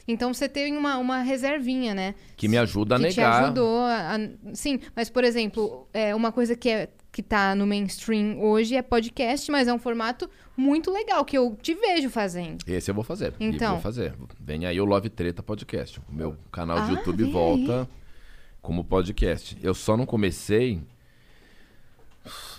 [0.08, 2.14] Então você tem uma, uma reservinha, né?
[2.36, 3.44] Que me ajuda a que te negar.
[3.44, 7.66] ajudou a, a- Sim, mas, por exemplo, é uma coisa que, é, que tá no
[7.66, 12.64] mainstream hoje é podcast, mas é um formato muito legal, que eu te vejo fazendo.
[12.66, 13.34] Esse eu vou fazer.
[13.38, 13.72] Então.
[13.74, 14.14] vou fazer.
[14.40, 16.00] Vem aí o Love Treta Podcast.
[16.08, 17.86] O meu canal de Ah, YouTube volta
[18.62, 19.58] como podcast.
[19.62, 20.80] Eu só não comecei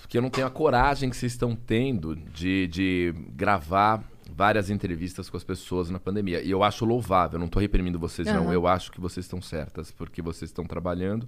[0.02, 4.04] porque eu não tenho a coragem que vocês estão tendo de, de gravar
[4.40, 6.42] várias entrevistas com as pessoas na pandemia.
[6.42, 8.46] E eu acho louvável, não tô reprimindo vocês, não.
[8.46, 8.54] Aham.
[8.54, 11.28] Eu acho que vocês estão certas, porque vocês estão trabalhando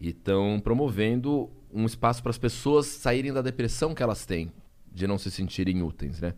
[0.00, 4.52] e estão promovendo um espaço para as pessoas saírem da depressão que elas têm,
[4.94, 6.34] de não se sentirem úteis, né?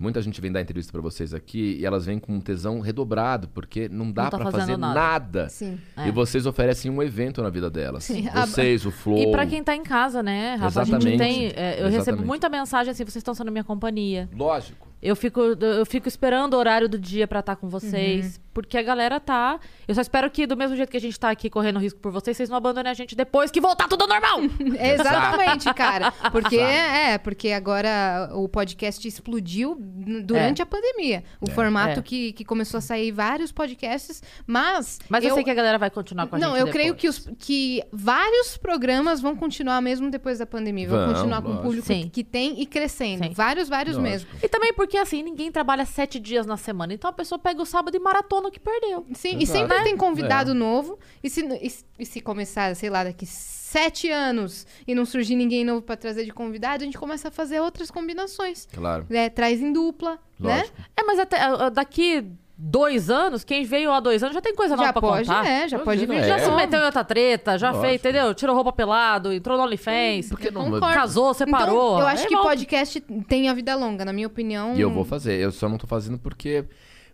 [0.00, 3.48] Muita gente vem dar entrevista para vocês aqui e elas vêm com um tesão redobrado,
[3.48, 4.94] porque não dá Não tá para fazer nada.
[4.94, 5.48] nada.
[5.50, 5.78] Sim.
[6.06, 8.04] E vocês oferecem um evento na vida delas.
[8.04, 9.18] Sim, Vocês, o Flow.
[9.18, 10.82] E pra quem tá em casa, né, Rafa?
[10.82, 11.18] Exatamente.
[11.18, 11.46] tem.
[11.54, 12.26] é, eu recebo Exatamente.
[12.26, 14.26] muita mensagem assim, vocês estão sendo minha companhia.
[14.32, 14.87] Lógico.
[15.00, 18.40] Eu fico, eu fico esperando o horário do dia pra estar com vocês.
[18.52, 19.60] Porque a galera tá.
[19.86, 22.10] Eu só espero que, do mesmo jeito que a gente tá aqui correndo risco por
[22.10, 24.40] vocês, vocês não abandonem a gente depois que voltar tudo ao normal!
[24.92, 26.10] Exatamente, cara.
[26.32, 29.76] Porque é, porque agora o podcast explodiu
[30.24, 30.62] durante É.
[30.62, 31.22] a pandemia.
[31.40, 32.02] O formato É.
[32.02, 34.98] Que, que começou a sair vários podcasts, mas.
[35.08, 36.60] Mas eu, sei que a galera vai continuar com a Não, gente.
[36.66, 37.18] eu creio depois.
[37.18, 40.88] que, os, que vários programas vão continuar mesmo depois da pandemia.
[40.88, 42.02] Vão Vão, continuar com o público Sim.
[42.04, 43.24] que, que tem e crescendo.
[43.24, 43.32] Sim.
[43.34, 44.10] Vários, vários Lógico.
[44.10, 44.28] mesmo.
[44.42, 46.94] E também porque, assim, ninguém trabalha sete dias na semana.
[46.94, 49.04] Então a pessoa pega o sábado e maratona o que perdeu.
[49.14, 49.58] Sim, e Exato.
[49.58, 50.54] sempre tem convidado É.
[50.54, 50.98] novo.
[51.22, 55.36] E se, e, se- e se começar, sei lá, daqui sete anos e não surgir
[55.36, 58.66] ninguém novo pra trazer de convidado, a gente começa a fazer outras combinações.
[58.72, 59.06] Claro.
[59.10, 60.58] É, traz em dupla, né?
[60.60, 60.76] Lógico.
[60.96, 61.38] É, mas até
[61.70, 62.24] daqui
[62.60, 65.46] dois anos, quem veio há dois anos já tem coisa nova Já pra pode, contar.
[65.46, 66.50] é, já pode vir Imagina, de Já é.
[66.50, 67.86] se meteu em outra treta, já Lógico.
[67.86, 68.34] fez, entendeu?
[68.34, 70.28] Tirou roupa pelado, entrou no OnlyFans.
[70.28, 70.64] Por que não?
[70.64, 70.86] Concordo.
[70.94, 71.92] Casou, separou.
[71.94, 72.48] Então, eu acho Aí que volta.
[72.50, 74.74] podcast tem a vida longa, na minha opinião.
[74.74, 75.38] E eu vou fazer.
[75.38, 76.64] Eu só não tô fazendo porque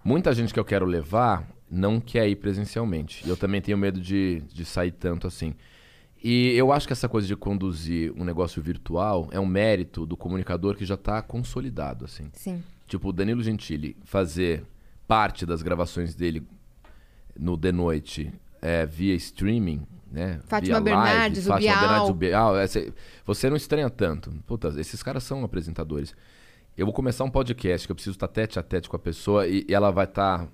[0.03, 3.23] muita gente que eu quero levar não quer ir presencialmente.
[3.27, 5.55] E eu também tenho medo de, de sair tanto assim.
[6.23, 10.17] E eu acho que essa coisa de conduzir um negócio virtual é um mérito do
[10.17, 12.31] comunicador que já tá consolidado, assim.
[12.33, 12.63] Sim.
[12.87, 14.65] Tipo, o Danilo Gentili fazer
[15.07, 16.43] parte das gravações dele
[17.39, 18.33] no The Noite
[18.63, 20.41] é, via streaming, né?
[20.47, 21.81] Fátima via live, Bernardes, o Fátima Bial.
[21.81, 22.57] Bernardes, o Bial.
[22.59, 22.93] é, cê-
[23.25, 24.31] você não estranha tanto.
[24.47, 26.15] Puta, esses caras são apresentadores.
[26.77, 29.47] Eu vou começar um podcast que eu preciso estar tete a tete com a pessoa
[29.47, 30.49] e, e ela vai estar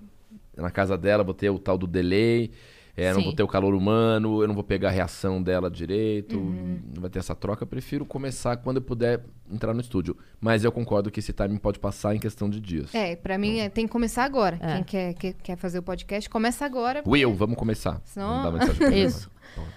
[0.56, 2.50] na casa dela, vou ter o tal do delay.
[2.96, 6.38] É, não vou ter o calor humano, eu não vou pegar a reação dela direito,
[6.38, 7.62] não vai ter essa troca.
[7.62, 10.16] Eu prefiro começar quando eu puder entrar no estúdio.
[10.40, 12.94] Mas eu concordo que esse timing pode passar em questão de dias.
[12.94, 14.58] É, pra mim é, tem que começar agora.
[14.60, 14.74] É.
[14.74, 17.02] Quem quer, quer, quer fazer o podcast, começa agora.
[17.06, 18.00] Will, vamos começar.
[18.04, 18.98] Senão- Vamos dar mensagem.
[19.04, 19.30] Isso.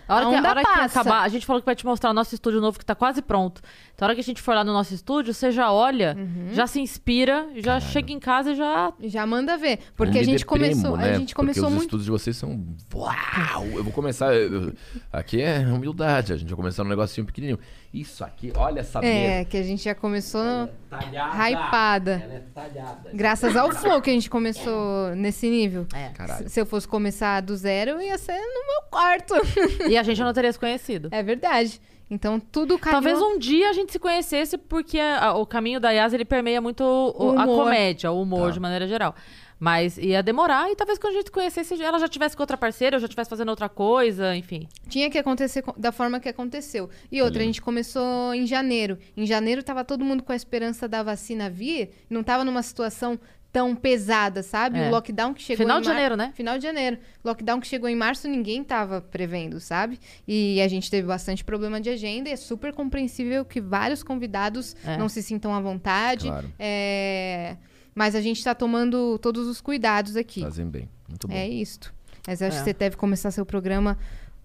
[0.08, 2.10] A hora, A que, a hora que acabar, a gente falou que vai te mostrar
[2.12, 3.62] o nosso estúdio novo que tá quase pronto.
[3.96, 6.50] Então, a hora que a gente for lá no nosso estúdio, você já olha, Uhum.
[6.54, 8.94] já se inspira, já chega em casa e já.
[9.02, 9.80] Já manda ver.
[9.96, 11.04] Porque a gente deprimo, começou, né?
[11.04, 11.84] a gente Porque começou os muito.
[11.84, 12.64] estudos de vocês são.
[12.94, 13.66] Uau!
[13.74, 14.34] Eu vou começar.
[14.36, 14.74] eu-
[15.12, 16.34] aqui é humildade.
[16.34, 17.60] A gente vai começar um negocinho pequenininho.
[17.94, 19.46] Isso aqui, olha essa É, mesa.
[19.50, 21.50] que a gente já começou Talhada.
[21.50, 22.22] hypada.
[22.24, 23.10] Ela é talhada.
[23.14, 25.86] Graças ao flow que a gente começou nesse nível.
[25.94, 26.10] É.
[26.10, 26.44] Caralho.
[26.46, 29.36] Se se eu fosse começar do zero, ia ser no meu quarto.
[29.88, 31.10] E a gente não teria se conhecido.
[31.12, 31.80] é verdade.
[32.10, 32.94] Então tudo caiu.
[32.94, 36.26] Talvez um dia a gente se conhecesse, porque a- a- o caminho da Yas ele
[36.26, 38.52] permeia muito o- O a comédia, o humor Tá.
[38.52, 39.16] de maneira geral.
[39.64, 42.58] Mas ia demorar e talvez quando a gente se conhecesse, ela já tivesse com outra
[42.58, 44.68] parceira, eu já estivesse fazendo outra coisa, enfim.
[44.90, 46.90] Tinha que acontecer co- da forma que aconteceu.
[47.10, 48.98] E outra, a gente começou em janeiro.
[49.16, 53.18] Em janeiro tava todo mundo com a esperança da vacina vir, não tava numa situação
[53.54, 54.80] tão pesada, sabe?
[54.80, 54.88] É.
[54.88, 56.32] O lockdown que chegou Final em de mar- janeiro, né?
[56.36, 56.98] Final de janeiro.
[57.24, 59.98] Lockdown que chegou em março, ninguém tava prevendo, sabe?
[60.28, 64.76] E a gente teve bastante problema de agenda e é super compreensível que vários convidados
[64.86, 64.98] É.
[64.98, 66.28] não se sintam à vontade.
[66.28, 66.52] Claro.
[66.60, 67.56] É,
[67.96, 70.42] Mas a gente tá tomando todos os cuidados aqui.
[70.42, 70.90] Fazem bem.
[71.08, 71.34] Muito bom.
[71.34, 71.94] É isto.
[72.28, 72.60] Mas eu acho É.
[72.62, 73.98] que você deve começar seu programa.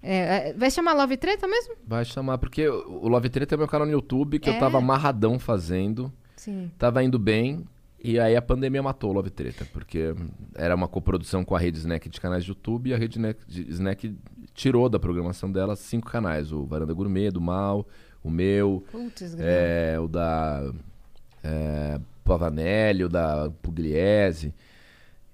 [0.03, 1.75] é, é, vai chamar Love Treta mesmo?
[1.85, 4.55] Vai chamar, porque o Love Treta é meu canal no YouTube que É?
[4.55, 6.13] eu tava amarradão fazendo.
[6.37, 6.71] Sim.
[6.79, 7.65] Tava indo bem.
[8.01, 10.15] E aí a pandemia matou o Love Treta, porque
[10.55, 13.41] era uma coprodução com a Rede Snack de canais de YouTube e a Rede Snack,
[13.45, 14.15] de- Snack
[14.55, 16.53] tirou da programação dela cinco canais.
[16.53, 17.85] O Varanda Gourmet, do Mal,
[18.23, 20.73] o meu, Putz, é, o da
[21.43, 21.99] é,
[22.29, 24.55] Pavanelli, o da Pugliese.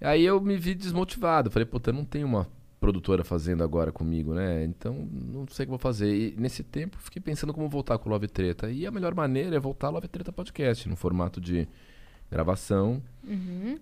[0.01, 1.51] Aí eu me vi desmotivado.
[1.51, 2.47] Falei, puta, eu não tenho uma
[2.79, 4.65] produtora fazendo agora comigo, né?
[4.65, 6.15] Então, não sei o que vou fazer.
[6.15, 8.71] E nesse tempo, fiquei pensando como voltar com o Love Treta.
[8.71, 11.67] E a melhor maneira é voltar ao Love Treta Podcast, no formato de
[12.31, 13.03] gravação,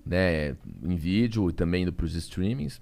[0.06, 0.56] né?
[0.82, 2.80] Em vídeo e também indo pros streamings.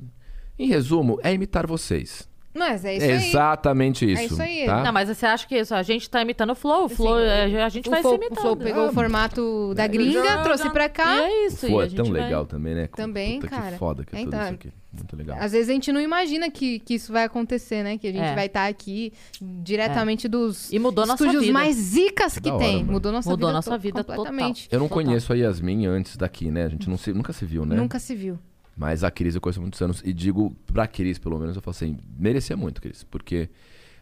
[0.59, 2.29] Em resumo, é imitar vocês.
[2.53, 3.29] Mas é isso é aí.
[3.29, 4.21] exatamente isso.
[4.23, 4.67] É isso aí.
[4.67, 4.83] Tá?
[4.83, 5.73] Não, mas você acha que isso?
[5.75, 6.87] A gente tá imitando o Flow.
[6.87, 8.39] O Sim, Flow, é, a gente o vai Flow, se imitando.
[8.39, 11.15] o Flow pegou o formato da gringa, Já- trouxe já- pra cá.
[11.17, 11.67] E é isso.
[11.69, 12.89] Pô, a é tão vai- legal também, né?
[12.89, 13.71] Também, Puta, cara.
[13.73, 14.73] Que foda que é, É, tudo então, isso aqui.
[14.93, 15.37] Muito legal.
[15.41, 17.97] Às vezes a gente não imagina que, que isso vai acontecer, né?
[17.97, 18.35] Que a gente É.
[18.35, 21.53] vai estar aqui diretamente dos E mudou nossa estúdios vida.
[21.53, 22.79] mais zicas que hora, tem.
[22.79, 22.93] mano.
[22.93, 24.69] Mudou nossa Mudou vida, nossa to- vida completamente.
[24.73, 25.05] Eu não Total.
[25.05, 26.65] conheço a Yasmin antes daqui, né?
[26.65, 27.77] A gente não se- nunca se viu, né?
[27.77, 28.39] Nunca se viu.
[28.81, 30.01] Mas a Cris eu conheço há muitos anos.
[30.03, 33.05] E digo pra Cris, pelo menos, eu falo assim, merecia muito, Cris.
[33.05, 33.51] Porque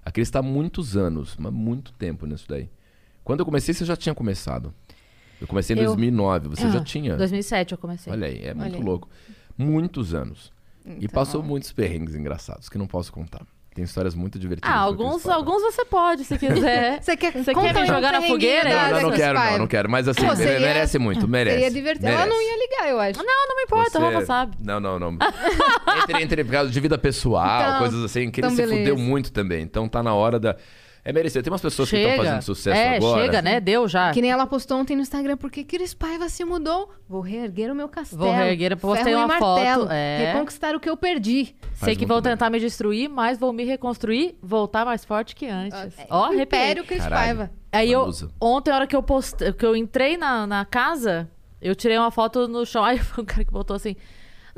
[0.04, 2.70] a Cris tá há muitos anos, mas muito tempo nisso daí.
[3.24, 4.72] Quando eu comecei, você já tinha começado.
[5.40, 7.16] Eu comecei em Eu- 2009, você já Ah, tinha.
[7.16, 8.12] 2007 eu comecei.
[8.12, 8.84] Olha aí, é muito Olha aí.
[8.84, 9.08] louco.
[9.56, 10.52] Muitos anos.
[10.86, 13.44] E Então, passou muitos perrengues engraçados, que não posso contar.
[13.78, 14.68] Tem histórias muito divertidas.
[14.68, 16.98] Ah, alguns, alguns você pode, se quiser.
[17.00, 18.68] Você quer, Você quer me jogar na fogueira?
[18.68, 19.88] da- Não, não, quero, não, não quero.
[19.88, 21.54] Mas assim, Pô, seria- merece muito, merece.
[21.58, 22.08] Seria divertido.
[22.08, 22.34] Ela merece.
[22.36, 23.18] não ia ligar, eu acho.
[23.22, 24.56] Não, não me importa, o Você- Rafa sabe.
[24.60, 25.16] Não, não, não.
[26.02, 28.78] entre, entre por causa de vida pessoal, Então- coisas assim, que ele então se beleza.
[28.78, 29.62] fudeu muito também.
[29.62, 30.56] Então tá na hora da.
[31.08, 31.42] É merecido.
[31.42, 32.22] Tem umas pessoas que estão Chega.
[32.22, 33.22] fazendo sucesso é, agora.
[33.22, 33.60] chega, né?
[33.60, 34.12] Deu já.
[34.12, 36.90] Que nem ela postou ontem no Instagram, porque Cris Paiva se mudou.
[37.08, 38.24] Vou reerguer o meu castelo.
[38.24, 40.32] Vou reerguer, postei uma martelo, foto, é.
[40.32, 41.56] Reconquistar o que eu perdi.
[41.72, 42.32] Sei que vão bem.
[42.32, 45.78] tentar me destruir, mas vou me reconstruir, voltar mais forte que antes.
[46.10, 46.42] Ó, O arrepiei.
[46.42, 47.06] Império Cris.
[47.06, 47.50] Paiva.
[47.72, 51.26] Aí eu, ontem, a hora que eu postei, que eu entrei na, na casa,
[51.58, 52.84] eu tirei uma foto no chão.
[52.84, 53.96] Aí foi um cara que botou assim.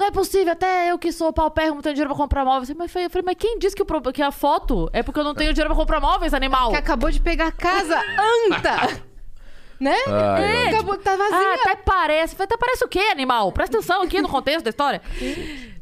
[0.01, 2.75] Não é possível, até eu que sou paupérrimo não tenho dinheiro pra comprar móveis.
[2.75, 5.35] Mas eu falei, mas quem disse que, o que a foto é porque eu não
[5.35, 6.71] tenho dinheiro pra comprar móveis, animal?
[6.71, 8.01] Que acabou de pegar a casa
[8.49, 9.03] anta.
[9.79, 9.95] né?
[10.09, 11.55] Ai, é, acabou, tá Ah, vazia.
[11.55, 12.43] até parece.
[12.43, 13.53] Até parece o quê, animal?
[13.53, 15.03] Presta atenção aqui no contexto da história.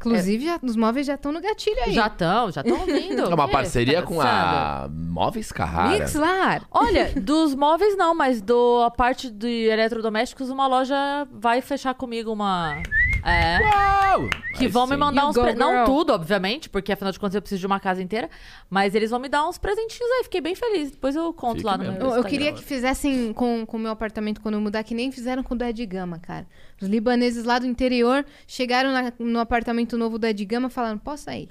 [0.07, 1.93] Inclusive, já- os móveis já estão no gatilho aí.
[1.93, 3.21] Já estão, já estão vindo.
[3.29, 5.99] É uma parceria Tá com a Móveis Carrara.
[5.99, 6.61] Mixlar.
[6.71, 10.95] Olha, dos móveis não, mas do a parte de eletrodomésticos, uma loja
[11.31, 12.81] vai fechar comigo uma.
[13.25, 13.59] É.
[13.61, 14.29] Uau!
[14.57, 15.37] Que vão me mandar You uns.
[15.37, 18.29] pre- Não tudo, obviamente, porque afinal de contas eu preciso de uma casa inteira.
[18.69, 20.23] Mas eles vão me dar uns presentinhos aí.
[20.23, 20.91] Fiquei bem feliz.
[20.91, 21.93] Depois eu conto Fique lá no mesmo.
[21.97, 22.29] meu Eu, eu Instagram.
[22.29, 25.53] queria que fizessem com com o meu apartamento quando eu mudar, que nem fizeram com
[25.53, 26.47] o do Ed Gama, cara.
[26.81, 31.23] Os libaneses lá do interior chegaram na- no apartamento novo do Ed Gama falando: posso
[31.23, 31.47] sair.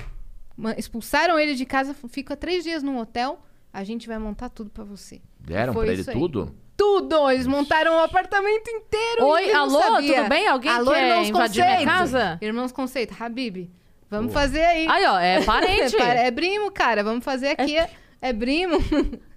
[0.76, 3.38] Expulsaram ele de casa, fica três dias num hotel,
[3.72, 5.20] a gente vai montar tudo pra você.
[5.38, 6.14] Deram pra ele aí.
[6.16, 6.54] tudo?
[6.76, 7.30] Tudo!
[7.30, 9.24] Eles montaram o apartamento inteiro.
[9.26, 10.14] Oi, alô, sabia.
[10.16, 10.46] tudo bem?
[10.46, 12.38] Alguém alô, quer irmãos invadir minha casa?
[12.40, 13.68] Irmãos Conceito, Habib,
[14.08, 14.86] vamos fazer aí.
[14.88, 15.96] Aí, ó, é parente.
[15.98, 17.76] É, primo, cara, vamos fazer aqui.
[17.76, 17.90] É,
[18.22, 18.78] é primo.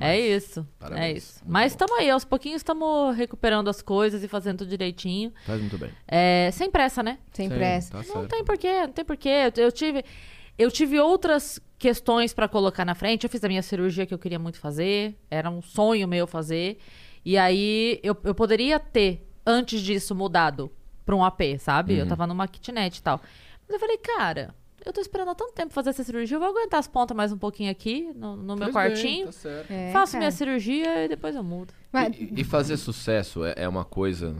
[0.00, 0.66] É isso.
[0.78, 1.04] Parabéns.
[1.04, 1.38] É isso.
[1.42, 5.32] Muito Mas estamos aí, aos pouquinhos estamos recuperando as coisas e fazendo tudo direitinho.
[5.46, 5.90] Faz muito bem.
[6.06, 7.18] É, sem pressa, né?
[7.32, 7.90] Sem Sim, pressa.
[7.92, 8.28] Tá Não certo.
[8.28, 9.28] tem porquê, não tem porquê.
[9.56, 10.04] Eu, eu tive.
[10.58, 13.24] Eu tive outras questões pra colocar na frente.
[13.24, 15.16] Eu fiz a minha cirurgia que eu queria muito fazer.
[15.30, 16.78] Era um sonho meu fazer.
[17.24, 20.70] E aí eu, eu poderia ter, antes disso, mudado
[21.04, 21.96] pra um AP, sabe?
[21.96, 23.20] Eu tava numa kitnet e tal.
[23.66, 24.54] Mas eu falei, cara,
[24.84, 26.36] eu tô esperando há tanto tempo fazer essa cirurgia.
[26.36, 29.26] Eu vou aguentar as pontas mais um pouquinho aqui, no, no meu Faz bem, quartinho.
[29.26, 29.70] tá certo.
[29.70, 30.18] É, faço cara.
[30.20, 31.72] minha cirurgia e depois eu mudo.
[31.92, 34.34] Mas- E, e fazer sucesso é, é uma coisa.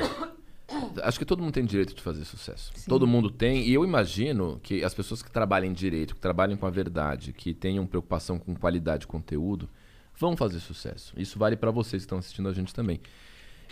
[1.02, 2.72] Acho que todo mundo tem direito de fazer sucesso.
[2.88, 3.66] Todo mundo tem.
[3.66, 7.32] E eu imagino que as pessoas que trabalhem em direito, que trabalhem com a verdade,
[7.32, 9.68] que tenham preocupação com qualidade de conteúdo,
[10.16, 11.12] vão fazer sucesso.
[11.16, 13.00] Isso vale pra vocês que estão assistindo a gente também.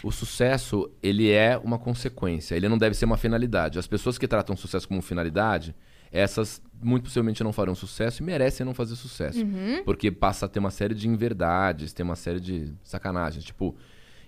[0.02, 2.54] O sucesso, ele é uma consequência.
[2.56, 3.78] Ele não deve ser uma finalidade.
[3.78, 5.74] As pessoas que tratam o sucesso como finalidade,
[6.12, 9.40] essas muito possivelmente não farão sucesso e merecem não fazer sucesso.
[9.84, 13.44] Porque passa a ter uma série de inverdades, tem uma série de sacanagens.
[13.44, 13.74] Tipo,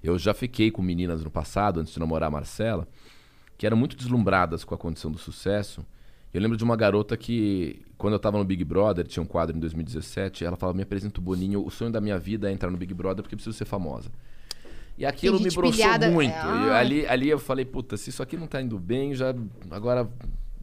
[0.03, 2.89] eu já fiquei com meninas no passado, antes de namorar a Marcela,
[3.57, 5.85] que eram muito deslumbradas com a condição do sucesso.
[6.35, 9.57] Eu lembro de uma garota que, quando eu tava no Big Brother, tinha um quadro
[9.57, 12.71] em 2017, ela falava: Me apresenta o Boninho, o sonho da minha vida é entrar
[12.71, 14.11] no Big Brother porque eu preciso ser famosa.
[14.97, 16.33] E aquilo me broxou pilhada- muito.
[16.33, 16.79] é, E ah.
[16.79, 19.35] ali, ali eu falei: Puta, se isso aqui não tá indo bem, já
[19.71, 20.09] agora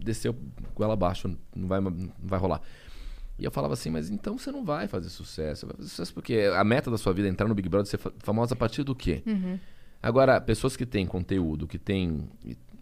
[0.07, 0.35] desceu
[0.73, 1.93] goela abaixo, não vai, não
[2.23, 2.61] vai rolar.
[3.39, 5.59] E eu falava assim, mas então você não vai fazer sucesso.
[5.61, 7.85] Você vai fazer sucesso porque a meta da sua vida é entrar no Big Brother,
[7.87, 9.21] ser fa- famosa a partir do quê?
[9.27, 9.59] Uhum.
[10.01, 12.27] Agora, pessoas que têm conteúdo, que têm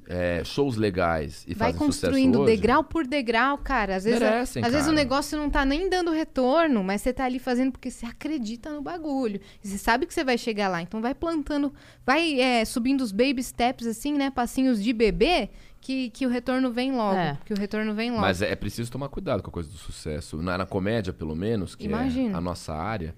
[0.08, 3.96] é, shows legais e Vai fazem sucesso construindo hoje, degrau por degrau, cara.
[3.96, 4.96] Às vezes, Merecem, às vezes o cara.
[5.04, 8.82] negócio não tá nem dando retorno, mas você tá ali fazendo porque você acredita no
[8.82, 9.42] bagulho.
[9.64, 10.82] E você sabe que você vai chegar lá.
[10.82, 11.74] Então vai plantando,
[12.06, 14.30] vai é, subindo os baby steps, assim, né?
[14.30, 15.50] Passinhos de bebê,
[15.86, 17.16] que, que o retorno vem logo.
[17.16, 17.38] É.
[17.46, 18.22] Que o retorno vem logo.
[18.22, 20.42] Mas é, é preciso tomar cuidado com a coisa do sucesso.
[20.42, 22.34] Na, na comédia, pelo menos, que Imagino.
[22.34, 23.16] é a nossa área,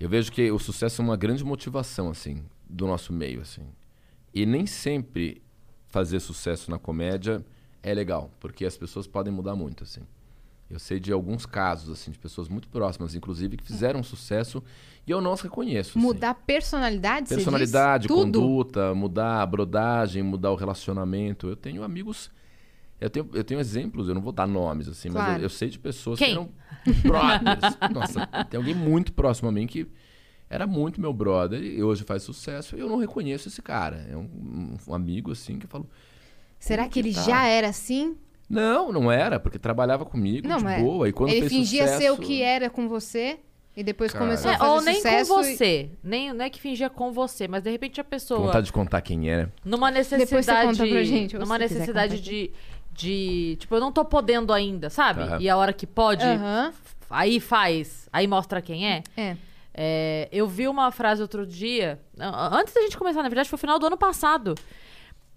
[0.00, 3.62] eu vejo que o sucesso é uma grande motivação, assim, do nosso meio, assim.
[4.34, 5.40] E nem sempre
[5.86, 7.44] fazer sucesso na comédia
[7.84, 10.02] é legal, porque as pessoas podem mudar muito, assim.
[10.70, 14.62] Eu sei de alguns casos, assim, de pessoas muito próximas, inclusive, que fizeram sucesso
[15.06, 15.98] e eu não as reconheço.
[15.98, 16.06] assim.
[16.06, 17.28] Mudar personalidade?
[17.30, 18.38] Personalidade, Tudo.
[18.40, 21.46] conduta, mudar a brodagem, mudar o relacionamento.
[21.48, 22.30] Eu tenho amigos.
[23.00, 25.38] Eu tenho, eu tenho exemplos, eu não vou dar nomes, assim, mas Claro.
[25.38, 26.28] eu, eu sei de pessoas Quem?
[26.28, 26.50] que eram
[27.02, 27.78] brothers.
[27.94, 29.86] Nossa, tem alguém muito próximo a mim que
[30.50, 34.04] era muito meu brother e hoje faz sucesso e eu não reconheço esse cara.
[34.10, 35.88] É um, um amigo, assim, que eu falo.
[36.58, 37.22] Será Como que ele que tá?
[37.22, 38.16] já era assim?
[38.48, 41.08] Não, não era, porque trabalhava comigo Não, de boa.
[41.08, 43.38] E quando ele fez fingia sucesso, ser o que era com você
[43.76, 44.24] e depois Cara.
[44.24, 45.90] começou É, a fazer ou nem com e- você.
[46.02, 48.40] Nem, não é que fingia com você, mas de repente a Com pessoa.
[48.40, 49.48] vontade de contar quem é, né?
[49.64, 50.66] Numa Depois você necessidade.
[50.78, 52.50] conta pra gente, numa necessidade de,
[52.90, 53.56] de.
[53.60, 55.22] Tipo, eu não tô podendo ainda, sabe?
[55.22, 55.38] Aham.
[55.40, 56.72] E a hora que pode, Aham.
[57.10, 58.08] aí faz.
[58.12, 59.02] Aí mostra quem é.
[59.16, 59.36] É.
[59.80, 63.60] É, eu vi uma frase outro dia, antes da gente começar, na verdade, foi no
[63.60, 64.56] final do ano passado.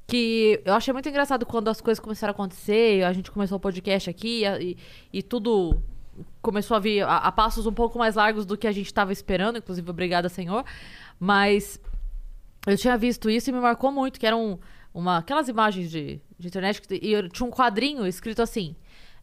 [0.08, 3.60] Que eu achei muito engraçado quando as coisas começaram a acontecer, a gente começou o
[3.62, 4.78] podcast aqui e,
[5.14, 5.82] e- tudo
[6.42, 9.14] começou a vir a, a passos um pouco mais largos do que a gente estava
[9.14, 10.66] esperando, inclusive, obrigada, Senhor.
[11.20, 11.80] Mas
[12.68, 14.60] eu tinha visto isso e me marcou muito, que eram
[14.94, 18.76] uma, aquelas imagens de, de internet que, e tinha um quadrinho escrito assim: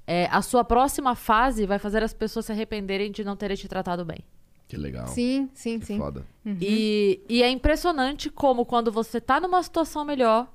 [0.07, 3.69] é, A sua próxima fase vai fazer as pessoas se arrependerem de não terem te
[3.69, 4.21] tratado bem.
[4.67, 5.07] Que legal.
[5.09, 5.99] Sim, sim, Que sim.
[5.99, 6.27] foda.
[6.47, 10.47] E, e é impressionante como quando você tá numa situação melhor,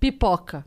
[0.00, 0.66] pipoca.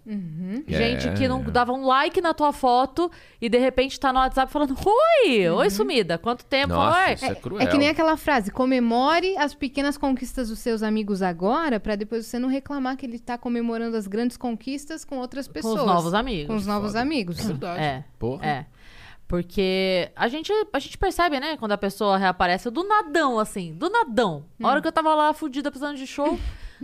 [0.67, 1.13] Gente É.
[1.13, 4.75] que não dava um like na tua foto e de repente tá no WhatsApp falando:
[4.83, 5.49] Oi!
[5.49, 6.17] Oi, sumida!
[6.17, 6.73] Quanto tempo?
[6.73, 7.13] Nossa, Oi!
[7.13, 7.61] isso é cruel.
[7.61, 12.25] É que nem aquela frase, comemore as pequenas conquistas dos seus amigos agora, pra depois
[12.25, 15.81] você não reclamar que ele tá comemorando as grandes conquistas com outras Com pessoas.
[15.81, 16.47] os novos amigos.
[16.47, 17.01] Com os novos Foda.
[17.01, 17.39] amigos.
[17.39, 17.83] É verdade.
[17.83, 18.03] É.
[18.17, 18.45] Porra.
[18.45, 18.65] É.
[19.27, 23.89] Porque a gente, a gente percebe, né, quando a pessoa reaparece do nadão, assim, do
[23.89, 24.45] nadão.
[24.63, 26.39] A hora que eu tava lá fudida precisando de show,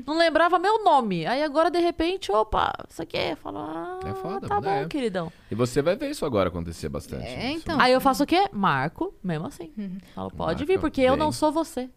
[0.06, 1.26] não lembrava meu nome.
[1.26, 4.84] Aí agora, de repente, opa, isso aqui, fala, ah, É foda, tá né?
[4.84, 5.32] bom, queridão.
[5.52, 7.26] E você vai ver isso agora acontecer bastante.
[7.28, 7.80] É, Isso- então.
[7.80, 8.48] Aí eu faço o quê?
[8.52, 9.72] Marco, mesmo assim.
[10.16, 11.20] Falo, pode Marca vir, porque eu bem.
[11.20, 11.90] não sou você.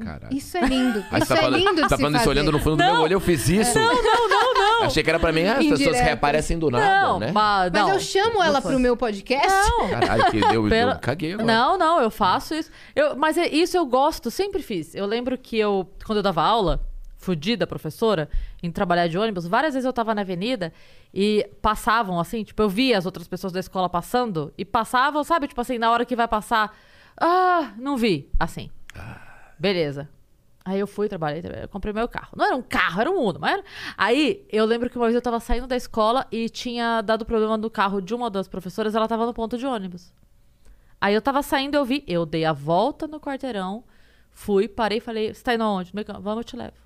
[0.00, 0.36] Caralho.
[0.36, 1.04] Isso é lindo.
[1.08, 2.94] Aí isso você tá é falando, lindo tá falando isso olhando no fundo do meu
[3.02, 3.78] olho, eu fiz isso?
[3.78, 4.82] Não, não, não, não.
[4.90, 7.30] Achei que era pra mim, ah, as pessoas reaparecem do nada, não, né?
[7.30, 9.46] mas, Mas não, eu chamo ela não pro meu podcast.
[9.70, 11.46] Não, Caralho, que deu, Pela- eu caguei agora.
[11.46, 12.72] Não, não, eu faço isso.
[12.96, 14.96] Eu, mas é- isso eu gosto, sempre fiz.
[14.96, 16.80] Eu lembro que eu, quando eu dava aula,
[17.24, 18.28] fudida professora,
[18.62, 20.72] em trabalhar de ônibus, várias vezes eu tava na avenida
[21.12, 25.48] e passavam assim, tipo, eu via as outras pessoas da escola passando e passavam, sabe,
[25.48, 26.76] tipo assim, na hora que vai passar,
[27.16, 28.70] ah, não vi, assim.
[29.58, 30.08] Beleza.
[30.66, 32.30] Aí eu fui, trabalhei, trabalhei, eu comprei meu carro.
[32.36, 33.64] Não era um carro, era um Uno, mas era...
[33.96, 37.56] Aí eu lembro que uma vez eu tava saindo da escola e tinha dado problema
[37.56, 40.12] no carro de uma das professoras, ela tava no ponto de ônibus.
[41.00, 43.84] Aí eu tava saindo, eu vi, eu dei a volta no quarteirão,
[44.30, 45.92] fui, parei e falei, você tá indo aonde?
[46.20, 46.83] Vamos, eu te levo.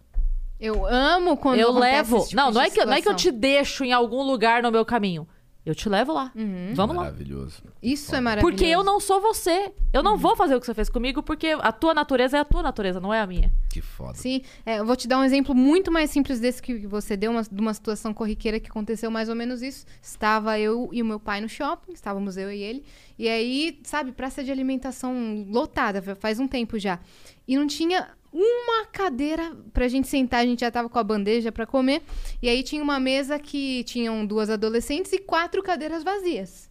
[0.60, 2.16] Eu amo quando eu levo.
[2.18, 4.22] esse tipo não, não de é, que, não é que eu te deixo em algum
[4.22, 5.26] lugar no meu caminho.
[5.66, 6.32] Eu te levo lá.
[6.35, 6.72] Uhum.
[6.72, 7.02] Vamos lá.
[7.02, 7.62] Maravilhoso.
[7.82, 8.56] Isso é maravilhoso.
[8.56, 9.70] Porque eu não sou você.
[9.93, 12.44] Eu não vou fazer o que você fez comigo, porque a tua natureza é a
[12.44, 13.52] tua natureza, não é a minha.
[13.68, 14.14] Que foda.
[14.14, 17.30] Sim, é, eu vou te dar um exemplo muito mais simples desse que você deu,
[17.32, 19.85] uma, de uma situação corriqueira que aconteceu mais ou menos isso.
[20.01, 22.82] Estava eu e o meu pai no shopping, estávamos eu e ele,
[23.18, 26.98] e aí, sabe, praça de alimentação lotada, fa- faz um tempo já.
[27.47, 31.51] E não tinha uma cadeira pra gente sentar, a gente já tava com a bandeja
[31.51, 32.03] pra comer,
[32.43, 36.69] e aí tinha uma mesa que tinham duas adolescentes e quatro cadeiras vazias.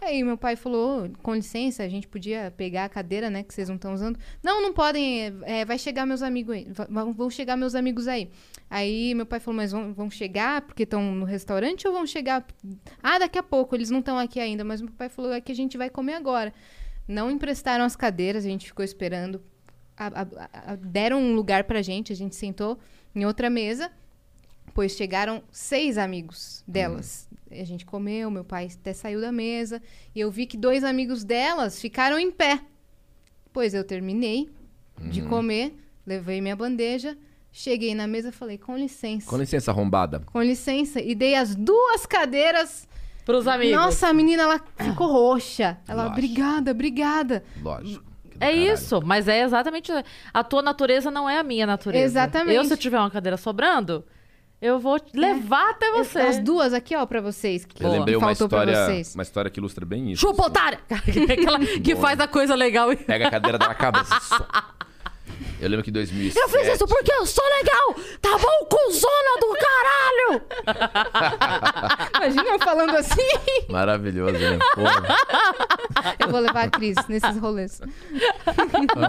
[0.00, 3.68] Aí meu pai falou, com licença, a gente podia pegar a cadeira, né, que vocês
[3.68, 4.18] não estão usando.
[4.42, 8.30] Não, não podem, é, vai chegar meus amigos aí, vão chegar meus amigos aí.
[8.68, 12.46] Aí meu pai falou, mas vão, vão chegar porque estão no restaurante ou vão chegar...
[13.02, 15.52] Ah, daqui a pouco, eles não estão aqui ainda, mas meu pai falou, é que
[15.52, 16.52] a gente vai comer agora.
[17.06, 19.40] Não emprestaram as cadeiras, a gente ficou esperando.
[19.96, 22.78] A- a- a- deram um lugar pra gente, a gente sentou
[23.14, 23.90] em outra mesa,
[24.74, 27.28] pois chegaram seis amigos delas.
[27.50, 29.80] A gente comeu, meu pai até saiu da mesa,
[30.14, 32.60] e eu vi que dois amigos delas ficaram em pé.
[33.52, 34.50] Pois eu terminei
[35.10, 37.16] de comer, levei minha bandeja,
[37.52, 39.30] cheguei na mesa e falei, com licença.
[39.30, 40.20] Com licença, arrombada.
[40.26, 42.88] Com licença, e dei as duas cadeiras.
[43.24, 43.76] Pros amigos.
[43.76, 45.78] Nossa, a menina, ela ficou roxa.
[45.86, 46.18] Ela, Lógico.
[46.18, 47.44] obrigada, obrigada.
[47.62, 48.04] Lógico.
[48.44, 48.74] Que É caralho.
[48.74, 49.90] isso, mas é exatamente.
[50.32, 52.04] A tua natureza não é a minha natureza.
[52.04, 52.54] Exatamente.
[52.56, 54.04] Eu, se eu tiver uma cadeira sobrando,
[54.60, 56.20] eu vou te levar até você.
[56.20, 57.64] As duas aqui, ó, pra vocês.
[57.64, 59.14] Que Eu lembrei uma história, vocês.
[59.14, 60.20] uma história que ilustra bem isso.
[60.22, 60.78] Chupa, otária!
[60.88, 62.92] Aquela que faz a coisa legal.
[62.92, 64.14] e- Pega a cadeira da cabeça.
[65.60, 66.38] Eu lembro que em 2007...
[66.38, 67.94] Eu fiz isso porque eu sou legal!
[68.20, 70.42] Tá bom, cuzona do caralho!
[72.16, 73.66] Imagina eu falando assim.
[73.68, 74.58] Maravilhoso, né?
[74.74, 75.16] Porra.
[76.18, 77.80] eu vou levar a Cris nesses rolês.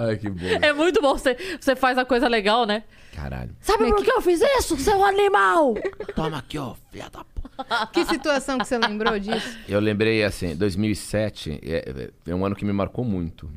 [0.07, 0.45] Ai, que bom.
[0.61, 2.83] É muito bom, você, você faz a coisa legal, né?
[3.15, 3.55] Caralho.
[3.61, 5.73] Sabe por que eu fiz isso, seu animal?
[6.15, 7.87] Toma aqui, ó, filha da puta.
[7.93, 9.57] Que situação que você lembrou disso?
[9.69, 13.49] Eu lembrei, assim, 2007 é, é- é um ano que me marcou muito.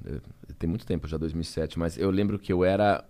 [0.59, 3.05] Tem muito tempo já, 2007, mas eu lembro que eu era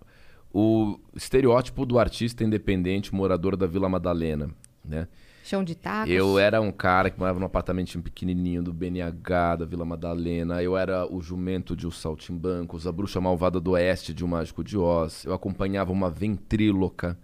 [0.52, 4.50] o estereótipo do artista independente morador da Vila Madalena,
[4.84, 5.08] né?
[5.48, 6.12] Chão de tacos.
[6.12, 10.62] Eu era um cara que morava num apartamentinho pequenininho do BNH, da Vila Madalena.
[10.62, 14.62] Eu era o jumento de Os Saltimbancos, a bruxa malvada do oeste de O Mágico
[14.62, 15.24] de Oz.
[15.24, 17.18] Eu acompanhava uma ventríloca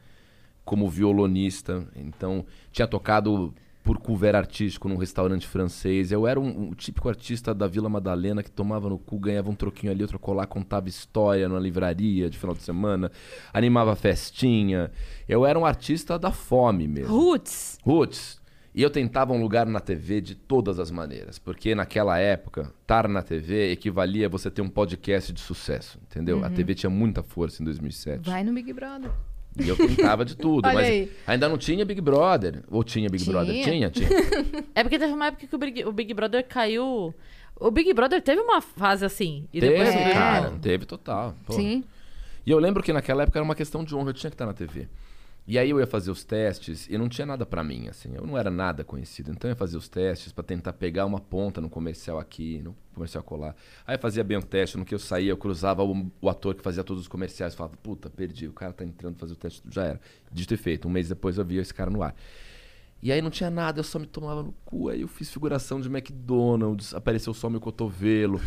[0.64, 1.86] como violonista.
[1.94, 3.54] Então, tinha tocado
[3.84, 6.10] por cover artístico num restaurante francês.
[6.10, 9.54] Eu era um, um típico artista da Vila Madalena que tomava no cu, ganhava um
[9.54, 13.12] troquinho ali, outro colar, contava história numa livraria de final de semana,
[13.52, 14.90] animava festinha.
[15.28, 17.14] Eu era um artista da fome mesmo.
[17.14, 17.78] Roots.
[17.84, 18.42] Roots.
[18.74, 23.06] E eu tentava um lugar na TV de todas as maneiras, porque naquela época, estar
[23.06, 26.44] na TV equivalia a você ter um podcast de sucesso, entendeu?
[26.44, 28.28] A TV tinha muita força em 2007.
[28.28, 29.12] Vai no Big Brother.
[29.58, 31.12] E eu tentava de tudo, Olha mas aí.
[31.26, 32.62] ainda não tinha Big Brother.
[32.70, 33.36] Ou tinha Big Tinha.
[33.36, 33.62] Brother?
[33.64, 34.08] Tinha, tinha.
[34.74, 37.14] É porque teve uma época que o Big, o Big Brother caiu.
[37.60, 39.46] O Big Brother teve uma fase assim.
[39.52, 40.12] E teve, depois É.
[40.12, 40.50] cara.
[40.60, 41.34] Teve total.
[41.46, 41.52] Pô.
[41.52, 41.84] Sim.
[42.44, 44.44] E eu lembro que naquela época era uma questão de honra, eu tinha que estar
[44.46, 44.88] na TV.
[45.46, 48.14] E aí eu ia fazer os testes e não tinha nada pra mim, assim.
[48.14, 49.30] Eu não era nada conhecido.
[49.30, 52.74] Então eu ia fazer os testes pra tentar pegar uma ponta no comercial aqui, no
[52.94, 53.54] comercial colar.
[53.86, 56.54] Aí eu fazia bem o teste, no que eu saía, eu cruzava o, o ator
[56.54, 59.62] que fazia todos os comerciais falava, puta, perdi, o cara tá entrando fazer o teste,
[59.70, 60.00] já era.
[60.32, 60.88] Dito e feito.
[60.88, 62.14] Um mês depois eu via esse cara no ar.
[63.02, 64.88] E aí não tinha nada, eu só me tomava no cu.
[64.88, 68.40] Aí eu fiz figuração de McDonald's, apareceu só meu cotovelo.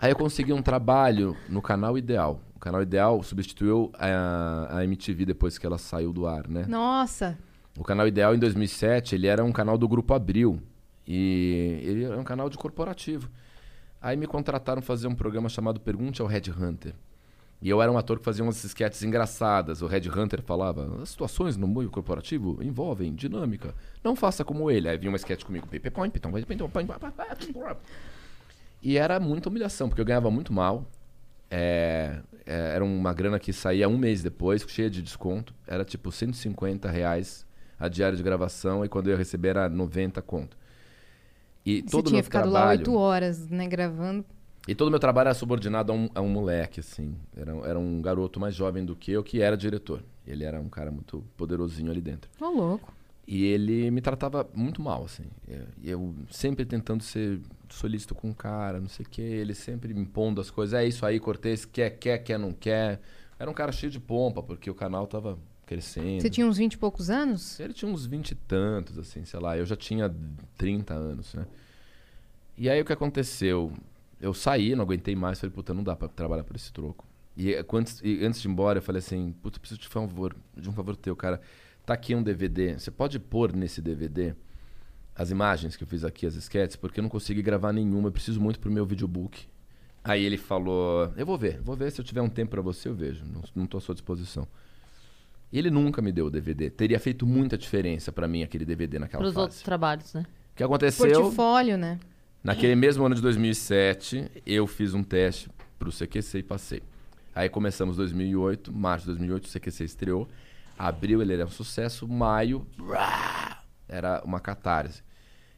[0.00, 2.40] Aí eu consegui um trabalho no Canal Ideal.
[2.64, 6.64] O Canal Ideal substituiu a, a MTV depois que ela saiu do ar, né?
[6.66, 7.38] Nossa.
[7.76, 10.58] O Canal Ideal, em 2007, ele era um canal do Grupo Abril.
[11.06, 13.28] E ele era um canal de corporativo.
[14.00, 16.94] Aí me contrataram fazer um programa chamado Pergunte ao Red Hunter.
[17.60, 19.82] E eu era um ator que fazia umas sketches engraçadas.
[19.82, 23.74] O Red Hunter falava: as situações no meio corporativo envolvem dinâmica.
[24.02, 24.88] Não faça como ele.
[24.88, 25.66] Aí vinha uma sketch comigo.
[28.82, 30.86] E era muita humilhação, porque eu ganhava muito mal.
[31.56, 35.54] É, é, era uma grana que saía um mês depois, cheia de desconto.
[35.66, 37.46] Era tipo 150 reais
[37.78, 40.56] a diária de gravação, e quando eu ia receber era 90 conto.
[41.64, 42.78] E Você todo o tinha meu ficado lá trabalho.
[42.80, 44.24] oito horas, né, gravando.
[44.66, 47.14] E todo o meu trabalho era subordinado a um, a um moleque, assim.
[47.36, 50.02] Era, era um garoto mais jovem do que eu, que era diretor.
[50.26, 52.30] Ele era um cara muito poderosinho ali dentro.
[52.40, 52.92] Ô, louco.
[53.26, 55.24] E ele me tratava muito mal, assim.
[55.82, 57.40] Eu sempre tentando ser
[57.74, 59.22] solícito com o cara, não sei o quê.
[59.22, 60.74] Ele sempre me impondo as coisas.
[60.78, 63.00] É isso aí, Cortez, quer, quer, quer, não quer.
[63.38, 66.20] Era um cara cheio de pompa, porque o canal tava crescendo.
[66.22, 67.58] Você tinha uns 20 e poucos anos?
[67.58, 69.56] Ele tinha uns vinte e tantos, assim, sei lá.
[69.56, 70.14] Eu já tinha
[70.56, 71.46] 30 anos, né?
[72.56, 73.72] E aí o que aconteceu?
[74.20, 75.40] Eu saí, não aguentei mais.
[75.40, 77.04] Falei, puta, não dá pra trabalhar por esse troco.
[77.36, 79.90] E, eh, quando- e antes de ir embora, eu falei assim, puta, preciso de um
[79.90, 81.40] favor, de um favor teu, cara.
[81.84, 82.78] Tá aqui um DVD.
[82.78, 84.34] Você pode pôr nesse DVD
[85.16, 88.08] as imagens que eu fiz aqui, as sketches, porque eu não consegui gravar nenhuma.
[88.08, 89.46] Eu preciso muito pro meu videobook.
[90.02, 92.88] Aí ele falou: Eu vou ver, vou ver se eu tiver um tempo pra você,
[92.88, 93.24] eu vejo.
[93.24, 94.46] Não, não tô à sua disposição.
[95.52, 96.68] E ele nunca me deu o DVD.
[96.68, 99.42] Teria feito muita diferença pra mim aquele DVD naquela Pros fase.
[99.42, 100.26] outros trabalhos, né?
[100.52, 101.22] O que aconteceu?
[101.22, 102.00] Portfólio, né?
[102.42, 106.82] Naquele mesmo ano de 2007, eu fiz um teste pro CQC e passei.
[107.34, 110.28] Aí começamos 2008, março de 2008, o CQC estreou.
[110.78, 112.66] Abril ele era um sucesso, maio
[113.94, 115.02] era uma catarse.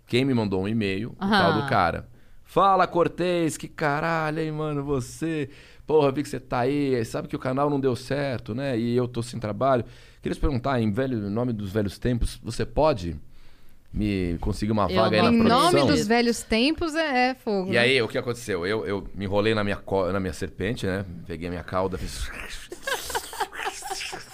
[0.07, 2.09] Quem me mandou um e-mail, o tal do cara.
[2.45, 5.49] Fala, Cortez, que caralho, hein, mano, você.
[5.87, 8.79] Porra, vi que você tá aí, sabe que o canal não deu certo, né?
[8.79, 9.85] E eu tô sem trabalho.
[10.21, 13.17] Queria te perguntar, em velho, em nome dos velhos tempos, você pode
[13.93, 15.73] me conseguir uma Eu vaga aí na Em produção?
[15.73, 17.69] nome dos velhos tempos é, é fogo.
[17.69, 17.79] E né?
[17.79, 18.67] aí, o que aconteceu?
[18.67, 19.81] Eu, eu me enrolei na minha,
[20.13, 21.05] na minha serpente, né?
[21.27, 22.31] Peguei a minha cauda, fiz.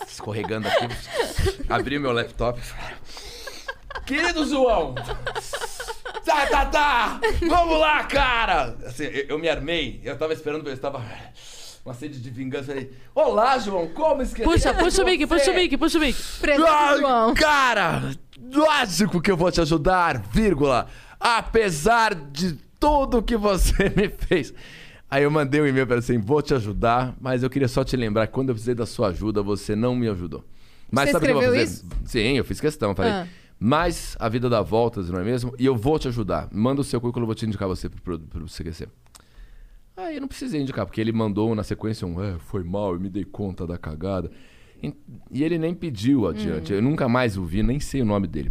[0.09, 0.87] escorregando aqui.
[1.69, 2.61] Abri meu laptop.
[4.07, 4.95] Querido João!
[6.25, 7.21] Tá, tá, tá!
[7.49, 8.77] Vamos lá, cara!
[8.87, 11.03] Assim, eu, eu me armei, eu tava esperando, eu estava.
[11.85, 12.67] Uma sede de vingança.
[12.67, 14.49] Falei, Olá, João, como esquecer?
[14.49, 16.17] Puxa, puxa o mic, você?" puxa o mic, puxa o mic.
[17.01, 17.35] João.
[17.35, 18.13] Cara,
[18.53, 20.87] lógico que eu vou te ajudar, vírgula.
[21.19, 24.55] Apesar de tudo que você me fez.
[25.11, 27.97] Aí eu mandei um e-mail para assim, vou te ajudar, mas eu queria só te
[27.97, 30.45] lembrar que quando eu precisei da sua ajuda, você não me ajudou.
[30.91, 31.63] Mas Você sabe o que eu vou fazer?
[31.63, 33.13] escreveu Sim, eu fiz questão, falei.
[33.13, 33.27] Ah.
[33.65, 35.55] Mas a vida dá voltas, não é mesmo?
[35.57, 36.49] E eu vou te ajudar.
[36.51, 38.89] Manda o seu currículo, eu vou te indicar você pro, pro, pro CQC.
[39.97, 42.99] Aí eu não precisei indicar, porque ele mandou na sequência um, é, foi mal, eu
[43.01, 44.33] me dei conta da cagada.
[44.83, 46.73] E, ele nem pediu adiante.
[46.73, 46.77] Hum.
[46.77, 48.51] Eu nunca mais o vi, nem sei o nome dele.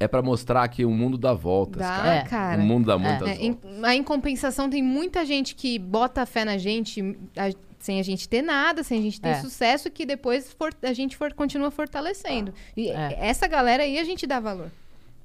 [0.00, 2.14] É pra mostrar que o mundo dá voltas, Dá, cara.
[2.16, 2.22] É.
[2.24, 2.60] cara.
[2.60, 3.92] O mundo dá muitas É, em, voltas.
[3.94, 7.54] em compensação, tem muita gente que bota fé na gente a-
[7.86, 9.40] sem a gente ter nada, sem a gente ter É.
[9.40, 12.52] sucesso, que depois for- a gente for- continua fortalecendo.
[12.76, 13.16] E É.
[13.20, 14.70] essa galera aí a gente dá valor.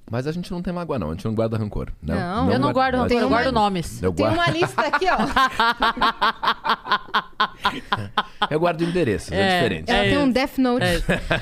[0.09, 1.09] Mas a gente não tem mágoa, não.
[1.09, 1.89] A gente não guarda rancor.
[2.03, 2.15] Não,
[2.45, 4.03] Não, eu não guardo rancor, eu uma- guardo nomes.
[4.03, 5.17] Eu Tem guardo, uma lista aqui, ó.
[8.49, 9.91] eu guardo endereços, é, É, diferente.
[9.91, 10.31] Ela É tem um.
[10.31, 10.85] Death Note.
[10.85, 10.99] É.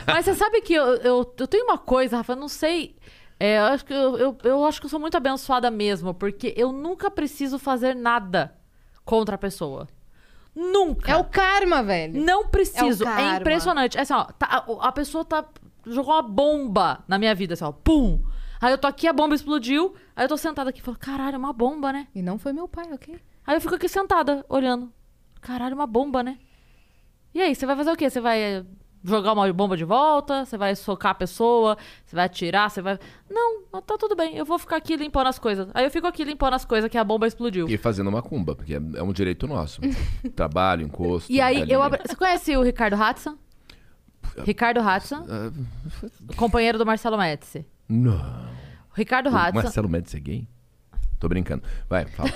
[0.07, 2.95] Mas você sabe que eu, eu, eu tenho uma coisa, Rafa, eu não sei.
[3.39, 6.53] é, eu, acho que eu, eu, eu acho que eu sou muito abençoada mesmo, porque
[6.57, 8.53] eu nunca preciso fazer nada
[9.05, 9.87] contra a pessoa.
[10.55, 11.11] Nunca.
[11.11, 12.21] É o karma, velho.
[12.21, 13.03] Não preciso.
[13.03, 13.37] É o É, karma.
[13.37, 13.97] impressionante.
[13.97, 15.45] É assim, ó, tá- a, pessoa tá.
[15.85, 17.71] Jogou uma bomba na minha vida, assim, ó.
[17.71, 18.21] Pum!
[18.61, 19.95] Aí eu tô aqui, a bomba explodiu.
[20.15, 22.07] Aí eu tô sentada aqui e falo, caralho, é uma bomba, né?
[22.13, 23.17] E não foi meu pai, ok?
[23.47, 24.91] Aí eu fico aqui sentada, olhando.
[25.41, 26.37] Caralho, uma bomba, né?
[27.33, 28.09] E aí, você vai fazer o quê?
[28.09, 28.65] Você vai eh,
[29.03, 30.45] jogar uma bomba de volta?
[30.45, 31.77] Você vai socar a pessoa?
[32.05, 32.69] Você vai atirar?
[32.69, 32.99] Você vai.
[33.29, 34.35] Não, tá tudo bem.
[34.35, 35.67] Eu vou ficar aqui limpando as coisas.
[35.73, 37.67] Aí eu fico aqui limpando as coisas que a bomba explodiu.
[37.69, 39.81] E fazendo uma cumba, porque é, é um direito nosso.
[40.35, 41.31] Trabalho, encosto.
[41.31, 42.01] E aí, eu abri...
[42.05, 43.37] Você conhece o Ricardo Hudson?
[44.45, 45.51] Ricardo Hudson, Ah,
[46.35, 47.65] companheiro do Marcelo Médici.
[47.87, 48.15] Não.
[48.91, 49.53] O Ricardo O Hudson.
[49.53, 50.47] Marcelo Médici é gay?
[51.19, 51.63] Tô brincando.
[51.89, 52.31] Vai, fala.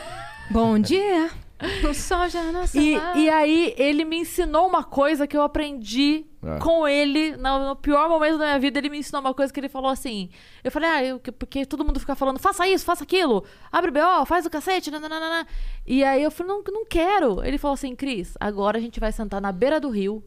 [0.50, 1.30] Bom dia.
[1.90, 2.82] O sol já nasceu.
[2.82, 6.60] E, e aí, ele me ensinou uma coisa que eu aprendi Ah.
[6.60, 8.78] com ele no, no pior momento da minha vida.
[8.80, 10.30] Ele me ensinou uma coisa que ele falou assim.
[10.64, 13.92] Eu falei, ah, eu, que- porque todo mundo fica falando, faça isso, faça aquilo, abre
[13.92, 15.48] BO, faz o cacete, nananana.
[15.88, 17.44] E aí eu falei, não, não quero.
[17.46, 20.24] Ele falou assim, Cris, agora a gente vai sentar na beira do rio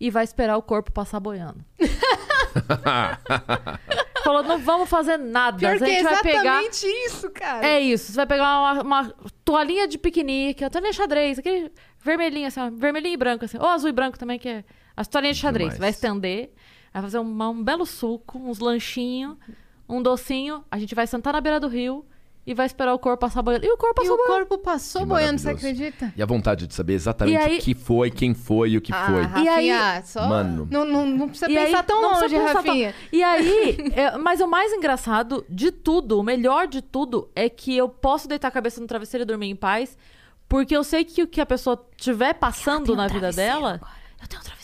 [0.00, 1.64] e vai esperar o corpo passar boiando.
[4.22, 5.58] falou, não vamos fazer nada.
[5.58, 6.62] Pior a que é gente vai pegar.
[6.62, 7.66] exatamente isso, cara.
[7.66, 12.46] É isso, você vai pegar uma, uma toalhinha de piquenique, uma toalhinha xadrez, aquele vermelhinho
[12.48, 14.64] assim, ó, vermelhinho e branco assim, ou azul e branco também, que é
[14.96, 15.74] as toalhinhas de xadrez.
[15.74, 15.76] Demais.
[15.76, 16.52] Você vai estender,
[16.92, 19.36] vai fazer uma- um belo suco, uns lanchinhos,
[19.88, 22.04] um docinho, a gente vai sentar na beira do rio
[22.44, 23.64] e vai esperar o corpo passar boiando.
[23.64, 24.46] E o corpo E passou o boiando.
[24.46, 26.12] corpo passou boiando, você acredita?
[26.16, 28.80] E a vontade de saber exatamente E aí- o que foi, quem foi e o
[28.80, 29.22] que foi.
[29.24, 30.26] Ah, E aí- Rafinha, só...
[30.28, 30.66] Mano.
[30.70, 32.94] Não, não, não precisa E pensar aí- tão não longe, pensar tão- Rafinha.
[33.12, 37.76] E aí, é, mas o mais engraçado de tudo, o melhor de tudo, é que
[37.76, 39.96] eu posso deitar a cabeça no travesseiro e dormir em paz,
[40.48, 43.80] porque eu sei que o que a pessoa estiver passando na vida dela.
[44.20, 44.61] Eu tenho um travesseiro.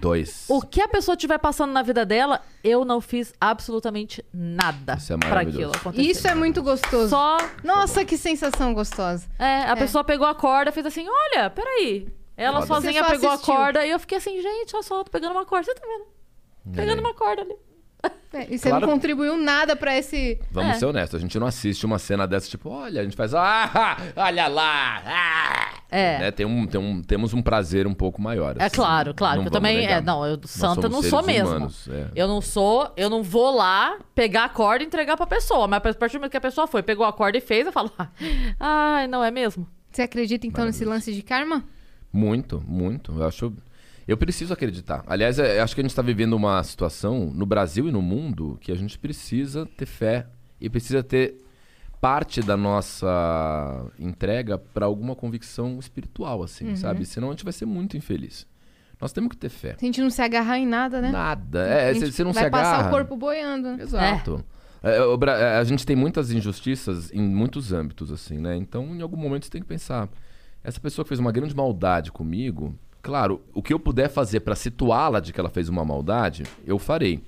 [0.00, 0.44] Dois.
[0.48, 5.12] O que a pessoa estiver passando na vida dela, eu não fiz absolutamente nada Isso
[5.12, 5.70] é pra maravilhoso.
[5.70, 6.10] aquilo acontecer.
[6.10, 7.08] Isso é muito gostoso.
[7.10, 7.36] Só.
[7.62, 9.26] Nossa, que sensação gostosa.
[9.38, 12.08] É, a pessoa pegou a corda fez assim: olha, peraí.
[12.36, 12.66] Ela Foda.
[12.66, 13.54] sozinha Você só pegou assistiu.
[13.54, 15.66] a corda e eu fiquei assim, gente, olha só, tô pegando uma corda.
[15.66, 16.74] Você tá vendo?
[16.74, 17.54] Pegando uma corda ali.
[18.32, 18.84] É, e você Claro.
[18.86, 20.40] não contribuiu nada pra esse...
[20.50, 20.78] Vamos É.
[20.80, 23.96] ser honestos, a gente não assiste uma cena dessa, tipo, olha, a gente faz, ah,
[24.16, 25.74] olha lá, ah.
[25.88, 26.18] É.
[26.18, 28.56] Né, tem um, tem um, temos um prazer um pouco maior.
[28.58, 28.74] É assim.
[28.74, 29.38] claro, claro.
[29.38, 29.76] Não eu também.
[29.76, 29.98] negar.
[29.98, 31.48] É, não, eu santa não sou mesmo.
[31.48, 32.08] humanos, é.
[32.16, 35.68] Eu não sou, eu não vou lá pegar a corda e entregar pra pessoa.
[35.68, 37.72] Mas a partir do momento que a pessoa foi, pegou a corda e fez, eu
[37.72, 37.92] falo,
[38.58, 39.68] ai, não é mesmo?
[39.92, 41.62] Você acredita, então, nesse lance de karma?
[42.12, 43.12] Muito, muito.
[43.16, 43.52] Eu acho.
[44.06, 45.02] Eu preciso acreditar.
[45.06, 48.58] Aliás, é, acho que a gente está vivendo uma situação no Brasil e no mundo
[48.60, 50.26] que a gente precisa ter fé
[50.60, 51.42] e precisa ter
[52.00, 56.76] parte da nossa entrega para alguma convicção espiritual, assim, Uhum.
[56.76, 57.06] sabe?
[57.06, 58.46] Senão a gente vai ser muito infeliz.
[59.00, 59.74] Nós temos que ter fé.
[59.78, 61.10] Se a gente não se agarrar em nada, né?
[61.10, 61.66] Nada.
[61.66, 62.76] É, A gente você não vai se agarra.
[62.76, 63.76] passar o corpo boiando.
[63.76, 63.82] né?
[63.82, 64.44] Exato.
[64.82, 68.54] É, Bra- é, a gente tem muitas injustiças em muitos âmbitos, assim, né?
[68.56, 70.08] Então, em algum momento, você tem que pensar:
[70.62, 74.56] essa pessoa que fez uma grande maldade comigo, claro, o que eu puder fazer para
[74.56, 77.22] situá-la de que ela fez uma maldade, eu farei.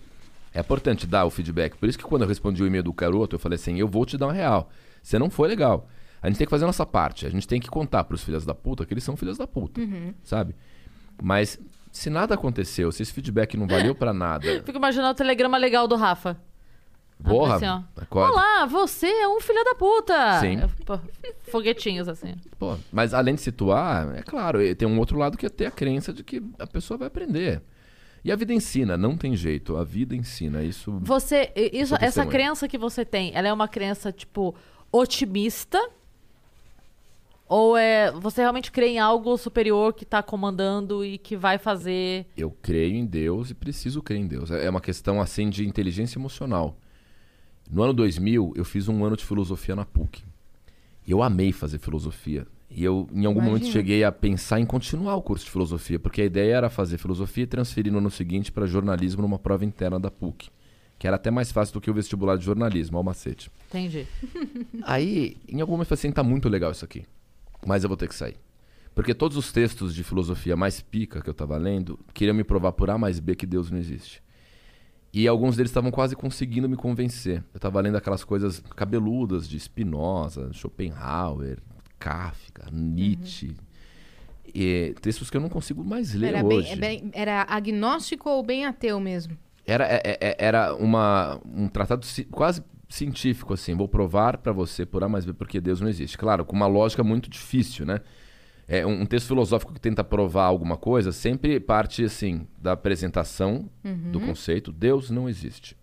[0.54, 1.76] É importante dar o feedback.
[1.76, 4.06] Por isso que quando eu respondi o e-mail do garoto, eu falei assim: eu vou
[4.06, 4.70] te dar um real.
[5.02, 5.86] Você não foi legal.
[6.22, 7.26] A gente tem que fazer a nossa parte.
[7.26, 9.82] A gente tem que contar pros filhos da puta que eles são filhos da puta,
[10.24, 10.56] sabe?
[11.22, 11.60] Mas
[11.92, 15.86] se nada aconteceu, se esse feedback não valeu pra nada, Fico imaginando o telegrama legal
[15.86, 16.40] do Rafa.
[17.24, 17.84] Porra, assim.
[18.10, 20.40] Olá, você é um filho da puta!
[20.40, 20.58] Sim.
[20.84, 20.98] Pô,
[21.50, 22.34] foguetinhos, assim.
[22.58, 25.70] Pô, mas além de situar, é claro, tem um outro lado que é ter a
[25.70, 27.62] crença de que a pessoa vai aprender.
[28.24, 29.76] E a vida ensina, não tem jeito.
[29.76, 30.62] A vida ensina.
[30.64, 30.98] Isso.
[31.00, 34.52] Você, i- isso, Sou essa crença que você tem, ela é uma crença, tipo,
[34.90, 35.78] otimista?
[37.48, 42.26] Ou é você realmente crê em algo superior que tá comandando e que vai fazer.
[42.36, 44.50] Eu creio em Deus e preciso crer em Deus.
[44.50, 46.76] É é uma questão assim de inteligência emocional.
[47.70, 50.24] No ano 2000, eu fiz um ano de filosofia na PUC.
[51.06, 52.46] E eu amei fazer filosofia.
[52.68, 53.72] E eu, em algum momento, Imagina.
[53.72, 57.44] cheguei a pensar em continuar o curso de filosofia, porque a ideia era fazer filosofia
[57.44, 60.48] e transferir no ano seguinte para jornalismo numa prova interna da PUC,
[60.98, 63.50] que era até mais fácil do que o vestibular de jornalismo, ao macete.
[63.68, 64.06] Entendi.
[64.82, 67.04] Aí, em algum momento, eu falei assim, tá muito legal isso aqui.
[67.64, 68.36] Mas eu vou ter que sair.
[68.94, 72.72] Porque todos os textos de filosofia mais pica que eu tava lendo queriam me provar
[72.72, 74.22] por A mais B que Deus não existe.
[75.12, 77.42] E alguns deles estavam quase conseguindo me convencer.
[77.54, 81.58] Eu tava lendo aquelas coisas cabeludas de Spinoza, Schopenhauer,
[81.98, 83.54] Kafka, Nietzsche.
[84.54, 86.72] E textos que eu não consigo mais ler Era, hoje.
[86.72, 89.36] é bem- era agnóstico ou bem ateu mesmo?
[89.66, 93.74] Era, é- é- era uma, um tratado quase científico, assim.
[93.74, 96.16] Vou provar pra você por A mais B porque Deus não existe.
[96.16, 98.00] Claro, com uma lógica muito difícil, né?
[98.68, 103.70] É um, texto filosófico que tenta provar alguma coisa sempre parte, assim, da apresentação
[104.10, 105.76] do conceito Deus não existe.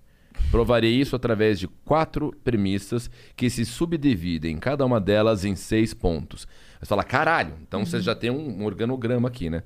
[0.51, 6.45] Provarei isso através de quatro premissas que se subdividem, cada uma delas em seis pontos.
[6.79, 9.63] Você fala, caralho, então você já tem um, organograma aqui, né?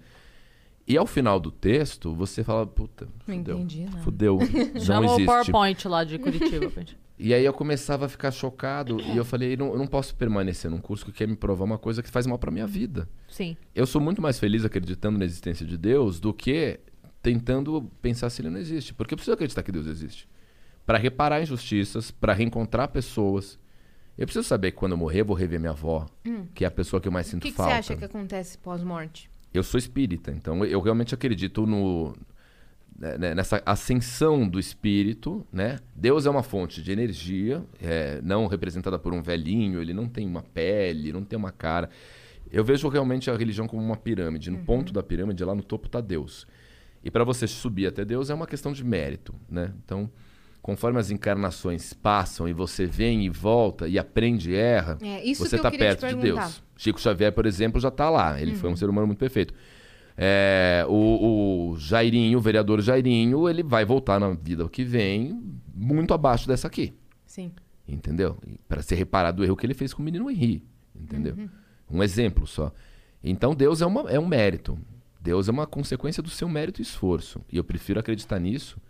[0.87, 3.57] E ao final do texto, você fala, puta, Não fudeu.
[3.57, 3.97] entendi nada.
[3.99, 4.37] Fudeu,
[4.75, 5.25] não Chama o existe.
[5.25, 6.71] PowerPoint lá de Curitiba.
[7.19, 10.69] E aí eu começava a ficar chocado e eu falei, não, eu não posso permanecer
[10.69, 13.09] num curso que quer me provar uma coisa que faz mal pra minha vida.
[13.27, 13.57] Sim.
[13.73, 16.79] Eu sou muito mais feliz acreditando na existência de Deus do que
[17.21, 18.93] tentando pensar se ele não existe.
[18.93, 20.27] Porque eu preciso acreditar que Deus existe.
[20.85, 23.59] Pra reparar injustiças, pra reencontrar pessoas.
[24.15, 26.05] Eu preciso saber que quando eu morrer, eu vou rever minha avó,
[26.53, 27.77] que é a pessoa que eu mais O sinto que, que você falta.
[27.77, 29.29] acha que acontece pós-morte?
[29.53, 32.15] Eu sou espírita, então eu realmente acredito no
[32.97, 35.77] nessa ascensão do espírito, né?
[35.95, 40.25] Deus é uma fonte de energia, é, não representada por um velhinho, ele não tem
[40.25, 41.89] uma pele, não tem uma cara.
[42.51, 44.49] Eu vejo realmente a religião como uma pirâmide.
[44.49, 46.47] No ponto da pirâmide, lá no topo está Deus.
[47.03, 49.71] E para você subir até Deus é uma questão de mérito, né?
[49.85, 50.09] Então,
[50.61, 55.55] conforme as encarnações passam e você vem e volta e aprende e erra, É, você
[55.55, 56.15] está perto de.
[56.15, 56.63] Deus.
[56.75, 58.41] Chico Xavier, por exemplo, já está lá.
[58.41, 59.53] Ele foi um ser humano muito perfeito.
[60.17, 65.39] É, o, o Jairinho, o vereador Jairinho, ele vai voltar na vida que vem
[65.75, 66.93] muito abaixo dessa aqui.
[67.25, 67.51] Sim.
[67.87, 68.37] Entendeu?
[68.67, 70.63] Para ser reparado o erro que ele fez com o menino Henri.
[70.95, 71.37] Entendeu?
[71.89, 72.73] Um exemplo só.
[73.23, 74.77] Então Deus é, uma, é um mérito.
[75.21, 77.41] Deus é uma consequência do seu mérito e esforço.
[77.51, 78.81] E eu prefiro acreditar nisso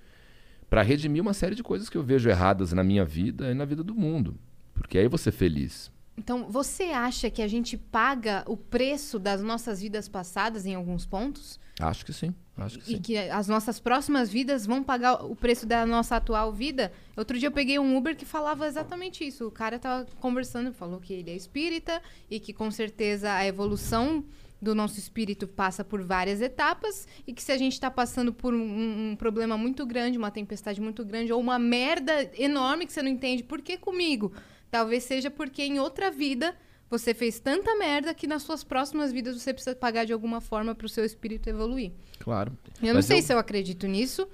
[0.69, 3.65] para redimir uma série de coisas que eu vejo erradas na minha vida e na
[3.65, 4.37] vida do mundo.
[4.73, 5.91] Porque aí vou ser feliz.
[6.17, 11.05] Então, você acha que a gente paga o preço das nossas vidas passadas em alguns
[11.05, 11.59] pontos?
[11.79, 12.33] Acho que sim.
[12.57, 13.01] Acho que E sim.
[13.01, 16.91] que as nossas próximas vidas vão pagar o preço da nossa atual vida?
[17.15, 19.45] Outro dia eu peguei um Uber que falava exatamente isso.
[19.45, 24.25] O cara tava conversando, falou que ele é espírita e que com certeza a evolução
[24.59, 28.55] do nosso espírito passa por várias etapas e que se a gente está passando por
[28.55, 33.03] um, um problema muito grande, uma tempestade muito grande ou uma merda enorme que você
[33.03, 34.33] não entende por que comigo,
[34.71, 36.55] talvez seja porque em outra vida
[36.89, 40.73] você fez tanta merda que nas suas próximas vidas você precisa pagar de alguma forma
[40.73, 41.91] para o seu espírito evoluir.
[42.19, 42.51] Claro.
[42.81, 44.27] Eu não Mas sei se eu acredito nisso,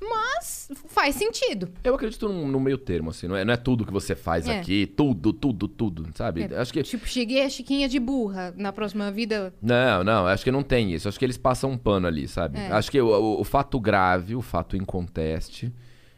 [0.00, 1.68] mas faz sentido.
[1.82, 3.26] Eu acredito num, num meio termo, assim.
[3.28, 4.58] Não é, não é tudo que você faz É.
[4.58, 6.42] aqui, tudo, tudo, tudo, sabe?
[6.42, 6.82] É, Acho que.
[6.82, 8.52] Tipo, cheguei a Chiquinha de burra.
[8.56, 11.08] Na próxima vida, Não, não, acho que não tem isso.
[11.08, 12.58] Acho que eles passam um pano ali, sabe?
[12.58, 12.72] É.
[12.72, 15.72] Acho que o, o- o fato grave, o fato inconteste,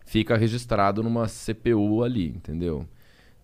[0.04, 2.86] fica registrado numa CPU ali, entendeu?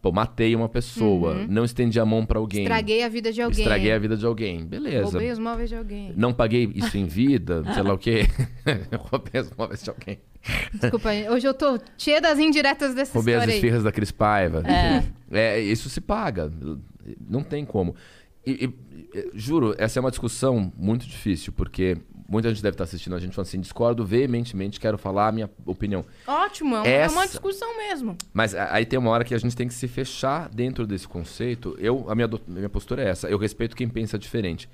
[0.03, 2.65] Pô, matei uma pessoa, não estendi a mão pra alguém.
[2.65, 3.61] Estraguei a vida de alguém.
[3.61, 4.65] Estraguei a vida de alguém.
[4.67, 5.05] Beleza.
[5.05, 6.13] Roubei os móveis de alguém.
[6.17, 8.27] Não paguei isso em vida, sei lá o quê.
[8.99, 10.19] Roubei as móveis de alguém.
[10.75, 13.59] Desculpa, hoje eu tô cheia das indiretas dessa Roubei as história aí.
[13.59, 14.65] esfirras da Cris Paiva.
[14.67, 15.05] É.
[15.31, 16.53] É, isso se paga.
[17.29, 17.95] Não tem como.
[18.45, 18.65] E-
[19.15, 21.97] e- juro, essa é uma discussão muito difícil, porque
[22.33, 25.51] muita gente deve estar assistindo a gente falando assim, discordo veementemente, quero falar a minha
[25.67, 26.05] opinião.
[26.27, 28.17] Ótimo, é uma, é uma Essa- discussão mesmo.
[28.33, 31.77] Mas aí tem uma hora que a gente tem que se fechar dentro desse conceito.
[31.79, 33.29] Eu, a minha, do- minha postura é essa.
[33.29, 34.69] Eu respeito quem pensa diferente.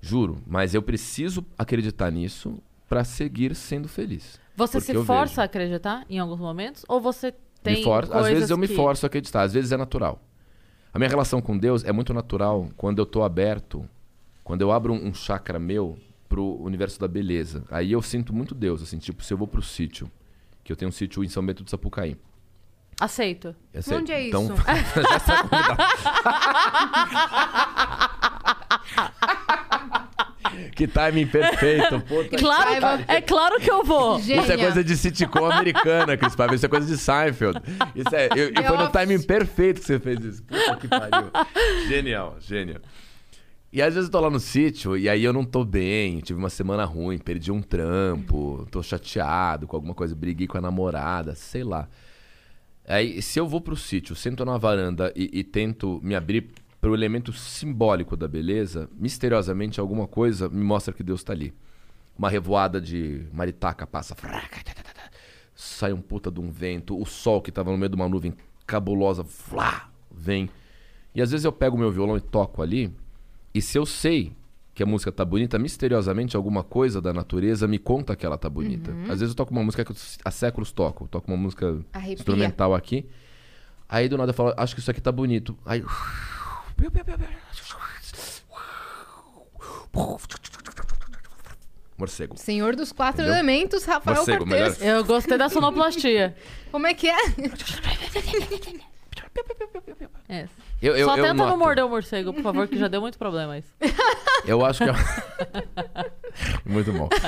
[0.00, 2.58] Juro, mas eu preciso acreditar nisso
[2.88, 4.38] pra seguir sendo feliz.
[4.54, 5.40] Você se força vejo.
[5.40, 6.84] a acreditar em alguns momentos?
[6.88, 9.72] Ou você tem Me for- Às vezes eu me que- forço a acreditar, às vezes
[9.72, 10.20] é natural.
[10.94, 13.84] A minha relação com Deus é muito natural quando eu tô aberto,
[14.44, 15.98] quando eu abro um, um chakra meu
[16.28, 17.64] pro universo da beleza.
[17.70, 20.10] Aí eu sinto muito Deus, assim, tipo, se eu vou pro sítio,
[20.62, 22.16] que eu tenho um sítio em São Bento do Sapucaí.
[23.00, 23.54] Aceito.
[23.72, 24.56] Eu sei- Onde é então, isso?
[25.08, 25.82] já está convidado.
[30.74, 32.36] que timing perfeito, puta.
[32.36, 33.04] Claro, Paiva.
[33.08, 34.20] é claro que eu vou.
[34.20, 34.42] Gênia.
[34.42, 36.54] Isso é coisa de sitcom americana, Cris Paiva.
[36.54, 37.60] Isso é coisa de Seinfeld.
[37.94, 40.42] Isso é, eu- e The foi no timing perfeito que você fez isso.
[40.44, 41.30] Puta que pariu.
[41.88, 42.80] Genial, genial.
[43.70, 46.38] E às vezes eu tô lá no sítio e aí eu não tô bem, tive
[46.38, 51.34] uma semana ruim, perdi um trampo, tô chateado com alguma coisa, briguei com a namorada,
[51.34, 51.86] sei lá.
[52.86, 56.50] Aí, se eu vou pro sítio, sento na varanda e, e tento me abrir
[56.80, 61.52] pro elemento simbólico da beleza, misteriosamente alguma coisa me mostra que Deus tá ali.
[62.16, 64.62] Uma revoada de maritaca passa, fraca,
[65.54, 68.32] sai um puta de um vento, o sol que tava no meio de uma nuvem
[68.66, 70.48] cabulosa, flá, vem.
[71.14, 72.90] E às vezes eu pego meu violão e toco ali,
[73.58, 74.32] e se eu sei
[74.72, 78.48] que a música tá bonita, misteriosamente alguma coisa da natureza me conta que ela tá
[78.48, 78.92] bonita.
[79.08, 81.80] Às vezes eu toco uma música que eu há séculos toco, eu toco uma música
[81.92, 82.14] Arrepia.
[82.14, 83.04] instrumental aqui.
[83.88, 85.58] Aí do nada eu falo, acho que isso aqui tá bonito.
[85.66, 85.82] Aí.
[91.98, 92.36] Morcego.
[92.38, 93.34] Senhor dos quatro Entendeu?
[93.34, 94.80] elementos, Rafael Morcego, Cortez.
[94.80, 96.36] Eu gostei da sonoplastia.
[96.70, 97.16] Como é que é?
[100.28, 100.46] É.
[100.82, 101.58] Eu, eu, Só eu tenta não noto.
[101.58, 103.68] morder o morcego, por favor, que já deu muito problema isso.
[104.46, 104.90] Eu acho que.
[104.90, 106.10] é-
[106.64, 107.08] Muito bom.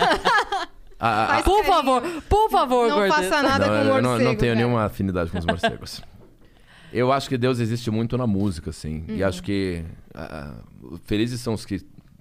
[0.99, 1.75] A- a- Faz Por carinho.
[1.75, 3.23] favor, por favor, Não Gordeta.
[3.23, 4.03] faça nada não, com eu morcego.
[4.03, 4.55] não, não tenho cara.
[4.55, 6.03] nenhuma afinidade com os morcegos.
[6.93, 9.05] Eu acho que Deus existe muito na música, assim.
[9.09, 9.17] Uhum.
[9.17, 9.83] E acho que
[10.15, 10.57] ah,
[11.05, 11.81] felizes são os que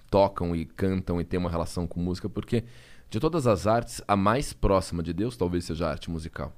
[0.09, 2.63] tocam e cantam e têm uma relação com música, porque
[3.09, 6.53] de todas as artes, a mais próxima de Deus talvez seja a arte musical.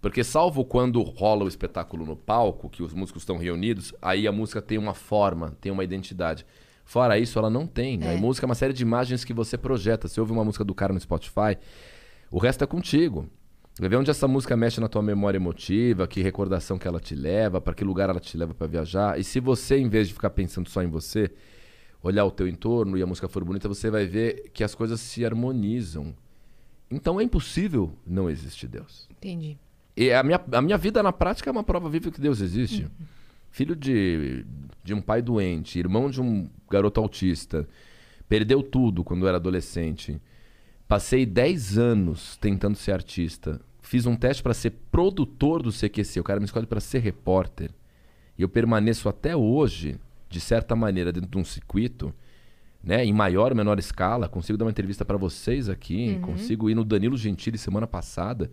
[0.00, 4.32] Porque salvo quando rola o espetáculo no palco, que os músicos estão reunidos, aí a
[4.32, 6.46] música tem uma forma, tem uma identidade.
[6.84, 8.02] Fora isso, ela não tem.
[8.08, 10.08] A música é uma série de imagens que você projeta.
[10.08, 11.58] Você ouve uma música do cara no Spotify,
[12.30, 13.28] o resto é contigo.
[13.80, 17.60] Ver onde essa música mexe na tua memória emotiva, que recordação que ela te leva,
[17.60, 19.20] para que lugar ela te leva para viajar.
[19.20, 21.30] E se você, em vez de ficar pensando só em você,
[22.02, 25.00] olhar o teu entorno e a música for bonita, você vai ver que as coisas
[25.00, 26.14] se harmonizam.
[26.90, 29.06] Então é impossível não existir Deus.
[29.10, 29.58] Entendi.
[29.98, 32.86] E a minha, a minha vida na prática é uma prova viva que Deus existe.
[33.50, 34.46] Filho de,
[34.84, 37.68] de um pai doente, irmão de um garoto autista,
[38.28, 40.22] perdeu tudo quando era adolescente.
[40.86, 43.60] Passei 10 anos tentando ser artista.
[43.82, 46.20] Fiz um teste para ser produtor do CQC.
[46.20, 47.72] O cara me escolhe para ser repórter.
[48.38, 49.98] E eu permaneço até hoje,
[50.30, 52.14] de certa maneira, dentro de um circuito,
[52.84, 54.28] né, em maior ou menor escala.
[54.28, 56.20] Consigo dar uma entrevista para vocês aqui.
[56.20, 58.48] Consigo ir no Danilo Gentili semana passada.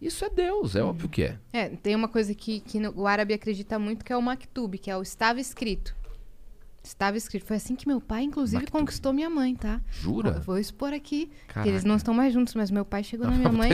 [0.00, 1.38] Isso é Deus, é óbvio que é.
[1.52, 4.78] É, tem uma coisa que, que no- o árabe acredita muito que é o maktub,
[4.78, 5.94] que é o estava escrito.
[6.84, 7.44] Estava escrito.
[7.44, 8.78] Foi assim que meu pai, inclusive, Maktub.
[8.80, 9.80] conquistou minha mãe, tá?
[9.90, 10.30] Jura?
[10.36, 11.30] Eu vou expor aqui.
[11.62, 13.70] Que eles não estão mais juntos, mas meu pai chegou na minha mãe.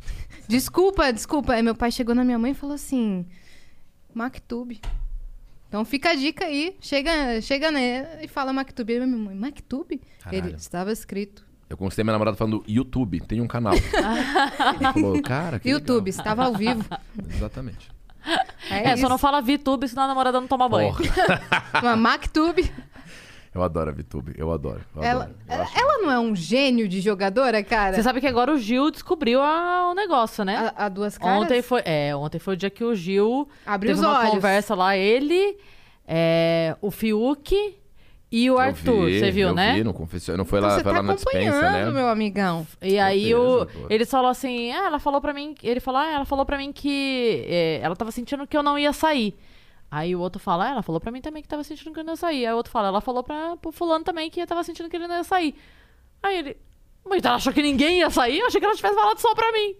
[0.48, 1.60] Desculpa, desculpa.
[1.62, 3.26] Meu pai chegou na minha mãe e falou assim:
[4.14, 4.80] Maktub.
[5.68, 6.74] Então fica a dica aí.
[6.80, 8.90] Chega, chega né, e fala Maktub.
[8.92, 10.00] Aí minha mãe, Maktub?
[10.20, 10.46] Caralho.
[10.48, 11.46] Ele estava escrito.
[11.68, 13.74] Eu conquistei minha namorada falando YouTube, tem um canal.
[14.80, 16.18] Ela falou, cara, que YouTube, legal.
[16.18, 16.84] estava ao vivo.
[17.30, 17.90] Exatamente.
[18.70, 20.94] É, É, só não fala VTube, senão a namorada não toma banho.
[20.94, 21.42] Porra.
[21.82, 22.70] Uma Maktub.
[23.54, 24.80] Eu adoro a VTube, eu adoro.
[24.94, 25.38] Eu Ela, adoro.
[25.48, 27.96] Eu ela, acho- ela não é um gênio de jogadora, cara?
[27.96, 30.72] Você sabe que agora o Gil descobriu a- o negócio, né?
[30.76, 31.42] A, a duas caras?
[31.42, 34.30] Ontem foi, é, ontem foi o dia que o Gil Abriu teve os uma olhos.
[34.32, 35.56] conversa lá, ele,
[36.06, 37.74] é, o Fiuk
[38.30, 39.06] e o Eu Arthur.
[39.06, 39.74] vi, Você viu, eu né?
[39.74, 41.98] Vi, não, confessou, não foi Então lá, você foi tá lá na dispensa, acompanhando, né?
[42.00, 42.66] meu amigão.
[42.82, 46.24] E aí o, ele falou assim, ah, ela falou pra mim, ele falou, ah, ela
[46.24, 49.34] falou para mim que é, ela tava sentindo que eu não ia sair.
[49.90, 52.04] Aí o outro fala, ah, ela falou pra mim também que tava sentindo que eu
[52.04, 52.46] não ia sair.
[52.46, 55.06] Aí o outro fala, ela falou pra, pro fulano também que tava sentindo que ele
[55.06, 55.54] não ia sair.
[56.22, 56.56] Aí ele,
[57.08, 58.40] mas ela achou que ninguém ia sair?
[58.40, 59.74] Eu achei que ela tivesse falado só pra mim.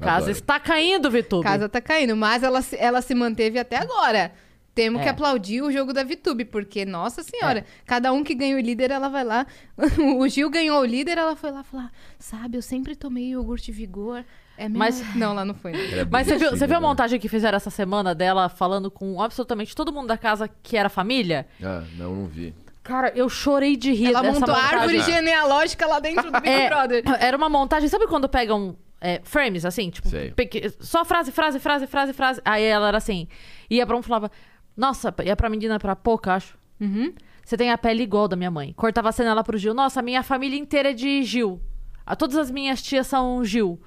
[0.00, 0.30] Casa Adoro.
[0.32, 1.44] está caindo, Vitube.
[1.44, 4.32] Casa tá caindo, mas ela, ela se manteve até agora.
[4.74, 5.04] Temos É.
[5.04, 8.90] que aplaudir o jogo da VTube, porque, nossa senhora, cada um que ganha o líder,
[8.90, 9.46] ela vai lá.
[10.18, 14.24] o Gil ganhou o líder, ela foi lá falar: Sabe, eu sempre tomei iogurte vigor.
[14.56, 14.78] É mesmo?
[14.78, 15.72] Mas- Não, lá não foi.
[15.72, 16.00] né?
[16.00, 19.20] É Mas você viu, você viu a montagem que fizeram essa semana dela falando com
[19.20, 21.46] absolutamente todo mundo da casa que era família?
[21.62, 22.54] Ah, não, não vi.
[22.82, 24.78] Cara, eu chorei de rir Ela dessa montou a montagem.
[24.78, 27.02] árvore genealógica lá dentro do Big É, Brother.
[27.18, 29.88] Era uma montagem, sabe quando pegam é, frames, assim?
[29.90, 30.32] Tipo, Sei.
[30.80, 32.40] só frase, frase, frase, frase, frase.
[32.44, 33.26] Aí ela era assim.
[33.70, 34.30] Ia pra um e falava,
[34.76, 36.56] nossa, ia pra menina, pra pouca, acho.
[36.80, 37.12] Uhum.
[37.44, 38.72] Você tem a pele igual da minha mãe.
[38.72, 39.74] Cortava a cena lá pro Gil.
[39.74, 41.60] Nossa, minha família inteira é de Gil.
[42.06, 43.80] Ah, Todas as minhas tias são Gil.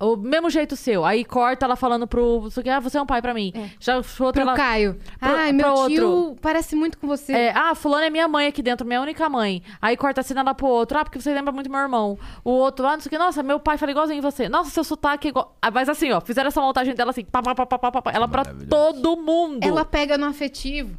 [0.00, 1.04] O mesmo jeito seu.
[1.04, 2.40] Aí corta ela falando pro.
[2.40, 3.52] você que, Ah, você é um pai pra mim.
[3.78, 4.54] Já outra Pro ela.
[4.56, 4.94] Caio.
[5.18, 6.36] Pro- Ai, meu pro tio outro.
[6.40, 7.32] parece muito com você.
[7.32, 9.62] É, ah, fulano é minha mãe aqui dentro, minha única mãe.
[9.80, 10.98] Aí corta a cena lá pro outro.
[10.98, 12.18] Ah, porque você lembra muito meu irmão.
[12.42, 13.18] O outro, ah, não sei o que.
[13.18, 14.48] Nossa, meu pai fala igualzinho você.
[14.48, 15.54] Nossa, seu sotaque é igual.
[15.60, 18.10] Ah, mas assim, ó, fizeram essa montagem dela assim, pá, pá, pá, pá, pá, pá,
[18.12, 18.70] ela pra maravilhoso.
[18.70, 19.62] todo mundo.
[19.62, 20.96] Ela pega no afetivo.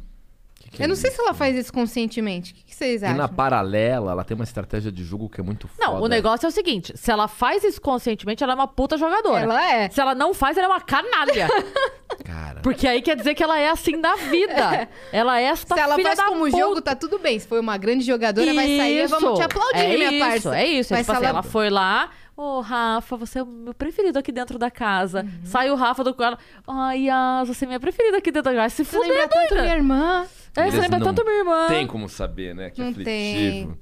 [0.72, 1.16] Que Eu é não sei isso?
[1.16, 2.52] se ela faz isso conscientemente.
[2.52, 3.18] O que, que vocês E acham?
[3.18, 6.04] na paralela, ela tem uma estratégia de jogo que é muito Não, foda.
[6.04, 9.42] o negócio é o seguinte: se ela faz isso conscientemente, ela é uma puta jogadora.
[9.42, 9.90] Ela é.
[9.90, 11.48] Se ela não faz, ela é uma canalha.
[12.24, 14.88] Cara, Porque aí quer dizer que ela é assim da vida.
[15.10, 16.56] Ela é esta Se ela filha faz da como puta.
[16.58, 17.38] jogo, tá tudo bem.
[17.38, 19.18] Se foi uma grande jogadora, vai sair, Isso.
[19.18, 20.58] vamos te aplaudir, é minha isso, parça.
[20.58, 23.74] É isso, é Mas tipo assim, ela foi lá, ô Rafa, você é o meu
[23.74, 25.22] preferido aqui dentro da casa.
[25.22, 25.30] Uhum.
[25.44, 28.74] Sai o Rafa do quarto, ai, Yas, você é minha preferida aqui dentro da casa.
[28.74, 30.26] Se Você fuder, lembra tanto minha irmã.
[30.56, 31.66] É, você lembra tanto minha irmã.
[31.68, 32.70] Tem como saber, né?
[32.70, 33.04] Que Não aflitivo.
[33.04, 33.78] tem.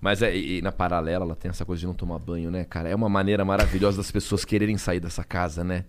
[0.00, 2.64] Mas é, e, e na paralela, ela tem essa coisa de não tomar banho, né,
[2.64, 2.88] cara?
[2.88, 5.84] É uma maneira maravilhosa das pessoas quererem sair dessa casa, né?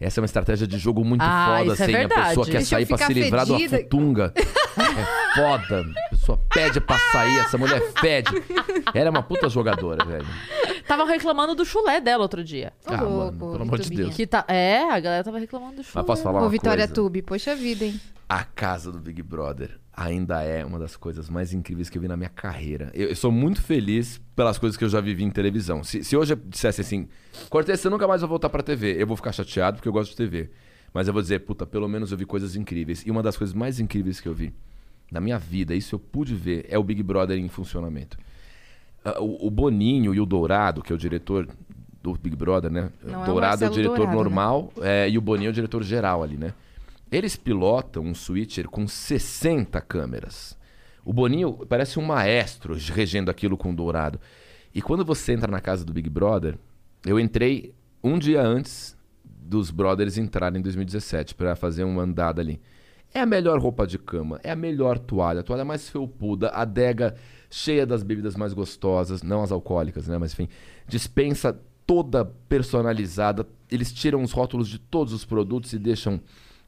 [0.00, 1.82] Essa é uma estratégia de jogo muito Ah, foda, é assim.
[1.82, 2.28] a verdade.
[2.28, 4.32] pessoa quer Deixa sair pra se livrar de uma futunga.
[4.36, 5.84] É foda.
[6.06, 8.30] A pessoa pede pra sair, essa mulher fede.
[8.94, 10.26] Ela é uma puta jogadora, velho.
[10.88, 12.72] Tava reclamando do chulé dela outro dia.
[12.88, 13.90] Ô, Ah, mano, louco, pelo amor de.
[13.90, 14.14] Deus.
[14.16, 14.44] Que tá...
[14.48, 15.92] É, a galera tava reclamando do chulé.
[15.96, 16.94] Mas posso falar Ô, uma Vitória coisa?
[16.94, 18.00] Tube, poxa vida, hein?
[18.30, 22.06] A casa do Big Brother ainda é uma das coisas mais incríveis que eu vi
[22.06, 22.88] na minha carreira.
[22.94, 25.82] Eu, eu sou muito feliz pelas coisas que eu já vivi em televisão.
[25.82, 27.08] Se, se hoje eu dissesse assim,
[27.48, 30.12] Cortez, você nunca mais vai voltar pra TV, eu vou ficar chateado porque eu gosto
[30.12, 30.48] de TV.
[30.94, 33.04] Mas eu vou dizer, puta, pelo menos eu vi coisas incríveis.
[33.04, 34.54] E uma das coisas mais incríveis que eu vi
[35.10, 38.16] na minha vida, isso eu pude ver, é o Big Brother em funcionamento.
[39.04, 41.48] Ah, O, o Boninho e o Dourado, que é o diretor
[42.00, 42.90] do Big Brother, né?
[43.02, 44.22] Não é o o Dourado é o Marcelo diretor Dourado, né?
[44.22, 46.54] normal é, e o Boninho é o diretor geral ali, né?
[47.10, 50.56] Eles pilotam um switcher com 60 câmeras.
[51.04, 54.20] O Boninho parece um maestro regendo aquilo com o Dourado.
[54.74, 56.56] E quando você entra na casa do Big Brother,
[57.04, 62.60] eu entrei um dia antes dos brothers entrarem em 2017 para fazer uma andada ali.
[63.12, 67.16] É a melhor roupa de cama, é a melhor toalha, a toalha mais felpuda, adega
[67.50, 70.16] cheia das bebidas mais gostosas, não as alcoólicas, né?
[70.16, 70.48] Mas enfim,
[70.86, 73.44] dispensa toda personalizada.
[73.68, 76.20] Eles tiram os rótulos de todos os produtos e deixam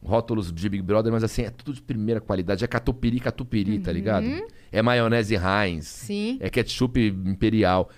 [0.03, 2.65] rótulos de Big Brother, mas assim, é tudo de primeira qualidade.
[2.65, 4.27] É catupiry, catupiry, tá ligado?
[4.71, 5.87] É maionese Heinz.
[5.87, 6.39] Sim.
[6.41, 7.89] É ketchup imperial.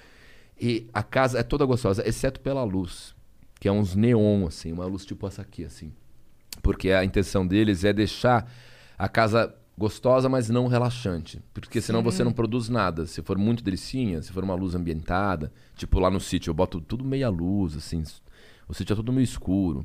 [0.60, 3.14] E a casa é toda gostosa, exceto pela luz,
[3.58, 5.92] que é uns neon, assim, uma luz tipo essa aqui, assim.
[6.62, 8.50] Porque a intenção deles é deixar
[8.96, 11.42] a casa gostosa, mas não relaxante.
[11.52, 13.06] Porque senão você não produz nada.
[13.06, 16.80] Se for muito delicinha, se for uma luz ambientada, tipo lá no sítio, eu boto
[16.80, 18.04] tudo meia luz, assim.
[18.68, 19.84] O sítio é tudo meio escuro.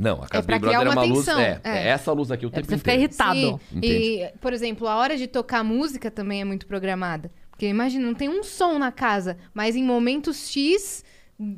[0.00, 1.28] Não, a casa pra do Big Brother é uma uma luz.
[1.28, 1.70] É, é.
[1.70, 3.10] é essa luz aqui o É pra tempo você ficar inteiro.
[3.10, 3.38] irritado.
[3.38, 3.76] Sim.
[3.76, 3.94] Entende?
[3.94, 7.30] E, por exemplo, a hora de tocar música também é muito programada.
[7.50, 11.04] Porque imagina, não tem um som na casa, mas em momentos X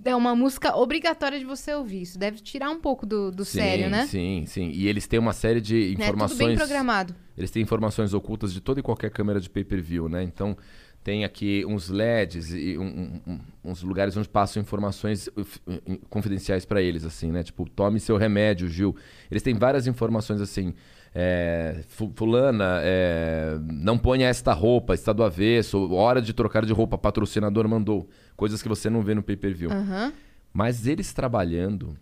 [0.04, 2.02] é uma música obrigatória de você ouvir.
[2.02, 4.06] Isso deve tirar um pouco do, do Sim, sério, né?
[4.06, 4.70] Sim, sim.
[4.72, 6.38] E eles têm uma série de informações.
[6.38, 7.14] Tudo bem programado.
[7.36, 10.22] Eles têm informações ocultas de toda e qualquer câmera de pay-per-view, né?
[10.22, 10.56] Então,
[11.04, 16.64] tem aqui uns LEDs e um- um- uns lugares onde passam informações f- uh, confidenciais
[16.64, 17.42] pra eles, assim, né?
[17.42, 18.94] Tipo, tome seu remédio, Gil.
[19.30, 20.74] Eles têm várias informações assim.
[21.14, 26.72] é, fu- fulana, é, não ponha esta roupa, está do avesso, hora de trocar de
[26.72, 28.08] roupa, patrocinador mandou.
[28.34, 29.70] Coisas que você não vê no pay-per-view.
[29.70, 30.10] Aham.
[30.54, 31.98] Mas eles trabalhando,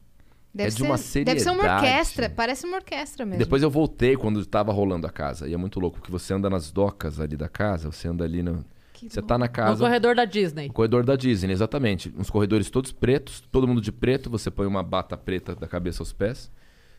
[0.54, 1.86] Deve É de ser, uma Deve ser uma seriedade.
[1.86, 2.30] orquestra.
[2.30, 3.38] Parece uma orquestra mesmo.
[3.40, 5.48] Depois eu voltei quando tava rolando a casa.
[5.48, 8.42] E é muito louco, porque você anda nas docas ali da casa, você anda ali
[8.44, 8.64] no.
[9.00, 9.82] Que Você tá na No casa.
[9.84, 10.68] corredor da Disney.
[10.68, 12.12] O corredor da Disney, exatamente.
[12.18, 16.02] Uns corredores todos pretos, todo mundo de preto, você põe uma bata preta da cabeça
[16.02, 16.50] aos pés.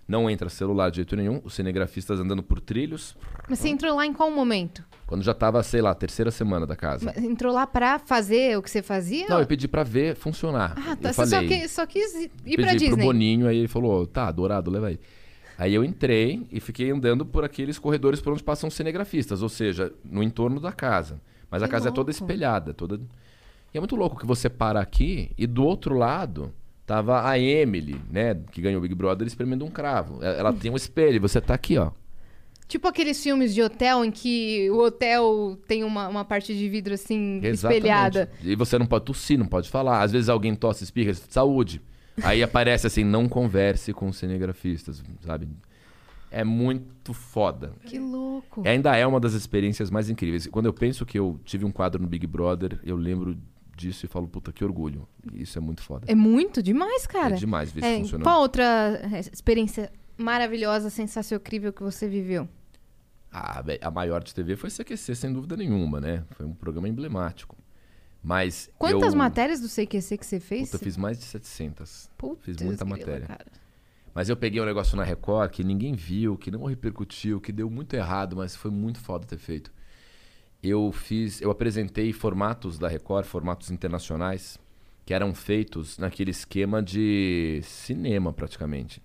[0.07, 1.39] Não entra celular de jeito nenhum.
[1.43, 3.15] Os cinegrafistas andando por trilhos.
[3.47, 4.83] Mas você entrou lá em qual momento?
[5.05, 7.05] Quando já tava, sei lá, terceira semana da casa.
[7.05, 9.27] Mas Entrou lá pra fazer o que você fazia?
[9.29, 10.73] Não, eu pedi pra ver funcionar.
[10.77, 11.09] Ah, tá.
[11.09, 13.03] Eu Você falei, só, que- só quis ir pedi pra pro Disney.
[13.05, 14.99] Boninho, aí ele falou, tá, dourado, leva aí.
[15.57, 19.93] Aí eu entrei e fiquei andando por aqueles corredores por onde passam cinegrafistas, ou seja,
[20.03, 21.21] no entorno da casa.
[21.51, 22.23] Mas a Que casa é toda louco.
[22.23, 22.99] espelhada, toda.
[23.73, 26.51] E é muito louco que você para aqui e do outro lado
[26.91, 30.21] Tava a Emily, né, que ganhou o Big Brother, espremendo um cravo.
[30.21, 31.91] Ela tem um espelho, e você tá aqui, ó.
[32.67, 36.93] Tipo aqueles filmes de hotel em que o hotel tem uma, uma parte de vidro
[36.93, 38.29] assim espelhada.
[38.43, 40.01] E você não pode tossir, não pode falar.
[40.01, 41.81] Às vezes alguém tosse, espirra, saúde.
[42.21, 45.47] Aí aparece assim, não converse com cinegrafistas, sabe?
[46.31, 47.73] É muito foda.
[47.85, 48.65] Que louco.
[48.65, 50.47] Ainda é uma das experiências mais incríveis.
[50.47, 53.37] Quando eu penso que eu tive um quadro no Big Brother, eu lembro
[53.75, 55.07] disso e falo, puta, que orgulho.
[55.33, 56.05] Isso é muito foda.
[56.07, 57.35] É muito demais, cara.
[57.35, 58.23] É demais ver É, isso funcionando.
[58.23, 58.63] qual outra
[59.11, 62.47] é, experiência maravilhosa, sensacional, incrível que você viveu?
[63.31, 66.23] A, a maior de TV foi CQC, sem dúvida nenhuma, né?
[66.31, 67.57] Foi um programa emblemático.
[68.23, 70.69] Mas Quantas eu, matérias do CQC que você fez?
[70.69, 72.09] Puta, eu fiz mais de 700.
[72.17, 73.27] Putz, fiz muita grila, matéria.
[73.27, 73.45] cara.
[74.13, 77.69] Mas eu peguei um negócio na Record que ninguém viu, que não repercutiu, que deu
[77.69, 79.71] muito errado, mas foi muito foda ter feito.
[80.61, 84.59] Eu fiz, eu apresentei formatos da Record, formatos internacionais,
[85.05, 89.01] que eram feitos naquele esquema de cinema praticamente.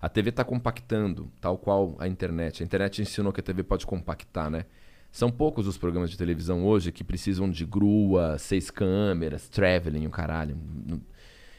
[0.00, 2.62] A TV está compactando, tal qual a internet.
[2.62, 4.66] A internet ensinou que a TV pode compactar, né?
[5.10, 10.10] São poucos os programas de televisão hoje que precisam de grua, seis câmeras, traveling, o
[10.10, 10.58] caralho.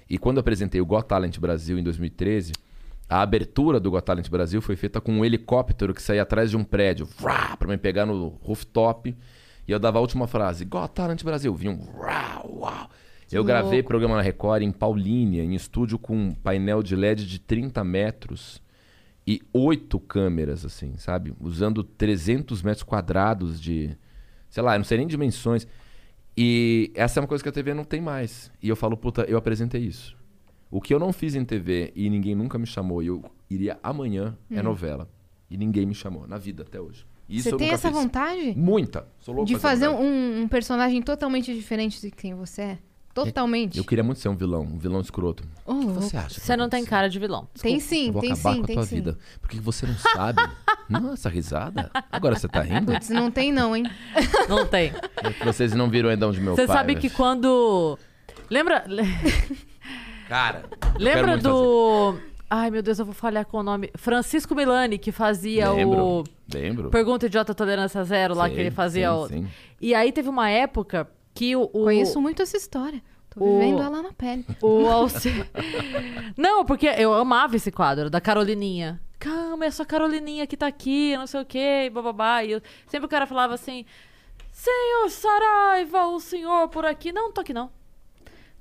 [0.09, 2.51] E quando eu apresentei o Got Talent Brasil em 2013,
[3.07, 6.57] a abertura do Got Talent Brasil foi feita com um helicóptero que saía atrás de
[6.57, 9.15] um prédio, pra me pegar no rooftop.
[9.67, 11.53] E eu dava a última frase, Got Talent Brasil.
[11.55, 12.89] Vinha um vrá, uau.
[13.31, 17.39] Eu gravei programa na Record em Paulínia, em estúdio com um painel de LED de
[17.39, 18.61] 30 metros
[19.27, 21.33] e oito câmeras, assim, sabe?
[21.39, 23.97] Usando 300 metros quadrados de...
[24.49, 25.67] Sei lá, não sei nem dimensões.
[26.37, 28.51] E essa é uma coisa que a TV não tem mais.
[28.61, 30.15] E eu falo, puta, eu apresentei isso.
[30.75, 33.79] O que eu não fiz em TV e ninguém nunca me chamou e eu iria
[33.81, 35.07] amanhã é novela.
[35.49, 37.05] E ninguém me chamou, na vida até hoje.
[37.29, 37.51] Isso Hum.
[37.51, 37.97] você tem essa fiz.
[37.97, 38.53] vontade?
[38.57, 39.07] Muita.
[39.21, 42.77] Sou louco De fazer um, um personagem totalmente diferente de quem você é?
[43.13, 43.77] Totalmente.
[43.77, 45.45] Eu queria muito ser um vilão, um vilão escroto.
[45.65, 46.01] Ô, O que louco.
[46.01, 46.41] você acha?
[46.41, 46.89] Você não tem ser?
[46.89, 47.47] cara de vilão.
[47.61, 48.95] Tem Eu sim, vou tem acabar sim, com a tem tua sim.
[48.97, 49.17] vida.
[49.39, 50.41] Porque você não sabe.
[50.89, 51.89] Nossa, risada.
[52.11, 52.91] Agora você tá rindo?
[52.91, 53.85] Putz, não tem não, hein?
[54.49, 54.91] Não tem.
[55.23, 56.75] É Vocês não viram ainda onde meu Você pai...
[56.75, 57.97] sabe que quando.
[58.49, 58.83] Lembra.
[60.27, 61.55] Cara, eu quero Lembra muito fazer.
[61.55, 62.19] do.
[62.49, 63.91] Ai, meu Deus, eu vou falhar com o nome.
[63.95, 66.23] Francisco Milani, que fazia Lembro, o.
[66.53, 66.89] lembro.
[66.89, 69.27] Pergunta Idiota Tolerância Zero, lá que Sei, ele fazia sim, o.
[69.27, 69.47] sim.
[69.81, 71.63] E aí teve uma época que o.
[71.63, 73.01] o Conheço muito essa história.
[73.29, 74.45] Tô o- vivendo ela na pele.
[74.61, 75.29] O Alci...
[76.37, 79.01] Não, porque eu amava esse quadro da Carolininha.
[79.19, 82.43] Calma, é só a Carolininha que tá aqui, não sei o quê, bababá.
[82.43, 82.61] E eu...
[82.87, 83.85] sempre o cara falava assim:
[84.51, 87.11] Senhor Saraiva, o senhor por aqui.
[87.11, 87.69] Não, não tô aqui não.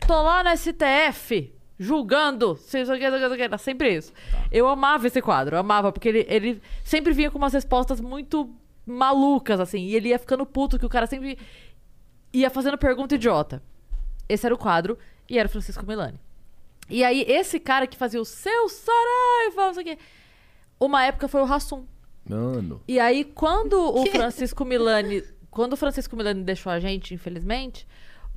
[0.06, 2.59] Tô lá no STF, julgando.
[3.39, 4.12] Era sempre isso.
[4.52, 8.55] Eu amava esse quadro, eu amava, porque ele, ele sempre vinha com umas respostas muito
[8.86, 9.81] malucas, assim.
[9.86, 11.39] E ele ia ficando puto, que o cara sempre
[12.32, 13.62] ia fazendo pergunta idiota.
[14.28, 14.98] Esse era o quadro
[15.28, 16.20] e era o Francisco Milani.
[16.90, 19.98] E aí, esse cara que fazia o seu Saraiva, não sei o quê,
[20.78, 21.86] uma época foi o Rassum.
[22.28, 22.82] Mano.
[22.86, 25.22] E aí, quando o Francisco Milani.
[25.51, 27.86] Quando o Francisco Milani deixou a gente, infelizmente,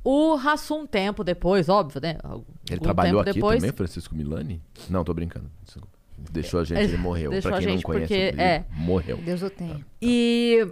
[0.04, 2.18] o Rassum, um tempo depois, óbvio, né?
[2.22, 4.62] Algum Ele trabalhou aqui depois, também, Francisco Milani?
[4.88, 5.50] Não, tô brincando.
[5.64, 5.88] Desculpa.
[6.30, 7.30] Deixou a gente, ele morreu.
[7.30, 8.64] Deixou pra a quem gente não conhece porque- é.
[8.72, 9.16] morreu.
[9.18, 9.84] Deus o tenha.
[10.02, 10.66] E,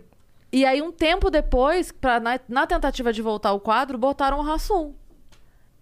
[0.52, 4.42] e aí, um tempo depois, pra, na, na tentativa de voltar o quadro, botaram o
[4.42, 4.94] Rassum.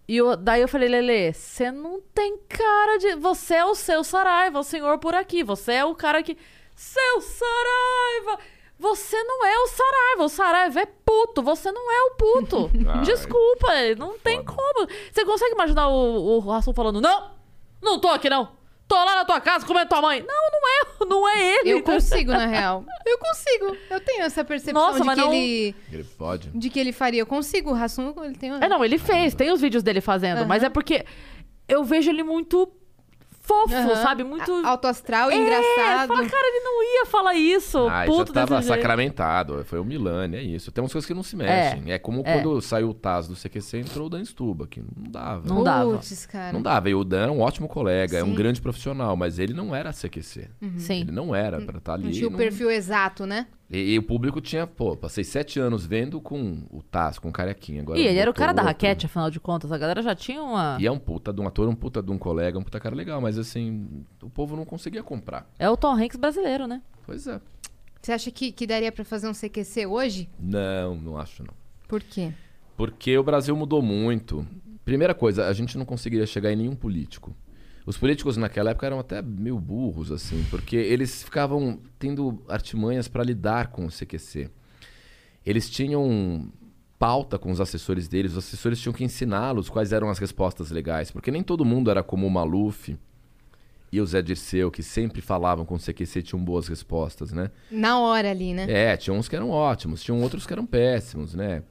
[0.06, 3.14] E eu- daí eu falei, Lele, você não tem cara de.
[3.16, 5.42] Você é o seu Saraiva, o senhor por aqui.
[5.42, 6.36] Você é o cara que.
[6.76, 8.42] Seu Saraiva!
[8.78, 10.24] Você não é o Saraiva.
[10.24, 11.42] O Saraiva é puto.
[11.42, 12.70] Você não é o puto.
[12.88, 14.52] Ai, Desculpa, não tem foda.
[14.56, 14.88] como.
[15.12, 17.30] Você consegue imaginar o, o Rassum falando: Não,
[17.82, 18.48] não tô aqui não.
[18.86, 20.20] Tô lá na tua casa comendo tua mãe.
[20.26, 21.70] Não, não é, não é ele.
[21.70, 22.84] Eu consigo, na real.
[23.06, 23.76] Eu consigo.
[23.88, 25.74] Eu tenho essa percepção Nossa, de mas que não- ele.
[25.90, 26.50] Ele pode.
[26.50, 27.22] De que ele faria.
[27.22, 27.70] Eu consigo.
[27.70, 28.50] O Rassum, ele tem.
[28.52, 31.06] É, não, ele fez, tem os vídeos dele fazendo, mas é porque
[31.66, 32.70] eu vejo ele muito
[33.46, 33.94] fofo, Aham.
[34.02, 34.24] sabe?
[34.24, 34.50] Muito.
[34.64, 36.08] Alto astral, É, engraçado.
[36.08, 37.78] Fala, cara, ele não ia falar isso.
[37.88, 38.80] Ah, puto já tava desse jeito.
[38.80, 39.64] sacramentado.
[39.66, 40.72] Foi o Milani, é isso.
[40.72, 41.92] Tem umas coisas que não se mexem.
[41.92, 42.32] É, como é.
[42.40, 45.42] quando saiu o Taz do CQC entrou o Dan Stuba, que não dava.
[45.46, 45.92] Não dava.
[45.92, 46.52] Putz, cara.
[46.52, 46.88] Não dava.
[46.88, 48.34] E o Dan é um ótimo colega, é um Sim.
[48.34, 50.48] grande profissional, mas ele não era CQC.
[50.78, 51.00] Sim.
[51.02, 52.04] Ele não era pra estar ali.
[52.04, 53.46] Não tinha o não- perfil exato, né?
[53.70, 57.32] E, e o público tinha, pô, passei sete anos vendo com o Taz, com o
[57.32, 57.80] Carequinha.
[57.82, 58.68] Agora E ele era o cara da outro.
[58.68, 59.72] raquete, afinal de contas.
[59.72, 60.76] A galera já tinha uma.
[60.80, 62.94] E é um puta de um ator, um puta de um colega, um puta cara
[62.94, 65.48] legal, mas assim, o povo não conseguia comprar.
[65.58, 66.82] É o Tom Hanks brasileiro, né?
[67.06, 67.40] Pois é.
[68.00, 70.28] Você acha que, que daria pra fazer um CQC hoje?
[70.38, 71.54] Não, não acho não.
[71.88, 72.32] Por quê?
[72.76, 74.46] Porque o Brasil mudou muito.
[74.84, 77.34] Primeira coisa, a gente não conseguiria chegar em nenhum político.
[77.86, 83.22] Os políticos naquela época eram até meio burros, assim, porque eles ficavam tendo artimanhas para
[83.22, 84.50] lidar com o CQC.
[85.44, 86.50] Eles tinham
[86.98, 88.32] pauta com os assessores deles.
[88.32, 91.10] Os assessores tinham que ensiná-los quais eram as respostas legais.
[91.10, 92.96] Porque nem todo mundo era como o Maluf
[93.92, 97.50] e o Zé Dirceu, que sempre falavam com o CQC tinham boas respostas, né?
[97.70, 98.66] Na hora ali, né?
[98.68, 101.62] É, tinha uns que eram ótimos, tinham outros que eram péssimos, né?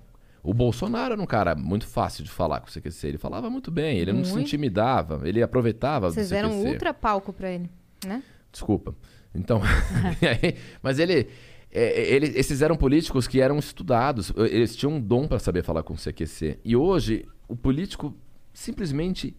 [0.44, 3.08] O Bolsonaro era um cara muito fácil de falar com o CQC.
[3.08, 4.46] Ele falava muito bem, ele não se Muito.
[4.46, 6.68] intimidava, ele aproveitava Vocês do deram CQC.
[6.68, 7.70] um ultra palco pra ele,
[8.06, 8.22] né?
[8.52, 8.94] Desculpa.
[9.34, 9.62] Então,
[10.22, 11.30] aí- mas ele,
[11.72, 15.82] é, ele- esses eram políticos que eram estudados, eles tinham um dom para saber falar
[15.82, 16.60] com o CQC.
[16.66, 18.14] E hoje o político
[18.54, 19.36] simplesmente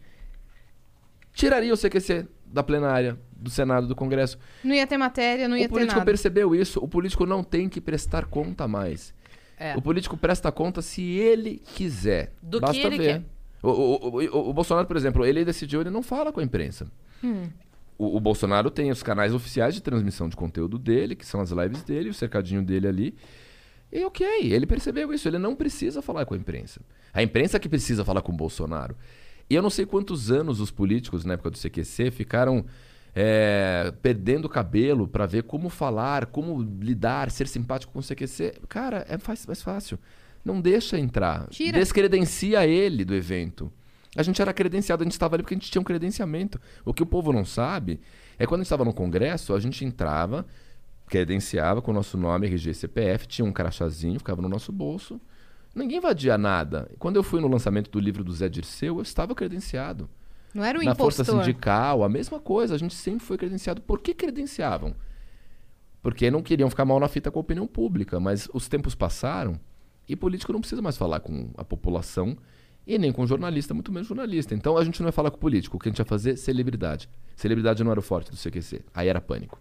[1.32, 4.38] tiraria o CQC da plenária, do Senado, do Congresso.
[4.62, 6.06] Não ia ter matéria, não ia o ter político nada.
[6.06, 6.78] percebeu isso.
[6.80, 9.12] O político não tem que prestar conta mais.
[9.58, 9.76] É.
[9.76, 12.32] O político presta conta se ele quiser.
[12.42, 13.04] Do que Basta ele ver.
[13.20, 13.22] quer.
[13.62, 16.86] O, o- o- o- Bolsonaro, por exemplo, ele decidiu, ele não fala com a imprensa.
[17.22, 17.44] Hum.
[17.96, 21.50] O, o Bolsonaro tem os canais oficiais de transmissão de conteúdo dele, que são as
[21.50, 23.14] lives dele, o cercadinho dele ali.
[23.92, 26.80] E ok, ele percebeu isso, ele não precisa falar com a imprensa.
[27.12, 28.96] A imprensa que precisa falar com o Bolsonaro.
[29.48, 32.64] E eu não sei quantos anos os políticos, na época do CQC, ficaram
[33.14, 38.62] é, perdendo o cabelo para ver como falar, como lidar, ser simpático com o CQC.
[38.68, 39.98] Cara, é mais, mais fácil.
[40.44, 41.46] Não deixa entrar.
[41.48, 41.78] Tira.
[41.78, 43.72] Descredencia ele do evento.
[44.16, 46.60] A gente era credenciado, a gente estava ali porque a gente tinha um credenciamento.
[46.84, 48.00] O que o povo não sabe
[48.38, 50.46] é quando a gente estava no Congresso, a gente entrava,
[51.06, 55.20] credenciava com o nosso nome, RG CPF, tinha um crachazinho, ficava no nosso bolso.
[55.74, 56.88] Ninguém invadia nada.
[56.98, 60.08] Quando eu fui no lançamento do livro do Zé Dirceu, eu estava credenciado.
[60.54, 63.82] Não era o Na força sindical, a mesma coisa, a gente sempre foi credenciado.
[63.82, 64.94] Por que credenciavam?
[66.00, 69.58] Porque não queriam ficar mal na fita com a opinião pública, mas os tempos passaram
[70.08, 72.36] e político não precisa mais falar com a população
[72.86, 74.54] e nem com jornalista, muito menos jornalista.
[74.54, 76.36] Então a gente não ia falar com político, o que a gente ia fazer?
[76.36, 77.08] Celebridade.
[77.34, 79.58] Celebridade não era o forte do CQC, aí era pânico.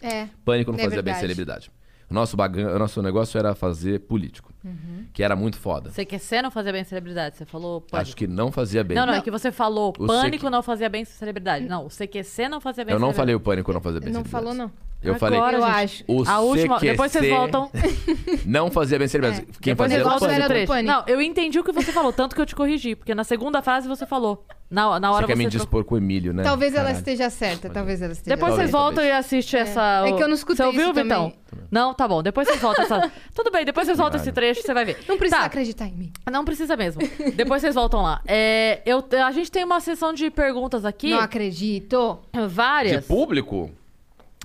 [0.00, 0.28] É.
[0.44, 1.20] Pânico não É fazia bem verdade.
[1.20, 1.72] celebridade.
[2.12, 2.74] O nosso, bagan...
[2.76, 5.06] o nosso negócio era fazer político, Uhum.
[5.14, 5.90] que era muito foda.
[5.90, 7.36] CQC não fazia bem celebridade.
[7.38, 7.96] Você falou pânico.
[7.96, 8.94] Acho que não fazia bem.
[8.94, 11.64] Não, não, é que você falou O pânico CQ não fazia bem celebridade.
[11.66, 14.22] Não, o CQC não fazia bem Eu não falei o pânico não fazia bem Não
[14.22, 14.44] celebridade.
[14.44, 14.70] falou, não.
[15.02, 15.56] Eu Agora, falei.
[15.56, 16.04] Eu acho.
[16.06, 16.76] O A última.
[16.76, 17.70] CQC Depois vocês voltam.
[18.46, 19.46] Não fazia bem celebridade.
[19.60, 20.92] Quem Depois fazia vocês era do pânico.
[20.94, 22.94] Não, eu entendi o que você falou, tanto que eu te corrigi.
[22.94, 24.44] Porque na segunda frase você falou.
[24.70, 25.64] Na, na hora Você quer me você trocou.
[25.66, 26.42] dispor com o Emílio, né?
[26.42, 26.98] Talvez ela Caralho.
[26.98, 29.14] esteja certa, talvez ela esteja Depois Talvez, vocês voltam talvez.
[29.14, 30.04] e assistem essa.
[30.06, 31.30] É que eu não escutei Você ouviu, Vitão?
[31.70, 32.22] Não, tá bom.
[32.22, 33.12] Depois vocês voltam essa.
[33.36, 34.96] Tudo bem, depois vocês voltam esse trecho, você vai ver.
[35.06, 35.46] Não precisa Tá.
[35.46, 36.12] acreditar em mim.
[36.30, 37.02] Não precisa mesmo.
[37.34, 38.22] Depois vocês voltam lá.
[38.26, 41.10] É, eu, a gente tem uma sessão de perguntas aqui.
[41.10, 42.20] Não acredito.
[42.32, 43.04] De Várias.
[43.06, 43.70] público?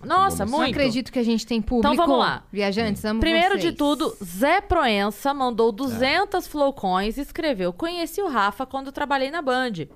[0.04, 0.72] Nossa, Não muito.
[0.72, 1.94] acredito que a gente tem público.
[1.94, 2.44] Então vamos lá.
[2.52, 3.64] Viajantes, amo Primeiro vocês.
[3.64, 9.42] de tudo, Zé Proença mandou 200 flowcoins e escreveu: Conheci o Rafa quando trabalhei na
[9.42, 9.88] Band.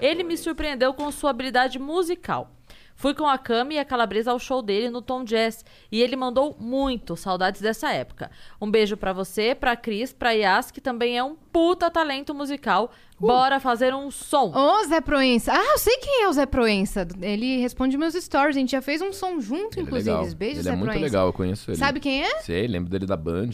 [0.00, 2.50] Ele me surpreendeu com sua habilidade musical.
[3.00, 6.16] Fui com a Cami e a Calabresa ao show dele no Tom Jazz e ele
[6.16, 8.28] mandou muito, saudades dessa época.
[8.60, 12.90] Um beijo pra você, pra Cris, pra Yas, que também é um puta talento musical.
[13.16, 14.52] Bora fazer um som.
[14.52, 15.52] Ô, Zé Proença.
[15.52, 17.06] Ah, eu sei quem é o Zé Proença.
[17.22, 18.56] Ele responde meus stories.
[18.56, 20.10] A gente já fez um som junto, Ele é inclusive.
[20.16, 20.34] legal.
[20.34, 21.04] Beijos, Ele Zé é muito Proença.
[21.04, 21.78] legal, eu conheço ele.
[21.78, 22.40] Sabe quem é?
[22.40, 23.50] Sei, lembro dele da Band.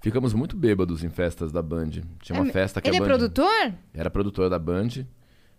[0.00, 1.90] Ficamos muito bêbados em festas da Band.
[2.20, 3.06] Tinha uma É, festa que Ele a é Band...
[3.06, 3.74] produtor?
[3.94, 5.06] Era produtora da Band.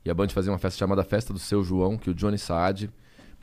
[0.03, 2.91] E a Band fazia uma festa chamada Festa do Seu João, que o Johnny Saad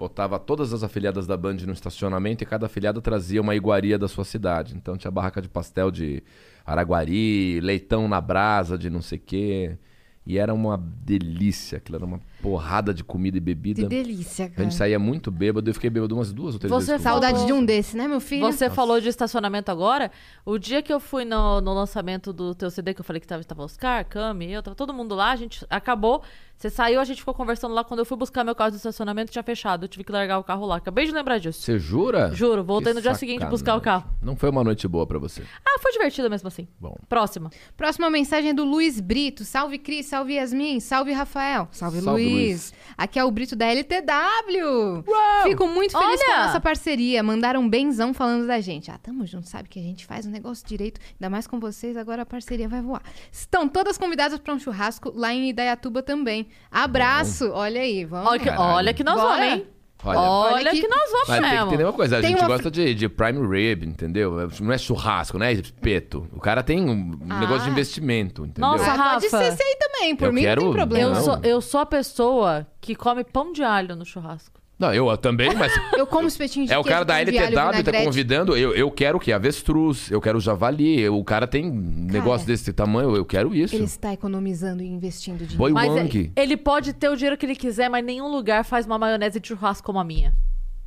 [0.00, 4.08] botava todas as afiliadas da Band no estacionamento e cada afiliada trazia uma iguaria da
[4.08, 4.74] sua cidade.
[4.74, 6.22] Então tinha barraca de pastel de
[6.64, 9.76] Araguari, leitão na brasa de não sei o quê.
[10.24, 13.82] E era uma delícia, aquilo era uma porrada de comida e bebida.
[13.82, 14.62] Que delícia, A cara.
[14.64, 17.02] gente saía muito bêbado, eu fiquei bêbado umas duas ou três Você vezes.
[17.02, 18.46] falou- Saudade de um desse, né, meu filho?
[18.46, 20.10] Você falou de estacionamento agora.
[20.44, 23.26] O dia que eu fui no, no lançamento do teu CD, que eu falei que
[23.26, 26.22] tava, tava Oscar, Cami, eu, tava todo mundo lá, a gente acabou.
[26.56, 27.82] Você saiu, a gente ficou conversando lá.
[27.82, 29.84] Quando eu fui buscar meu carro do estacionamento, tinha fechado.
[29.84, 30.76] Eu tive que largar o carro lá.
[30.76, 31.62] Acabei de lembrar disso.
[31.62, 32.30] Você jura?
[32.34, 34.04] Juro, voltei Que no dia seguinte buscar o carro.
[34.20, 35.42] Não foi uma noite boa pra você.
[35.66, 36.68] Ah, foi divertido mesmo assim.
[36.78, 36.94] Bom.
[37.08, 37.48] Próxima.
[37.78, 39.42] Próxima mensagem é do Luiz Brito.
[39.42, 40.04] Salve, Cris.
[40.04, 40.80] Salve, Yasmin.
[40.80, 41.66] Salve, Rafael.
[41.72, 42.29] Salve, Salve, Luiz.
[42.32, 42.72] Luiz.
[42.96, 45.04] Aqui é o Brito da LTW.
[45.44, 46.40] Fico muito feliz com Olha!
[46.42, 47.22] a nossa parceria.
[47.22, 48.90] Mandaram um benzão falando da gente.
[48.90, 49.48] Ah, tamo junto.
[49.48, 51.00] Sabe que a gente faz o negócio direito.
[51.14, 51.96] Ainda mais com vocês.
[51.96, 53.02] Agora a parceria vai voar.
[53.32, 56.48] Estão todas convidadas para um churrasco lá em Idaiatuba também.
[56.70, 57.50] Abraço.
[57.52, 58.04] Olha aí.
[58.04, 58.28] Vamos.
[58.30, 59.40] Olha que, olha que nós Bora.
[59.40, 59.66] vamos, hein?
[60.04, 60.80] Olha, Olha, que...
[60.80, 61.66] que- nós vamos Mas tem que mesmo.
[61.68, 64.48] entender uma coisa, a Tem gente uma- gosta de, de prime rib, entendeu?
[64.60, 66.26] Não é churrasco, não é espeto.
[66.32, 67.40] O cara tem um Ah.
[67.40, 68.70] negócio de investimento, entendeu?
[68.70, 69.38] Nossa, Ah, pode Rafa.
[69.38, 70.16] ser esse aí também.
[70.16, 71.10] Por Eu mim quero- não tem problema.
[71.10, 71.22] Eu Não.
[71.22, 74.59] sou, eu sou a pessoa que come pão de alho no churrasco.
[74.80, 78.56] Não, eu também, mas Eu como espetinho de é o cara da LTW tá convidando,
[78.56, 79.30] eu, eu quero o quê?
[79.30, 83.74] Avestruz, eu quero javali, o cara tem um negócio desse tamanho, eu quero isso.
[83.74, 85.58] Ele está economizando e investindo dinheiro.
[85.58, 86.32] Boi Mas Wang.
[86.34, 89.38] é- ele pode ter o dinheiro que ele quiser, mas nenhum lugar faz uma maionese
[89.38, 90.34] de churrasco como a minha.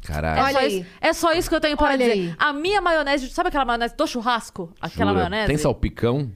[0.03, 0.41] É, Caralho.
[0.41, 0.80] Olha só aí.
[0.80, 2.11] isso, é só isso que eu tenho para Olha dizer.
[2.11, 2.36] aí.
[2.40, 4.74] A minha maionese, sabe aquela maionese do churrasco?
[4.82, 5.30] Aquela Jura?
[5.30, 5.48] maionese?
[5.48, 6.32] Tem salpicão?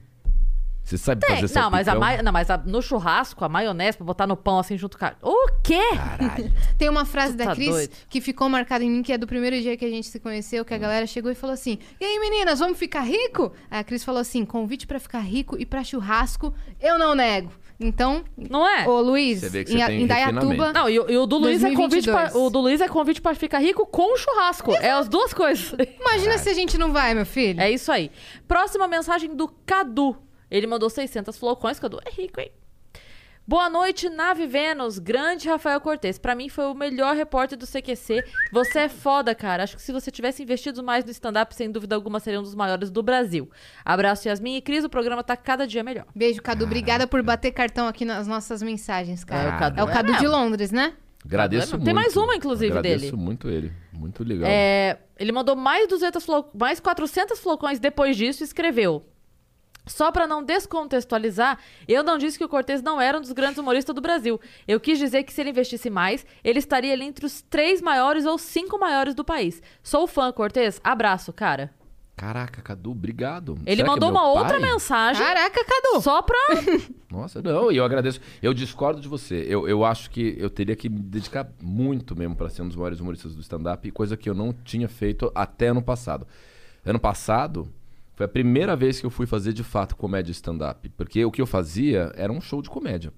[0.88, 1.40] Você sabe Tem.
[1.40, 4.58] fazer Não, mas, a não, mas a- no churrasco, a maionese pra botar no pão
[4.58, 5.14] assim junto com a...
[5.22, 5.78] O quê?
[5.94, 6.50] Caralho.
[6.78, 7.90] Tem uma frase Tu da tá Cris doido?
[8.08, 10.64] que ficou marcada em mim, que é do primeiro dia que a gente se conheceu,
[10.64, 13.52] que a galera chegou e falou assim: E aí, meninas, vamos ficar rico?
[13.70, 17.52] Aí a Cris falou assim: convite pra ficar rico e pra churrasco, eu não nego.
[17.80, 18.88] Então, Não é?
[18.88, 20.72] ô Luiz, Você vê que em, você a- tem em Dayatuba.
[20.72, 22.32] Não, e, o- e o do Luiz é convite 2022.
[22.32, 24.72] pra, o do Luiz é convite pra ficar rico com churrasco.
[24.74, 25.74] É as duas coisas.
[26.00, 27.60] Imagina se a gente não vai, meu filho.
[27.60, 28.10] É isso aí.
[28.48, 30.16] Próxima mensagem do Cadu.
[30.50, 31.78] Ele mandou 600 flocões.
[31.78, 32.50] Cadu é rico, hein?
[33.46, 34.98] Boa noite, Nave Vênus.
[34.98, 36.18] Grande Rafael Cortez.
[36.18, 38.22] Pra mim foi o melhor repórter do CQC.
[38.52, 39.62] Você é foda, cara.
[39.62, 42.54] Acho que se você tivesse investido mais no stand-up, sem dúvida alguma, seria um dos
[42.54, 43.50] maiores do Brasil.
[43.82, 44.84] Abraço, Yasmin e Cris.
[44.84, 46.04] O programa tá cada dia melhor.
[46.14, 46.64] Beijo, Cadu.
[46.66, 49.48] Obrigada por bater cartão aqui nas nossas mensagens, cara.
[49.48, 50.28] É, o Cadu É o é Cadu de mesmo.
[50.36, 50.92] Londres, né?
[51.24, 51.94] Agradeço Tem muito.
[51.94, 53.16] mais uma, inclusive, Agradeço dele.
[53.16, 53.72] muito ele.
[53.94, 54.46] Muito legal.
[54.46, 56.50] É, ele mandou mais 200 flo...
[56.54, 59.04] mais 400 flocões depois disso e escreveu.
[59.88, 63.58] Só pra não descontextualizar, eu não disse que o Cortez não era um dos grandes
[63.58, 64.40] humoristas do Brasil.
[64.66, 68.24] Eu quis dizer que se ele investisse mais, ele estaria ali entre os três maiores
[68.26, 69.62] ou cinco maiores do país.
[69.82, 70.80] Sou fã, Cortez.
[70.84, 71.70] Abraço, cara.
[72.18, 73.56] Caraca, Cadu, obrigado.
[73.64, 74.72] Ele Será é mandou meu uma outra pai?
[74.72, 76.02] mensagem Caraca, Cadu!
[76.02, 76.36] só pra.
[77.08, 78.20] Nossa, não, e eu agradeço.
[78.42, 79.46] Eu discordo de você.
[79.48, 82.76] Eu, eu acho que eu teria que me dedicar muito mesmo para ser um dos
[82.76, 86.26] maiores humoristas do stand-up, coisa que eu não tinha feito até ano passado.
[86.84, 87.72] Ano passado
[88.18, 91.40] foi a primeira vez que eu fui fazer de fato comédia stand-up, porque o que
[91.40, 93.12] eu fazia era um show de comédia.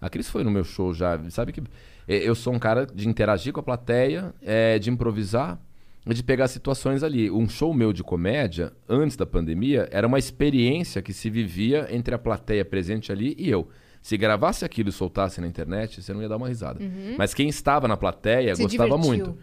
[0.00, 1.60] A Cris foi no meu show já, sabe que
[2.08, 5.60] eh, eu sou um cara de interagir com a plateia, eh, de improvisar
[6.06, 7.30] e de pegar situações ali.
[7.30, 12.14] Um show meu de comédia, antes da pandemia, era uma experiência que se vivia entre
[12.14, 13.68] a plateia presente ali e eu.
[14.00, 16.80] Se gravasse aquilo e soltasse na internet, você não ia dar uma risada.
[17.18, 19.06] Mas quem estava na plateia Se gostava divertiu.
[19.06, 19.38] muito.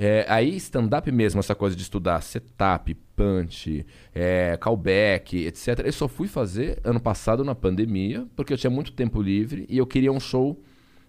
[0.00, 3.84] É, aí, stand-up mesmo, essa coisa de estudar setup, punch,
[4.14, 5.80] é, callback, etc.
[5.84, 9.76] Eu só fui fazer ano passado na pandemia, porque eu tinha muito tempo livre e
[9.76, 10.62] eu queria um show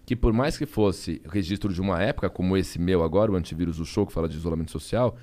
[0.04, 3.76] que, por mais que fosse registro de uma época, como esse meu agora, o Antivírus
[3.76, 5.16] do Show, que fala de isolamento social,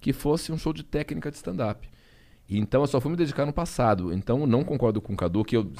[0.00, 1.86] que fosse um show de técnica de stand-up.
[2.48, 4.14] Então eu só fui me dedicar no passado.
[4.14, 5.70] Então não concordo com o Cadu que eu,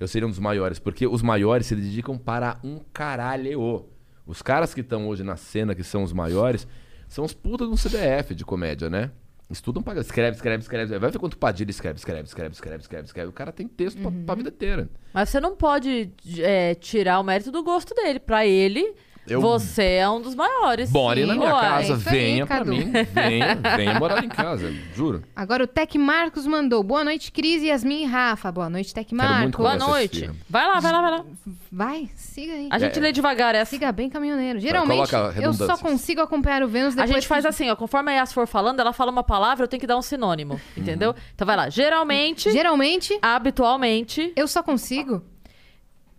[0.00, 3.84] eu seria um dos maiores, porque os maiores se dedicam para um caralho.
[4.28, 6.68] Os caras que estão hoje na cena, que são os maiores,
[7.08, 9.10] são os putas do CDF de comédia, né?
[9.50, 9.98] Estudam pra...
[9.98, 10.98] Escreve, escreve, escreve.
[10.98, 13.28] Vai ver quanto Padilha escreve, escreve, escreve, escreve, escreve, escreve.
[13.30, 14.90] O cara tem texto pra, pra vida inteira.
[15.14, 18.20] Mas você não pode é, tirar o mérito do gosto dele.
[18.20, 18.94] Pra ele,
[19.30, 20.90] Eu- você é um dos maiores.
[20.90, 21.60] More na minha Uai.
[21.68, 22.70] casa, é isso aí, venha pra Cadu.
[22.70, 22.92] mim.
[23.12, 25.22] Venha, venha morar em casa, juro.
[25.34, 26.82] Agora o Tec Marcos mandou.
[26.82, 28.50] Boa noite, Cris, Yasmin e Rafa.
[28.52, 29.56] Boa noite, Tec Marcos.
[29.56, 30.30] Boa noite.
[30.48, 31.24] Vai lá, vai lá, vai lá.
[31.70, 32.68] Vai, siga aí.
[32.70, 33.02] A gente É.
[33.02, 33.70] lê devagar essa.
[33.70, 34.58] Siga bem, caminhoneiro.
[34.58, 37.48] Geralmente, coloca eu só consigo acompanhar o Vênus A depois gente faz que...
[37.48, 37.76] assim, ó.
[37.76, 40.58] Conforme a Yas for falando, ela fala uma palavra, eu tenho que dar um sinônimo.
[40.76, 41.14] Entendeu?
[41.34, 41.68] Então vai lá.
[41.68, 45.22] Geralmente, Geralmente, habitualmente, eu só consigo,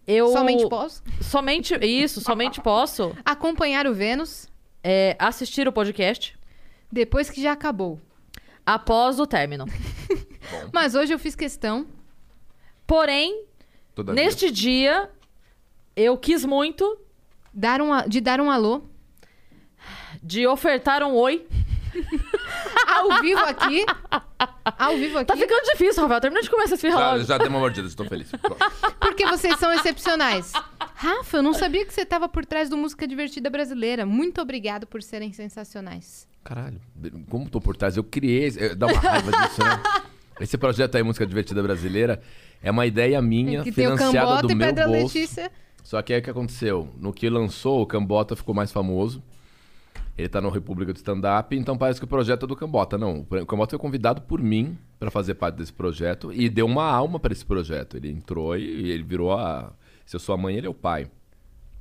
[0.10, 0.28] eu.
[0.30, 1.74] somente posso, Somente.
[1.86, 4.48] Isso, somente posso acompanhar o Vênus
[4.84, 6.38] é, assistir o podcast
[6.92, 8.00] depois que já acabou.
[8.66, 9.66] após o término.
[10.74, 11.88] Mas hoje eu fiz questão
[12.90, 13.46] Porém,
[13.94, 14.24] Todavia.
[14.24, 15.12] neste dia,
[15.96, 17.00] eu quis muito
[17.54, 18.82] dar um de dar um alô
[20.24, 21.46] de ofertar um oi.
[22.90, 23.86] ao vivo aqui.
[24.78, 25.26] Ao vivo aqui.
[25.28, 26.22] Tá ficando difícil, Rafael.
[26.22, 27.26] Termina de começar esse Já, relógio.
[27.26, 28.32] já dei uma mordida, estou feliz.
[29.00, 30.52] Porque vocês são excepcionais.
[30.96, 34.06] Rafa, eu não sabia que você estava por trás do Música Divertida Brasileira.
[34.06, 36.28] Muito obrigado por serem sensacionais.
[36.44, 36.80] Caralho,
[37.30, 37.98] como tô por trás?
[37.98, 38.46] Eu criei.
[38.46, 39.82] esse- Dá uma raiva disso, né?
[40.40, 42.22] Esse projeto aí, Música Divertida Brasileira,
[42.64, 45.04] é uma ideia minha, que tem o financiada Cambota do e meu Pedra bolso.
[45.18, 45.52] Letícia.
[45.84, 46.88] Só que aí o que aconteceu?
[46.98, 49.22] No que lançou, o Cambota ficou mais famoso.
[50.20, 52.98] Ele tá no República do Stand-Up, então parece que o projeto é do Cambota.
[52.98, 56.84] Não, o Cambota foi convidado por mim para fazer parte desse projeto e deu uma
[56.84, 57.96] alma para esse projeto.
[57.96, 59.72] Ele entrou e ele virou a.
[60.06, 61.10] Se eu sou a mãe, ele é o pai.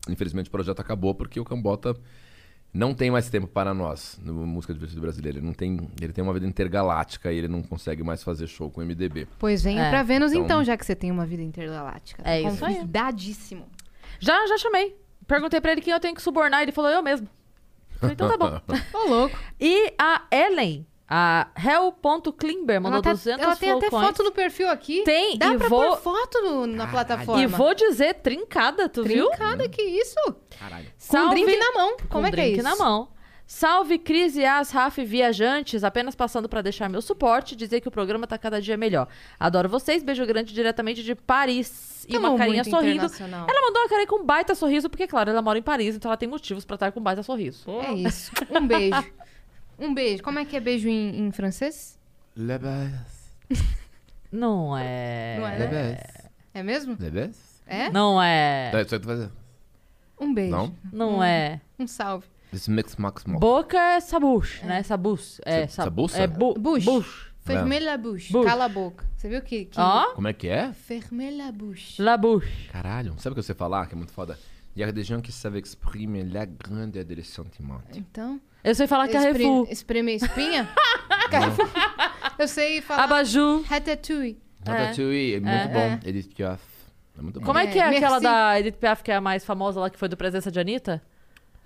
[0.09, 1.97] Infelizmente o projeto acabou porque o Cambota
[2.73, 5.39] não tem mais tempo para nós no Música Divertida Brasileira.
[5.39, 8.70] Ele, não tem, ele tem uma vida intergaláctica e ele não consegue mais fazer show
[8.70, 9.27] com o MDB.
[9.39, 9.90] Pois venha É.
[9.90, 12.23] pra Vênus então, Então- já que você tem uma vida intergaláctica.
[12.24, 12.77] É isso aí.
[12.77, 13.65] Convidadíssimo.
[14.20, 14.94] Já, já chamei.
[15.27, 16.62] Perguntei pra ele quem eu tenho que subornar.
[16.62, 17.28] Ele falou, eu mesmo.
[18.01, 18.61] Falei, então tá bom.
[18.95, 19.37] Ô, louco.
[19.61, 24.07] E a Ellen, a Hel.Klimber, mandou Ela, tá- 200 ela tem até flocões.
[24.09, 25.03] foto no perfil aqui.
[25.05, 27.43] Tem, Dá e pra vou- pôr foto no- na plataforma.
[27.43, 29.29] E vou dizer trincada, tu viu?
[29.31, 30.15] Trincada, que isso?
[30.59, 30.87] Caralho.
[31.09, 31.97] Com um drink na mão.
[31.97, 32.69] Com Como é que é drink isso?
[32.69, 33.09] na mão.
[33.51, 37.81] Salve Cris e As, Rafa e viajantes, apenas passando pra deixar meu suporte e dizer
[37.81, 39.09] que o programa tá cada dia melhor.
[39.41, 42.05] Adoro vocês, beijo grande diretamente de Paris.
[42.07, 43.07] E Tamo uma carinha muito sorrindo.
[43.49, 46.11] Ela mandou uma carinha com um baita sorriso, porque, claro, ela mora em Paris, então
[46.11, 47.65] ela tem motivos pra estar com um baita sorriso.
[47.70, 48.31] É isso.
[48.51, 49.12] Um beijo.
[49.79, 50.23] Um beijo.
[50.23, 51.99] Como é que é beijo em, em francês?
[54.31, 55.37] Não é.
[55.41, 55.59] Não é?
[55.59, 55.99] Bebês.
[56.53, 56.97] É mesmo?
[56.97, 57.62] Bebês?
[57.66, 57.89] É?
[57.89, 58.69] Não é.
[58.73, 59.31] Tá, isso tu faz-
[60.20, 60.51] Um beijo.
[60.51, 60.75] Não?
[60.93, 61.62] Não é.
[61.79, 62.27] Um salve.
[62.51, 63.25] This mix max.
[63.25, 64.83] Boca é sabuche, né?
[64.83, 65.41] Sabus.
[65.45, 65.85] É, Sa- sab...
[65.87, 66.19] sabuça?
[66.19, 66.55] É bu...
[66.55, 66.85] Bush.
[66.85, 67.29] Bush.
[67.41, 68.31] Fermez la bouche.
[68.33, 68.49] Bouche.
[68.49, 69.05] Cala a boca.
[69.16, 69.65] Você viu que...
[69.66, 69.81] que...
[69.81, 70.73] Ó, Como é que é?
[70.73, 72.01] Fermez la bouche.
[72.03, 72.69] la bouche.
[72.70, 73.87] Caralho, sabe o que eu sei falar?
[73.87, 74.39] Que é muito foda.
[74.77, 77.81] Il y a des gens qui savent exprimer la grandeur des sentiments.
[77.95, 78.41] Então...
[78.62, 79.66] Eu sei falar Carrefour.
[79.70, 80.69] Espremer espinha?
[81.31, 81.69] Carrefour.
[82.39, 83.05] Eu sei falar...
[83.05, 83.62] Abajur.
[83.66, 84.39] Ratatouille.
[84.66, 86.09] Ratatouille é muito bom.
[86.09, 86.62] Edith Piaf.
[87.19, 87.47] É muito bom.
[87.47, 88.23] Como é que é, É, aquela merci.
[88.23, 91.03] da Edith Piaf, que é a mais famosa lá, que foi do Presença de Anitta?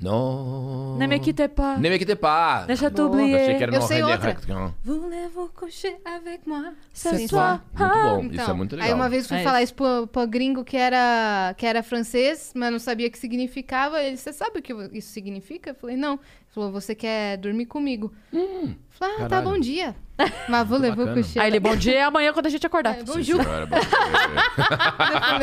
[0.03, 0.97] Non.
[0.99, 1.79] Ne me quitte pas.
[1.79, 2.67] Ne me quitte pas.
[2.67, 3.37] Deixa tu oublier.
[3.37, 4.31] Achei que era Eu sei outra.
[4.31, 4.75] Rectran.
[4.85, 6.73] Voulez-vous coucher avec moi?
[6.93, 7.61] Sim, toi.
[7.73, 8.21] Muito bom.
[8.25, 8.89] Então, Isso é muito legal.
[8.89, 12.53] Aí uma vez fui É falar isso pro, pro gringo que era, que era francês,
[12.55, 14.03] mas não sabia o que significava.
[14.03, 15.71] Ele, você sabe o que isso significa?
[15.71, 16.19] Eu falei, não.
[16.53, 18.13] Falou, você quer dormir comigo?
[18.31, 19.51] Eu falei, ah, tá, caralho.
[19.51, 19.97] bom dia.
[20.51, 21.15] Mas vou levar bacana.
[21.17, 21.41] coucher.
[21.41, 22.99] Aí ele, bom dia, é amanhã quando a gente acordar.
[22.99, 23.15] É, bom.
[23.19, 23.67] Eu falei,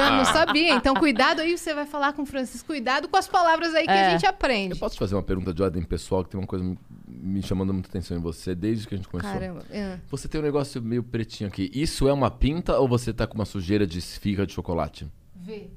[0.05, 0.73] "Ah, não sabia.
[0.75, 2.67] Então, cuidado aí, você vai falar com o Francisco.
[2.67, 4.07] Cuidado com as palavras aí que É.
[4.07, 4.75] a gente aprende.
[4.75, 6.63] Eu posso te fazer uma pergunta de ordem pessoal que tem uma coisa
[7.07, 9.33] me- chamando muita atenção em você desde que a gente começou.
[9.33, 9.63] Caramba.
[9.71, 9.97] é.
[10.09, 11.69] Você tem um negócio meio pretinho aqui.
[11.73, 15.07] Isso é uma pinta ou você tá com uma sujeira de esfirra de chocolate?
[15.35, 15.69] Vê.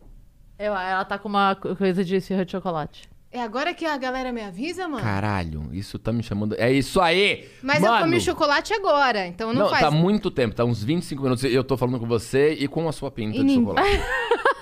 [0.59, 3.09] Eu- ela tá com uma co- coisa de esfirra de chocolate.
[3.33, 5.03] É agora que a galera me avisa, mano?
[5.03, 6.55] Caralho, isso tá me chamando.
[6.59, 7.49] É isso aí!
[7.63, 7.97] Mas Mano!
[7.97, 9.81] eu comi chocolate agora, então não, Não, faz.
[9.83, 11.43] tá muito tempo, tá uns 25 minutos.
[11.45, 13.89] Eu tô falando com você e com a sua pinta E de nin- chocolate.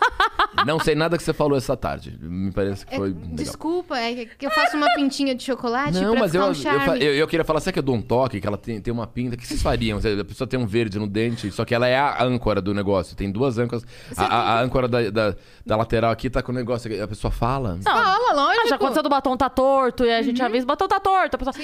[0.66, 2.18] Não sei nada que você falou essa tarde.
[2.20, 3.28] Me parece que É, foi legal.
[3.32, 6.96] desculpa, é que eu faço uma pintinha de chocolate Não, pra mas ficar eu, um
[6.96, 8.92] eu, eu, eu queria falar, será que eu dou um toque, que ela tem, tem
[8.92, 9.36] uma pinta?
[9.36, 9.98] O que vocês fariam?
[9.98, 13.16] A pessoa tem um verde no dente, só que ela é a âncora do negócio.
[13.16, 13.84] Tem duas âncoras.
[14.16, 15.34] A, a- a âncora da, da,
[15.64, 17.02] da lateral aqui tá com o negócio.
[17.02, 17.78] A pessoa fala.
[17.82, 18.62] Fala, lógico.
[18.66, 21.36] Ah, já aconteceu do batom tá torto e a gente avisa, o batom tá torto.
[21.36, 21.54] A, pessoa,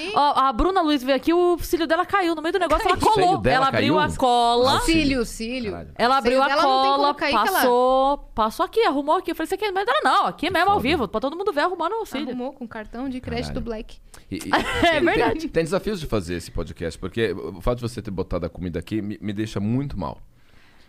[0.47, 2.99] a Bruna Luiz veio aqui, o cílio dela caiu no meio do negócio, ela O
[2.99, 3.41] cílio colou.
[3.45, 4.13] Ela abriu caiu?
[4.13, 4.79] a cola.
[4.81, 5.71] Cílio, cílio.
[5.71, 5.89] Caralho.
[5.95, 9.31] Ela abriu a cola, ela- passou, passou aqui, arrumou aqui.
[9.31, 9.99] Eu falei, você quer mais dela?
[10.03, 10.87] Não, aqui mesmo, ao foda.
[10.87, 12.29] vivo, pra todo mundo ver arrumando o cílio.
[12.29, 13.65] Arrumou com cartão de crédito Caralho.
[13.65, 13.97] Black.
[14.29, 14.41] E- e-
[14.85, 15.39] É tem- verdade.
[15.41, 18.49] Tem, tem desafios de fazer esse podcast, porque o fato de você ter botado a
[18.49, 20.21] comida aqui me, me deixa muito mal.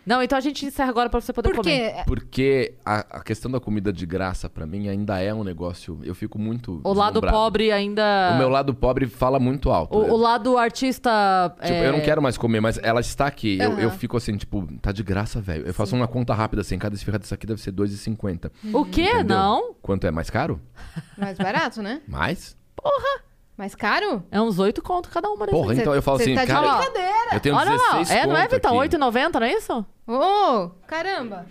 [0.05, 1.93] Não, então a gente encerra agora pra você poder Por comer.
[1.93, 2.03] quê?
[2.05, 5.99] Porque a, a questão da comida de graça, pra mim, ainda é um negócio.
[6.03, 6.81] Eu fico muito.
[6.83, 8.31] O lado pobre ainda...
[8.33, 9.97] O meu lado pobre fala muito alto.
[9.97, 11.53] O, o lado artista...
[11.61, 13.57] Tipo, é, eu não quero mais comer, mas ela está aqui.
[13.59, 13.81] Eu, Aham.
[13.81, 15.67] eu fico assim, tipo, tá de graça, velho.
[15.67, 18.51] Eu faço uma conta rápida assim, cada esfirra dessa aqui deve ser 2,50.
[18.73, 19.03] O quê?
[19.03, 19.23] Entendeu?
[19.25, 19.73] Não.
[19.81, 20.11] Quanto é?
[20.11, 20.59] Mais caro?
[21.17, 22.01] Mais barato, né?
[22.07, 22.57] Mais?
[23.59, 24.23] Mais caro?
[24.31, 25.45] É uns oito conto cada uma.
[25.45, 26.77] desse Porra, então eu falo Cê assim, tá de cara.
[26.77, 27.29] brincadeira.
[27.33, 28.79] Eu tenho Olha lá, 16 é, não é, conto Vitão?
[28.79, 28.97] aqui.
[28.97, 29.85] 8,90, não é isso?
[30.07, 31.45] Ô, caramba.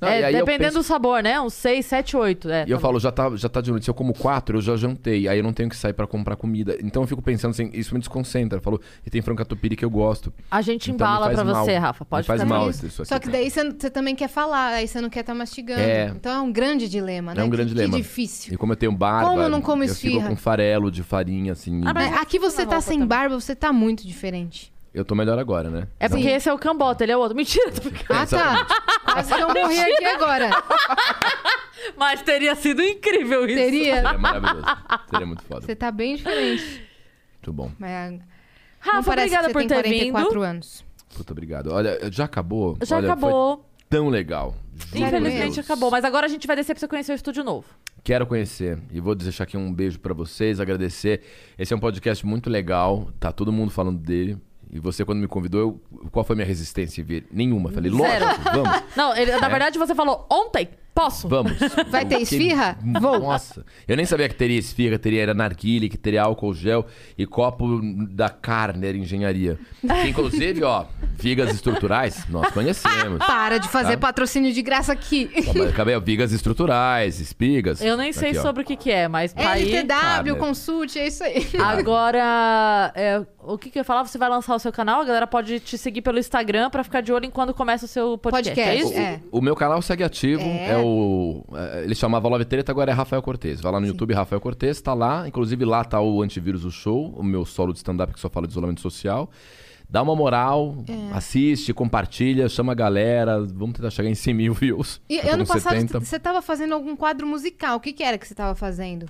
[0.00, 1.40] Não, é, e dependendo penso- do sabor, né?
[1.40, 2.50] Uns 6, 7, 8.
[2.50, 3.84] É, E eu tá falo, já tá, já tá de noite.
[3.84, 5.26] Se eu como quatro, eu já jantei.
[5.26, 6.76] Aí eu não tenho que sair pra comprar comida.
[6.82, 8.58] Então eu fico pensando assim, isso me desconcentra.
[8.58, 10.32] Eu falo, e tem frango catupiry que eu gosto.
[10.50, 11.64] A gente Então embala mal.
[11.64, 12.04] você, Rafa.
[12.04, 13.08] Pode me faz ficar mal isso, isso aqui.
[13.08, 15.80] Só que daí você você também quer falar, aí você não quer estar mastigando.
[15.80, 16.06] É.
[16.14, 17.40] Então é um grande dilema, né?
[17.40, 17.96] É um grande que, dilema.
[17.96, 18.52] Que difícil.
[18.52, 20.28] E como eu tenho barba, Como eu não como eu fico esfirra?
[20.28, 21.80] com farelo de farinha, assim.
[21.86, 23.08] Ah, mas- É, aqui você tá sem também.
[23.08, 24.72] barba, você tá muito diferente.
[24.96, 25.88] Eu tô melhor agora, né?
[26.00, 26.30] É porque Sim.
[26.30, 27.36] esse é o cambota, ele é o outro.
[27.36, 28.18] Mentira, tô brincando.
[28.18, 28.66] Ah, tá.
[29.04, 30.48] Quase que eu morri aqui agora.
[31.98, 33.56] Mas teria sido incrível isso.
[33.58, 33.94] Teria.
[33.96, 34.66] Seria maravilhoso.
[35.10, 35.66] Seria muito foda.
[35.66, 36.82] Você tá bem diferente.
[37.34, 37.70] Muito bom.
[37.78, 38.20] Mas não
[38.80, 40.42] Rafa, parece obrigada que você por tem ter 44 vindo.
[40.42, 40.84] anos.
[41.14, 41.72] Puta, obrigado.
[41.74, 42.78] Olha, já acabou?
[42.82, 43.56] Já Olha, acabou.
[43.58, 44.54] Foi tão legal.
[44.94, 45.58] Juro Infelizmente Deus.
[45.58, 45.90] acabou.
[45.90, 47.66] Mas agora a gente vai descer pra você conhecer o estúdio novo.
[48.02, 48.78] Quero conhecer.
[48.90, 51.20] E vou deixar aqui um beijo pra vocês, agradecer.
[51.58, 53.08] Esse é um podcast muito legal.
[53.20, 54.38] Tá todo mundo falando dele.
[54.70, 57.26] E você, quando me convidou, eu- qual foi a minha resistência em vir?
[57.30, 57.70] Nenhuma.
[57.70, 58.82] Falei, lógico, vamos.
[58.96, 60.68] Não, ele- na verdade você falou ontem.
[60.96, 61.28] Posso?
[61.28, 61.52] Vamos.
[61.90, 62.78] Vai ter esfirra?
[63.00, 63.18] Vou.
[63.20, 63.64] Nossa.
[63.86, 66.86] Eu nem sabia que teria esfirra, teria era narguile, que teria álcool gel
[67.18, 67.78] e copo
[68.10, 69.58] da Carner Engenharia.
[69.82, 73.18] Que, inclusive, ó, vigas estruturais, nós conhecemos.
[73.26, 73.98] Para de fazer Tá.
[74.06, 75.30] patrocínio de graça aqui.
[75.68, 77.82] Acabei, ó, vigas estruturais, espigas.
[77.82, 78.38] Eu nem sei Aqui.
[78.38, 79.70] É sobre o que que é, mas tá aí.
[79.76, 81.46] LTW, consulte, é isso aí.
[81.58, 84.04] Agora, é, o que que eu ia falar?
[84.04, 87.00] Você vai lançar o seu canal, a galera pode te seguir pelo Instagram pra ficar
[87.02, 88.54] de olho em quando começa o seu podcast.
[88.60, 88.98] Podcast, é isso?
[88.98, 89.20] é.
[89.30, 90.70] O meu canal segue ativo, É.
[90.72, 90.85] é, o.
[91.54, 93.60] é, ele chamava Love Treta, agora é Rafael Cortez.
[93.60, 95.26] Vai lá no YouTube, Rafael Cortez, tá lá.
[95.26, 98.46] Inclusive lá tá o Antivírus o Show, o meu solo de stand-up que só fala
[98.46, 99.30] de isolamento social.
[99.88, 101.16] Dá uma moral, É.
[101.16, 103.40] assiste, compartilha, chama a galera.
[103.40, 105.00] Vamos tentar chegar em 100 mil views.
[105.08, 106.00] E ano passado 70.
[106.00, 107.76] você tava fazendo algum quadro musical.
[107.76, 109.06] O que, que era que você tava fazendo?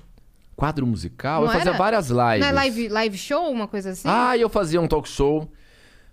[0.54, 1.40] Quadro musical?
[1.42, 1.78] Não eu fazia era?
[1.78, 2.40] várias lives.
[2.40, 4.08] Não é live, live show, uma coisa assim?
[4.10, 5.50] Ah, eu fazia um talk show.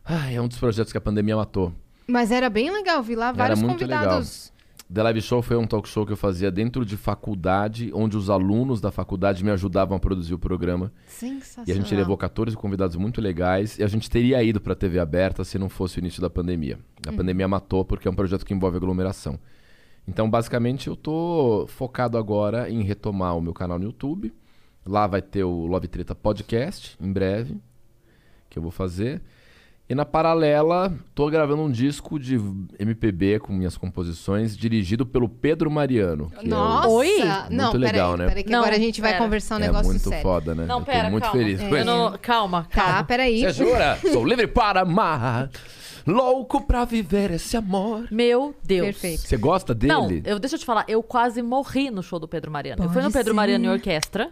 [0.06, 1.74] Ai, é um dos projetos que a pandemia matou.
[2.08, 4.53] Mas era bem legal, vi lá vários convidados.
[4.92, 8.30] The Live Show foi um talk show que eu fazia dentro de faculdade, onde os
[8.30, 10.92] alunos da faculdade me ajudavam a produzir o programa.
[11.08, 11.66] Sensacional.
[11.68, 13.80] E a gente levou 14 convidados muito legais.
[13.80, 16.78] E a gente teria ido pra TV aberta se não fosse o início da pandemia.
[17.08, 19.40] A pandemia matou porque é um projeto que envolve aglomeração.
[20.08, 24.34] Então, basicamente, eu tô focado agora em retomar o meu canal no YouTube.
[24.86, 27.58] Lá vai ter o Love Treta Podcast, em breve,
[28.50, 29.22] que eu vou fazer.
[29.90, 32.40] E na paralela, tô gravando um disco de
[32.80, 36.32] MPB com minhas composições, dirigido pelo Pedro Mariano.
[36.40, 36.88] Que Nossa!
[36.88, 37.18] Oi?
[37.50, 38.28] Não, Muito peraí, legal, né?
[38.28, 39.24] peraí, que Não, agora a gente vai pera.
[39.24, 40.24] conversar um é, é negócio muito sério.
[40.24, 40.66] foda, né?
[40.66, 41.38] Não, eu pera, tô muito calma.
[41.38, 43.04] feliz com Eu não- calma, Tá, calma.
[43.04, 43.42] peraí.
[43.42, 44.00] Você jura?
[44.14, 45.50] Sou livre para amar,
[46.08, 48.08] louco pra viver esse amor.
[48.10, 48.86] Meu Deus.
[48.86, 49.22] Perfeito.
[49.28, 49.92] Você gosta dele?
[49.94, 52.82] Não, eu, deixa eu te falar, eu quase morri no show do Pedro Mariano.
[52.86, 53.36] eu fui no Pode Pedro ser.
[53.36, 54.32] Mariano em orquestra.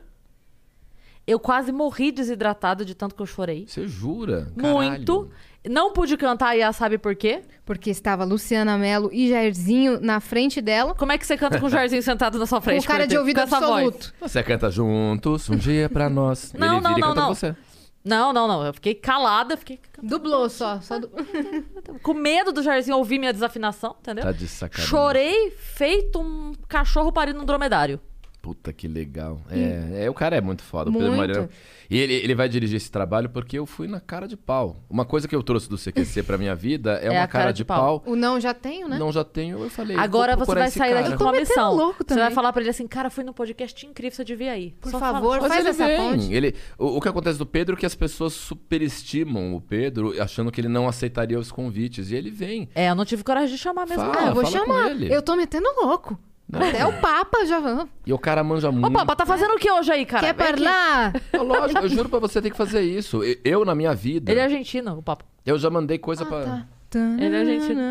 [1.27, 3.65] Eu quase morri desidratado de tanto que eu chorei.
[3.67, 4.51] Você jura?
[4.57, 4.77] Caralho.
[4.77, 5.29] Muito.
[5.69, 7.43] Não pude cantar e sabe por quê?
[7.63, 10.95] Porque estava Luciana Mello e Jairzinho na frente dela.
[10.95, 12.87] Como é que você canta com o Jairzinho sentado na sua Com frente?
[12.87, 14.11] cara de com ouvido absoluto.
[14.19, 16.51] Você canta juntos, um dia pra nós.
[16.53, 17.35] Não, Ele não, vira e não, canta não.
[17.35, 17.55] você.
[18.03, 18.65] Não, não, não.
[18.65, 20.81] Eu fiquei calada, fiquei Dublou só.
[20.81, 21.11] só du-
[22.01, 24.23] com medo do Jairzinho ouvir minha desafinação, entendeu?
[24.23, 24.89] Tá de sacanagem.
[24.89, 27.99] Chorei feito um cachorro parido num dromedário.
[28.41, 29.39] Puta que legal.
[29.51, 31.19] É, é, o cara é muito foda, o Pedro Muito.
[31.19, 31.49] Mariano.
[31.87, 34.83] E ele, ele vai dirigir esse trabalho porque eu fui na cara de pau.
[34.89, 37.63] Uma coisa que eu trouxe do CQC pra minha vida é, uma a cara, de
[37.63, 38.01] pau.
[38.03, 38.97] O não já tenho, né?
[38.97, 39.95] Não já tenho, eu falei.
[39.95, 41.01] Agora vou você vai sair cara.
[41.01, 41.75] daqui Eu com uma missão.
[41.75, 44.71] louco Você vai falar pra ele assim, cara, fui no podcast incrível, você devia ir.
[44.81, 45.49] Por Só favor, fala.
[45.49, 45.97] Faz ele essa vem.
[45.97, 46.33] ponte.
[46.33, 50.51] Ele, o, o que acontece do Pedro é que as pessoas superestimam o Pedro, achando
[50.51, 52.09] que ele não aceitaria os convites.
[52.09, 52.69] E ele vem.
[52.73, 54.03] É, eu não tive coragem de chamar mesmo.
[54.03, 54.17] Fala.
[54.19, 54.89] Ah, eu vou chamar.
[54.89, 55.13] ele.
[55.13, 56.17] Eu tô metendo louco.
[56.53, 57.87] Até o Papa já.
[58.05, 58.87] E o cara manja muito.
[58.87, 60.33] Ô, Papa, tá fazendo o que hoje aí, cara?
[60.33, 61.13] Quer falar?
[61.33, 63.21] É Lógico, eu juro pra você, tem que fazer isso.
[63.43, 65.25] Eu, na minha vida, Ele é argentino, o Papa.
[65.45, 66.65] eu já mandei coisa pra.
[66.89, 66.99] tá.
[67.19, 67.81] Ele é argentino.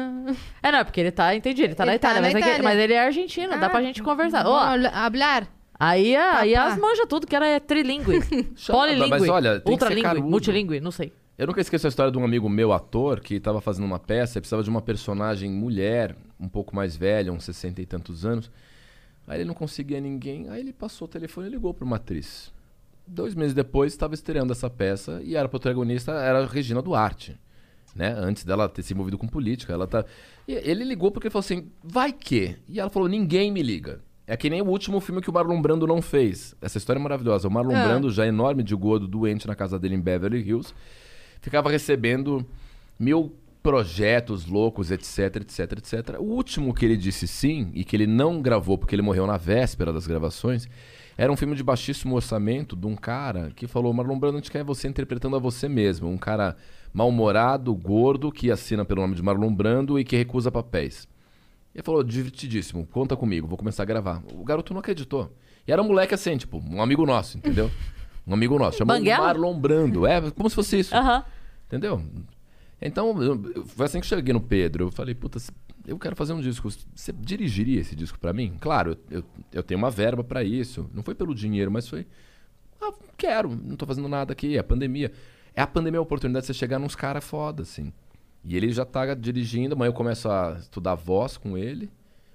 [0.62, 2.34] É, não, é porque ele tá, entendi, ele tá na Ele tá Itália, na mas,
[2.34, 2.62] é que- Itália.
[2.62, 4.46] mas ele é argentino, dá pra gente conversar.
[4.46, 4.58] Ó,
[4.92, 5.46] hablar?
[5.78, 8.20] aí, aí as manja tudo, que ela é trilingue,
[8.70, 11.10] polilingue, mas olha, tem que ser ultralingue, multilingue, não sei.
[11.40, 14.36] Eu nunca esqueço a história de um amigo meu, ator, que tava fazendo uma peça
[14.36, 18.50] e precisava de uma personagem mulher, um pouco mais velha, uns 60 e tantos anos.
[19.26, 22.52] Aí ele não conseguia ninguém, aí ele passou o telefone e ligou pra uma atriz.
[23.06, 27.40] Dois meses depois, estava estreando essa peça e era protagonista, era Regina Duarte.
[27.96, 28.14] Né?
[28.18, 29.72] Antes dela ter se envolvido com política.
[29.72, 30.04] Ela tá...
[30.46, 32.54] E ele ligou porque falou assim: vai que?
[32.68, 34.02] E ela falou: ninguém me liga.
[34.26, 36.54] É que nem o último filme que o Marlon Brando não fez.
[36.60, 37.48] Essa história é maravilhosa.
[37.48, 37.84] O Marlon Ah.
[37.84, 40.74] Brando, já enorme de gordo, doente na casa dele em Beverly Hills,
[41.40, 42.44] ficava recebendo
[42.98, 46.16] mil projetos loucos, etc, etc, etc.
[46.18, 49.36] O último que ele disse sim, e que ele não gravou porque ele morreu na
[49.36, 50.66] véspera das gravações,
[51.16, 54.50] era um filme de baixíssimo orçamento de um cara que falou: Marlon Brando, a gente
[54.50, 56.08] quer você interpretando a você mesmo.
[56.08, 56.56] Um cara
[56.92, 61.06] mal-humorado, gordo, que assina pelo nome de Marlon Brando e que recusa papéis.
[61.74, 64.22] Ele falou: divertidíssimo, conta comigo, vou começar a gravar.
[64.32, 65.30] O garoto não acreditou.
[65.68, 67.70] E era um moleque assim, tipo, um amigo nosso, entendeu?
[68.26, 68.78] Um amigo nosso.
[68.78, 69.24] Chamou Banguela?
[69.26, 70.06] Marlon Brando.
[70.06, 70.94] É, como se fosse isso.
[71.66, 72.02] Entendeu?
[72.80, 74.86] Então, eu- foi assim que eu cheguei no Pedro.
[74.86, 75.38] Eu falei, puta,
[75.86, 76.68] eu quero fazer um disco.
[76.94, 78.54] Você dirigiria esse disco pra mim?
[78.60, 79.22] Claro, eu,
[79.52, 80.88] eu, tenho uma verba pra isso.
[80.94, 82.06] Não foi pelo dinheiro, mas foi.
[82.80, 85.12] Ah, quero, não tô fazendo nada aqui, é a pandemia.
[85.54, 87.92] É a pandemia a oportunidade de você chegar nos caras foda, assim.
[88.44, 91.90] E ele já tá dirigindo, amanhã eu começo a estudar voz com ele.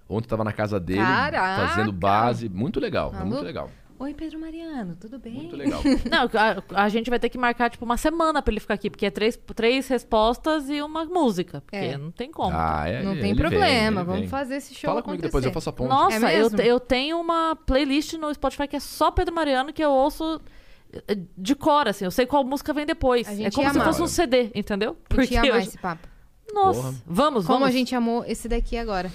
[0.08, 1.68] Ontem eu tava na casa dele, Caraca!
[1.68, 2.48] fazendo base.
[2.48, 3.72] Muito legal, é muito legal.
[3.98, 5.34] Oi, Pedro Mariano, tudo bem?
[5.34, 5.82] Muito legal.
[6.12, 6.30] Não,
[6.78, 9.06] a, a gente vai ter que marcar, tipo, uma semana pra ele ficar aqui, porque
[9.06, 11.62] é três, três respostas e uma música.
[11.62, 11.98] Porque É.
[11.98, 12.52] não tem como.
[12.54, 14.30] Ah, é, Não ele tem vem, problema, ele vamos vem.
[14.30, 15.28] fazer esse show Fala comigo acontecer.
[15.30, 15.88] depois, eu faço a ponte.
[15.90, 19.82] Nossa, É eu, eu tenho uma playlist no Spotify que é só Pedro Mariano que
[19.84, 20.42] eu ouço
[21.08, 22.04] eh, de cor, assim.
[22.04, 23.26] Eu sei qual música vem depois.
[23.40, 23.88] É como se amar.
[23.88, 24.98] fosse um CD, entendeu?
[25.10, 26.06] A gente ia amar eu- esse papo.
[26.54, 26.96] Nossa, Porra.
[27.08, 27.70] vamos, Como vamos.
[27.70, 29.10] a gente amou esse daqui agora.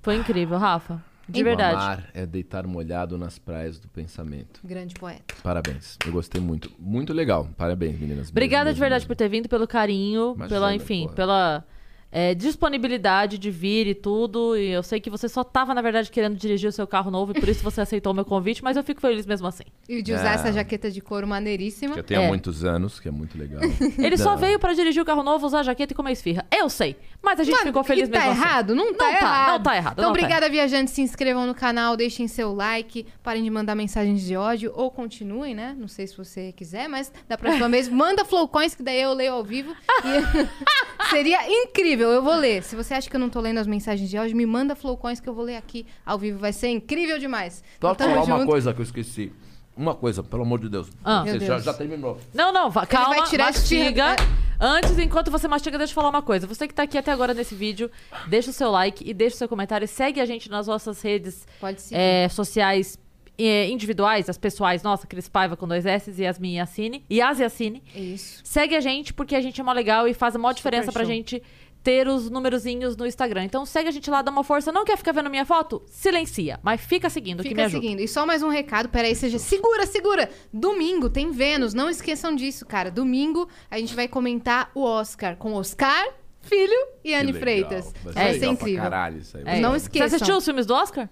[0.00, 1.02] Foi incrível, Rafa.
[1.32, 1.74] De Em- verdade.
[1.76, 4.60] Amar é deitar molhado nas praias do pensamento.
[4.62, 5.34] Grande poeta.
[5.42, 5.96] Parabéns.
[6.06, 6.70] Eu gostei muito.
[6.78, 7.48] Muito legal.
[7.56, 8.28] Parabéns, meninas.
[8.30, 11.14] Obrigada Mesmo, de verdade mesmo, por ter vindo, pelo carinho, Imagina, pela, enfim, porra.
[11.14, 11.64] pela
[12.12, 14.54] é, disponibilidade de vir e tudo.
[14.56, 17.32] E eu sei que você só tava, na verdade, querendo dirigir o seu carro novo
[17.34, 19.64] e por isso você aceitou o meu convite, mas eu fico feliz mesmo assim.
[19.88, 20.34] E de usar Ah.
[20.34, 21.94] essa jaqueta de couro maneiríssima.
[21.94, 22.28] Que eu tenho há É.
[22.28, 23.60] muitos anos, que é muito legal.
[23.98, 24.36] Ele só Não.
[24.38, 26.44] veio pra dirigir o carro novo, usar a jaqueta e comer esfirra.
[26.54, 26.96] Eu sei.
[27.22, 28.40] Mas a gente Mano, ficou feliz tá mesmo assim.
[28.42, 28.74] errado?
[28.74, 29.48] Não tá Não tá, errado.
[29.52, 30.92] não tá errado, Então, não tá obrigada, viajantes.
[30.92, 35.54] Se inscrevam no canal, deixem seu like, parem de mandar mensagens de ódio ou continuem,
[35.54, 35.74] né?
[35.78, 39.32] Não sei se você quiser, mas da próxima vez, manda flowcoins que daí eu leio
[39.34, 39.72] ao vivo.
[40.04, 40.42] E
[41.10, 42.62] seria incrível, eu vou ler.
[42.62, 45.20] Se você acha que eu não tô lendo as mensagens de ódio, me manda flowcoins
[45.20, 46.38] que eu vou ler aqui ao vivo.
[46.38, 47.62] Vai ser incrível demais.
[47.80, 48.50] Só Então, falar tamo uma junto.
[48.50, 49.32] coisa que eu esqueci.
[49.74, 50.88] Uma coisa, pelo amor de Deus.
[51.02, 51.22] Ah.
[51.24, 51.64] Você Meu já, Deus.
[51.64, 52.18] já terminou.
[52.34, 54.14] Não, não, calma, vai tirar mastiga.
[54.14, 54.16] esfirra-
[54.60, 56.46] Antes, enquanto você mastiga, deixa eu falar uma coisa.
[56.46, 57.90] Você que tá aqui até agora nesse vídeo,
[58.28, 59.88] deixa o seu like e deixa o seu comentário.
[59.88, 61.46] Segue a gente nas nossas redes
[61.90, 62.98] é, sociais
[63.38, 64.82] é, individuais, as pessoais.
[64.82, 67.04] Nossa, Cris Paiva com dois S, Yasmin Yassine.
[67.10, 67.82] Yas Yassine.
[67.96, 68.40] Isso.
[68.44, 71.02] Segue a gente porque a gente é mó legal e faz a maior diferença pra
[71.02, 71.12] show.
[71.12, 71.42] gente
[71.82, 73.44] ter os numerozinhos no Instagram.
[73.44, 74.70] Então segue a gente lá, dá uma força.
[74.70, 75.82] Não quer ficar vendo minha foto?
[75.86, 76.60] Silencia.
[76.62, 77.80] Mas fica seguindo que me Fica ajuda.
[77.82, 78.00] seguindo.
[78.00, 79.38] E só mais um recado, peraí, seja.
[79.38, 80.30] Segura, segura!
[80.52, 82.90] Domingo tem Vênus, não esqueçam disso, cara.
[82.90, 86.08] Domingo a gente vai comentar o Oscar com Oscar,
[86.40, 87.32] Filho e Anne.
[87.32, 87.92] Freitas.
[88.04, 88.82] Vai ser ser legal pra incrível.
[88.82, 89.42] caralho isso aí.
[89.46, 89.60] É.
[89.60, 90.06] Não Você esqueçam.
[90.06, 91.08] assistiu os filmes do Oscar?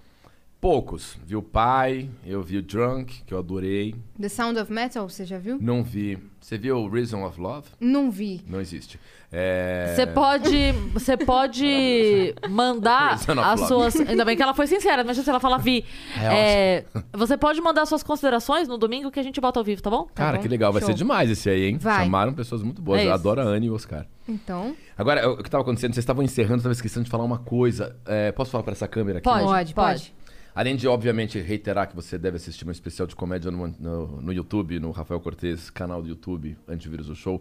[0.61, 1.17] Poucos.
[1.25, 3.95] Vi o Pai, eu vi o Drunk, que eu adorei.
[4.21, 5.57] The Sound of Metal, você já viu?
[5.59, 6.19] Não vi.
[6.39, 7.69] Você viu Reason of Love?
[7.81, 8.43] Não vi.
[8.47, 9.01] Não existe.
[9.33, 9.95] É...
[9.95, 13.95] Você pode, você pode mandar as suas.
[14.01, 15.85] Ainda bem que ela foi sincera, mas se ela fala vi.
[16.19, 19.81] É É, você pode mandar suas considerações no domingo que a gente bota ao vivo,
[19.81, 20.09] tá bom?
[20.15, 20.43] Cara, bom.
[20.43, 20.73] que legal.
[20.73, 20.89] Vai Show.
[20.89, 21.79] ser demais esse aí, hein?
[21.79, 22.05] Vai.
[22.05, 23.01] Chamaram pessoas muito boas.
[23.01, 24.05] É eu adoro a Anne e o Oscar.
[24.29, 25.95] Então, Agora, o que estava acontecendo?
[25.95, 27.97] Vocês estavam encerrando, eu estava esquecendo de falar uma coisa.
[28.07, 29.25] É, posso falar para essa câmera aqui?
[29.25, 30.15] Pode, Pode, pode.
[30.55, 34.33] Além de, obviamente, reiterar que você deve assistir um especial de comédia no, no, no
[34.33, 37.41] YouTube, no Rafael Cortez, canal do YouTube, Antivírus o Show.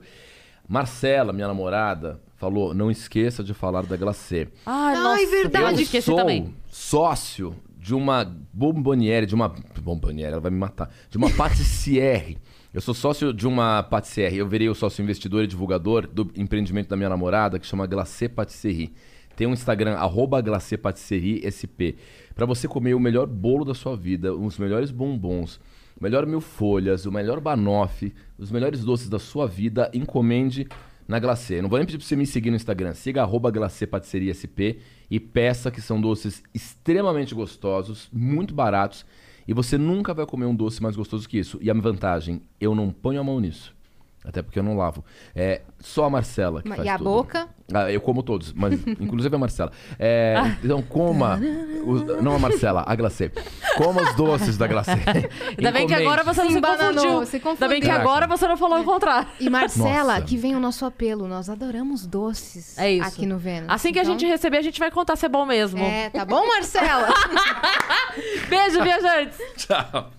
[0.70, 4.48] Marcela, minha namorada, falou: não esqueça de falar da Glacê.
[4.66, 5.66] Ai, Ai, nossa, verdade.
[5.66, 6.54] eu Eu esqueci sou também.
[6.68, 8.24] sócio de uma
[8.54, 9.50] bomboniere, de uma.
[9.82, 10.90] Bomboniere, ela vai me matar.
[11.10, 12.38] De uma patissiere.
[12.72, 14.38] Eu sou sócio de uma patissiere.
[14.38, 18.30] Eu virei o sócio investidor e divulgador do empreendimento da minha namorada, que chama Glacê
[18.30, 18.94] Patisserie.
[19.36, 21.96] Tem um Instagram, arroba Glacê Patisserie SP.
[22.36, 25.60] Pra você comer o melhor bolo da sua vida, os melhores bombons,
[26.00, 30.68] o melhor mil folhas, o melhor banoffee, os melhores doces da sua vida, encomende
[31.08, 31.62] na Glacê.
[31.62, 32.94] Não vou nem pedir pra você me seguir no Instagram.
[32.94, 33.88] Siga arroba Glacê
[34.32, 34.80] SP
[35.10, 39.06] e peça que são doces extremamente gostosos, muito baratos.
[39.48, 41.58] E você nunca vai comer um doce mais gostoso que isso.
[41.62, 43.76] E a vantagem, eu não ponho a mão nisso.
[44.24, 45.04] Até porque eu não lavo.
[45.34, 47.06] É só a Marcela que Ma- faz e a tudo.
[47.10, 47.50] boca?
[47.74, 49.72] Ah, eu como todos, mas inclusive a Marcela.
[50.00, 51.40] É, Então coma.
[51.86, 53.32] os- não a Marcela, a Glacê.
[53.78, 54.92] Coma os doces da Glacê.
[55.58, 57.26] Ainda bem que agora você não Se confundiu.
[57.26, 57.92] se Ainda bem que confundiu.
[58.10, 59.28] agora você não falou o contrário.
[59.40, 60.22] E Marcela, Nossa.
[60.26, 61.28] que vem o nosso apelo.
[61.28, 63.08] Nós adoramos doces É isso.
[63.08, 63.70] aqui no Vênus.
[63.70, 65.80] Assim que a Então, gente receber, a gente vai contar se é bom mesmo.
[65.80, 67.08] É, tá bom, Marcela?
[68.50, 69.38] Beijo, viajantes!
[69.58, 70.12] Tchau.